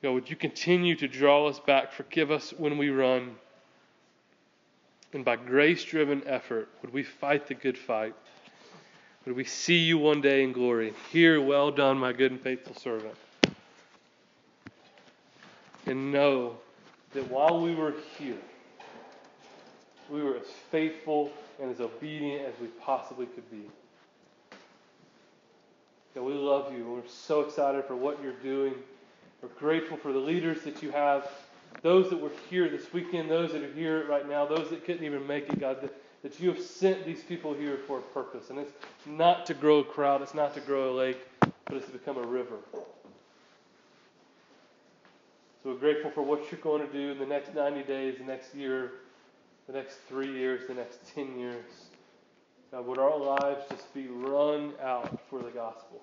God, 0.01 0.11
would 0.11 0.30
you 0.30 0.36
continue 0.36 0.95
to 0.97 1.07
draw 1.07 1.47
us 1.47 1.59
back, 1.59 1.93
forgive 1.93 2.32
us 2.32 2.53
when 2.57 2.78
we 2.78 2.89
run, 2.89 3.36
and 5.14 5.24
by 5.24 5.38
grace 5.38 5.86
driven 5.86 6.24
effort, 6.26 6.68
would 6.82 6.91
we 6.91 7.03
fight 7.03 7.47
the 7.47 7.53
good 7.53 7.78
fight? 7.78 8.14
Would 9.26 9.38
we 9.38 9.45
see 9.45 9.78
you 9.78 9.97
one 9.97 10.20
day 10.20 10.43
in 10.43 10.51
glory? 10.51 10.93
Hear, 11.11 11.39
well 11.41 11.72
done, 11.72 11.97
my 11.97 12.11
good 12.11 12.32
and 12.32 12.41
faithful 12.41 12.76
servant. 12.76 13.16
And 15.86 16.11
know 16.11 16.57
that 17.14 17.30
while 17.30 17.61
we 17.61 17.76
were 17.76 17.93
here, 18.18 18.38
we 20.09 20.22
were 20.22 20.38
as 20.38 20.47
faithful 20.72 21.32
and 21.61 21.72
as 21.72 21.80
obedient 21.80 22.45
as 22.45 22.53
we 22.59 22.68
possibly 22.68 23.26
could 23.26 23.49
be. 23.49 23.64
God, 26.16 26.24
we 26.26 26.34
love 26.34 26.72
you. 26.74 26.86
We're 26.86 27.07
so 27.07 27.41
excited 27.41 27.86
for 27.86 27.95
what 27.95 28.22
you're 28.22 28.34
doing. 28.34 28.76
We're 29.41 29.49
grateful 29.49 29.97
for 29.97 30.14
the 30.14 30.20
leaders 30.20 30.61
that 30.61 30.84
you 30.84 30.91
have, 30.91 31.28
those 31.82 32.09
that 32.11 32.20
were 32.22 32.32
here 32.49 32.70
this 32.70 32.93
weekend, 32.93 33.30
those 33.30 33.51
that 33.53 33.64
are 33.64 33.74
here 33.74 34.07
right 34.07 34.28
now, 34.28 34.45
those 34.45 34.70
that 34.70 34.86
couldn't 34.86 35.03
even 35.03 35.26
make 35.26 35.49
it, 35.49 35.59
God, 35.59 35.82
that, 35.82 35.93
that 36.22 36.39
you 36.39 36.49
have 36.53 36.61
sent 36.61 37.05
these 37.05 37.24
people 37.24 37.53
here 37.53 37.78
for 37.88 37.99
a 37.99 38.01
purpose. 38.01 38.49
And 38.51 38.59
it's 38.59 38.72
not 39.05 39.45
to 39.47 39.53
grow 39.53 39.80
a 39.80 39.84
crowd, 39.84 40.22
it's 40.22 40.36
not 40.36 40.53
to 40.53 40.61
grow 40.61 40.91
a 40.91 40.95
lake, 40.95 41.18
but 41.39 41.78
it's 41.78 41.88
to 41.88 41.91
become 41.91 42.18
a 42.18 42.26
river. 42.26 42.57
So 45.64 45.70
we're 45.70 45.78
grateful 45.78 46.11
for 46.11 46.24
what 46.24 46.51
you're 46.51 46.59
going 46.59 46.86
to 46.86 46.91
do 46.91 47.11
in 47.11 47.20
the 47.20 47.26
next 47.26 47.55
90 47.55 47.84
days, 47.84 48.18
the 48.18 48.26
next 48.26 48.53
year, 48.53 48.91
the 49.66 49.72
next 49.72 49.95
three 50.09 50.30
years, 50.30 50.68
the 50.68 50.74
next 50.74 51.16
10 51.16 51.39
years. 51.39 51.64
God, 52.70 52.86
would 52.86 52.97
our 52.97 53.18
lives 53.18 53.64
just 53.70 53.93
be 53.93 54.07
run 54.07 54.74
out 54.82 55.22
for 55.30 55.41
the 55.41 55.51
gospel? 55.51 56.01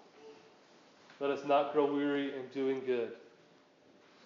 Let 1.21 1.31
us 1.31 1.47
not 1.47 1.75
grow 1.75 1.93
weary 1.93 2.33
in 2.35 2.47
doing 2.55 2.81
good. 2.87 3.13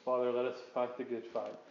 Father, 0.04 0.30
let 0.30 0.44
us 0.44 0.58
fight 0.72 0.96
the 0.96 1.02
good 1.02 1.24
fight. 1.24 1.63